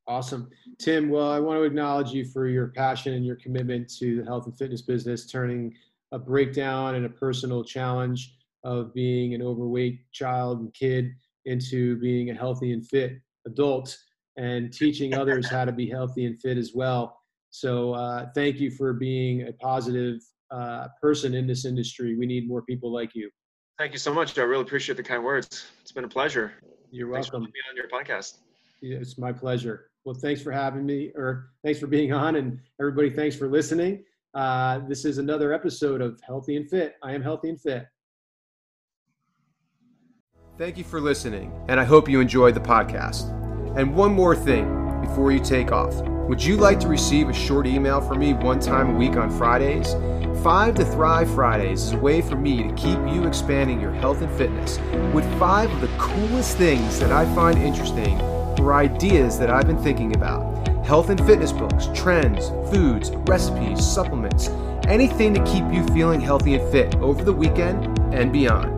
Awesome. 0.08 0.50
Tim, 0.80 1.08
well, 1.08 1.30
I 1.30 1.38
want 1.38 1.60
to 1.60 1.62
acknowledge 1.62 2.10
you 2.10 2.24
for 2.24 2.48
your 2.48 2.68
passion 2.68 3.14
and 3.14 3.24
your 3.24 3.36
commitment 3.36 3.88
to 3.98 4.16
the 4.16 4.24
health 4.24 4.46
and 4.46 4.58
fitness 4.58 4.82
business, 4.82 5.30
turning 5.30 5.74
a 6.10 6.18
breakdown 6.18 6.96
and 6.96 7.06
a 7.06 7.10
personal 7.10 7.62
challenge 7.62 8.37
of 8.68 8.92
being 8.92 9.32
an 9.34 9.40
overweight 9.40 10.00
child 10.12 10.60
and 10.60 10.74
kid 10.74 11.10
into 11.46 11.96
being 11.96 12.28
a 12.28 12.34
healthy 12.34 12.72
and 12.72 12.86
fit 12.86 13.12
adult 13.46 13.96
and 14.36 14.72
teaching 14.72 15.14
others 15.14 15.48
how 15.48 15.64
to 15.64 15.72
be 15.72 15.88
healthy 15.88 16.26
and 16.26 16.38
fit 16.40 16.58
as 16.58 16.72
well. 16.74 17.18
So 17.50 17.94
uh, 17.94 18.26
thank 18.34 18.60
you 18.60 18.70
for 18.70 18.92
being 18.92 19.48
a 19.48 19.52
positive 19.54 20.20
uh, 20.50 20.88
person 21.00 21.34
in 21.34 21.46
this 21.46 21.64
industry. 21.64 22.14
We 22.14 22.26
need 22.26 22.46
more 22.46 22.60
people 22.62 22.92
like 22.92 23.14
you. 23.14 23.30
Thank 23.78 23.92
you 23.92 23.98
so 23.98 24.12
much. 24.12 24.38
I 24.38 24.42
really 24.42 24.62
appreciate 24.62 24.96
the 24.96 25.02
kind 25.02 25.24
words. 25.24 25.66
It's 25.80 25.92
been 25.92 26.04
a 26.04 26.08
pleasure. 26.08 26.52
You're 26.90 27.08
welcome. 27.08 27.22
Thanks 27.22 27.28
for 27.28 27.38
being 27.38 27.68
on 27.70 27.76
your 27.76 27.88
podcast. 27.88 28.38
Yeah, 28.82 28.98
it's 28.98 29.16
my 29.16 29.32
pleasure. 29.32 29.90
Well, 30.04 30.14
thanks 30.14 30.42
for 30.42 30.52
having 30.52 30.84
me, 30.84 31.10
or 31.16 31.50
thanks 31.64 31.80
for 31.80 31.86
being 31.86 32.12
on, 32.12 32.36
and 32.36 32.60
everybody, 32.80 33.10
thanks 33.10 33.34
for 33.34 33.48
listening. 33.48 34.04
Uh, 34.34 34.80
this 34.88 35.04
is 35.04 35.18
another 35.18 35.52
episode 35.52 36.00
of 36.00 36.20
Healthy 36.26 36.56
and 36.56 36.68
Fit. 36.68 36.96
I 37.02 37.12
am 37.12 37.22
healthy 37.22 37.48
and 37.48 37.60
fit. 37.60 37.86
Thank 40.58 40.76
you 40.76 40.82
for 40.82 41.00
listening, 41.00 41.52
and 41.68 41.78
I 41.78 41.84
hope 41.84 42.08
you 42.08 42.18
enjoyed 42.18 42.52
the 42.56 42.60
podcast. 42.60 43.30
And 43.76 43.94
one 43.94 44.12
more 44.12 44.34
thing 44.34 45.00
before 45.00 45.30
you 45.30 45.38
take 45.38 45.70
off. 45.70 45.94
Would 46.28 46.42
you 46.42 46.56
like 46.56 46.80
to 46.80 46.88
receive 46.88 47.28
a 47.28 47.32
short 47.32 47.64
email 47.64 48.00
from 48.00 48.18
me 48.18 48.32
one 48.32 48.58
time 48.58 48.90
a 48.90 48.98
week 48.98 49.16
on 49.16 49.30
Fridays? 49.30 49.92
Five 50.42 50.74
to 50.74 50.84
Thrive 50.84 51.32
Fridays 51.32 51.84
is 51.84 51.92
a 51.92 51.98
way 51.98 52.20
for 52.20 52.34
me 52.34 52.64
to 52.64 52.74
keep 52.74 52.98
you 53.06 53.24
expanding 53.24 53.80
your 53.80 53.92
health 53.92 54.20
and 54.20 54.36
fitness 54.36 54.80
with 55.14 55.24
five 55.38 55.70
of 55.70 55.80
the 55.80 55.96
coolest 55.96 56.56
things 56.56 56.98
that 56.98 57.12
I 57.12 57.32
find 57.36 57.56
interesting 57.58 58.20
or 58.58 58.74
ideas 58.74 59.38
that 59.38 59.50
I've 59.50 59.68
been 59.68 59.80
thinking 59.80 60.16
about. 60.16 60.66
Health 60.84 61.10
and 61.10 61.24
fitness 61.24 61.52
books, 61.52 61.86
trends, 61.94 62.48
foods, 62.72 63.10
recipes, 63.28 63.86
supplements, 63.86 64.48
anything 64.88 65.34
to 65.34 65.44
keep 65.44 65.72
you 65.72 65.86
feeling 65.94 66.20
healthy 66.20 66.56
and 66.56 66.72
fit 66.72 66.96
over 66.96 67.22
the 67.22 67.32
weekend 67.32 67.96
and 68.12 68.32
beyond. 68.32 68.77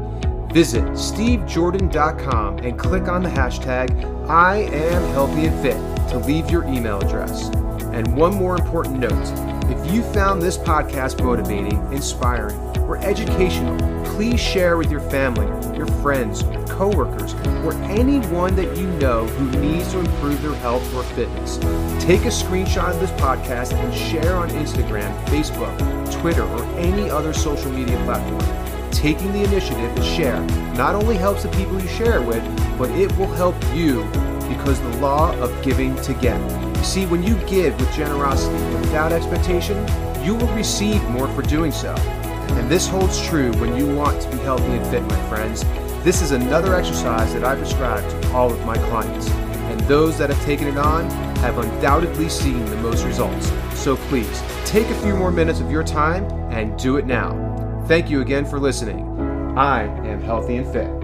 Visit 0.52 0.82
stevejordan.com 0.82 2.58
and 2.58 2.78
click 2.78 3.06
on 3.06 3.22
the 3.22 3.28
hashtag 3.28 4.28
I 4.28 4.56
am 4.56 5.02
healthy 5.12 5.46
and 5.46 5.62
fit 5.62 5.76
to 6.10 6.18
leave 6.18 6.50
your 6.50 6.64
email 6.64 7.00
address. 7.00 7.48
And 7.92 8.16
one 8.16 8.34
more 8.34 8.56
important 8.56 8.98
note 8.98 9.50
if 9.70 9.92
you 9.92 10.02
found 10.12 10.42
this 10.42 10.58
podcast 10.58 11.22
motivating, 11.22 11.80
inspiring, 11.92 12.56
or 12.80 12.96
educational, 12.98 13.76
please 14.04 14.40
share 14.40 14.76
with 14.76 14.90
your 14.90 15.00
family, 15.02 15.46
your 15.76 15.86
friends, 16.02 16.42
coworkers, 16.68 17.34
or 17.64 17.72
anyone 17.84 18.56
that 18.56 18.76
you 18.76 18.88
know 18.98 19.26
who 19.26 19.60
needs 19.60 19.92
to 19.92 20.00
improve 20.00 20.42
their 20.42 20.56
health 20.56 20.82
or 20.94 21.04
fitness. 21.14 21.58
Take 22.04 22.22
a 22.22 22.32
screenshot 22.32 22.90
of 22.90 22.98
this 22.98 23.12
podcast 23.12 23.72
and 23.72 23.94
share 23.94 24.34
on 24.34 24.50
Instagram, 24.50 25.14
Facebook, 25.26 26.20
Twitter, 26.20 26.42
or 26.42 26.64
any 26.76 27.08
other 27.08 27.32
social 27.32 27.70
media 27.70 27.96
platform 28.04 28.59
taking 29.00 29.32
the 29.32 29.42
initiative 29.42 29.94
to 29.96 30.02
share 30.02 30.38
not 30.74 30.94
only 30.94 31.16
helps 31.16 31.42
the 31.42 31.48
people 31.52 31.80
you 31.80 31.88
share 31.88 32.20
it 32.20 32.26
with, 32.26 32.44
but 32.76 32.90
it 32.90 33.10
will 33.16 33.32
help 33.32 33.56
you 33.74 34.04
because 34.46 34.78
the 34.78 34.96
law 34.98 35.34
of 35.38 35.50
giving 35.62 35.96
to 36.02 36.12
get. 36.14 36.38
You 36.76 36.84
see, 36.84 37.06
when 37.06 37.22
you 37.22 37.34
give 37.46 37.78
with 37.80 37.90
generosity 37.94 38.56
and 38.56 38.80
without 38.80 39.10
expectation, 39.10 39.78
you 40.22 40.34
will 40.34 40.54
receive 40.54 41.02
more 41.08 41.28
for 41.28 41.40
doing 41.40 41.72
so. 41.72 41.94
And 41.94 42.70
this 42.70 42.88
holds 42.88 43.26
true 43.26 43.52
when 43.54 43.74
you 43.74 43.96
want 43.96 44.20
to 44.20 44.30
be 44.30 44.36
healthy 44.38 44.64
and 44.64 44.86
fit, 44.88 45.02
my 45.04 45.28
friends. 45.30 45.64
This 46.04 46.20
is 46.20 46.32
another 46.32 46.74
exercise 46.74 47.32
that 47.32 47.42
I 47.42 47.56
prescribe 47.56 48.06
to 48.06 48.32
all 48.32 48.52
of 48.52 48.66
my 48.66 48.76
clients. 48.88 49.30
And 49.30 49.80
those 49.82 50.18
that 50.18 50.28
have 50.28 50.44
taken 50.44 50.68
it 50.68 50.76
on 50.76 51.08
have 51.36 51.56
undoubtedly 51.56 52.28
seen 52.28 52.66
the 52.66 52.76
most 52.76 53.04
results. 53.04 53.50
So 53.72 53.96
please, 53.96 54.42
take 54.66 54.88
a 54.88 55.00
few 55.00 55.16
more 55.16 55.30
minutes 55.30 55.60
of 55.60 55.70
your 55.70 55.84
time 55.84 56.24
and 56.52 56.78
do 56.78 56.98
it 56.98 57.06
now. 57.06 57.49
Thank 57.90 58.08
you 58.08 58.20
again 58.20 58.44
for 58.44 58.60
listening. 58.60 59.04
I 59.58 59.82
am 60.06 60.22
healthy 60.22 60.58
and 60.58 60.72
fit. 60.72 60.99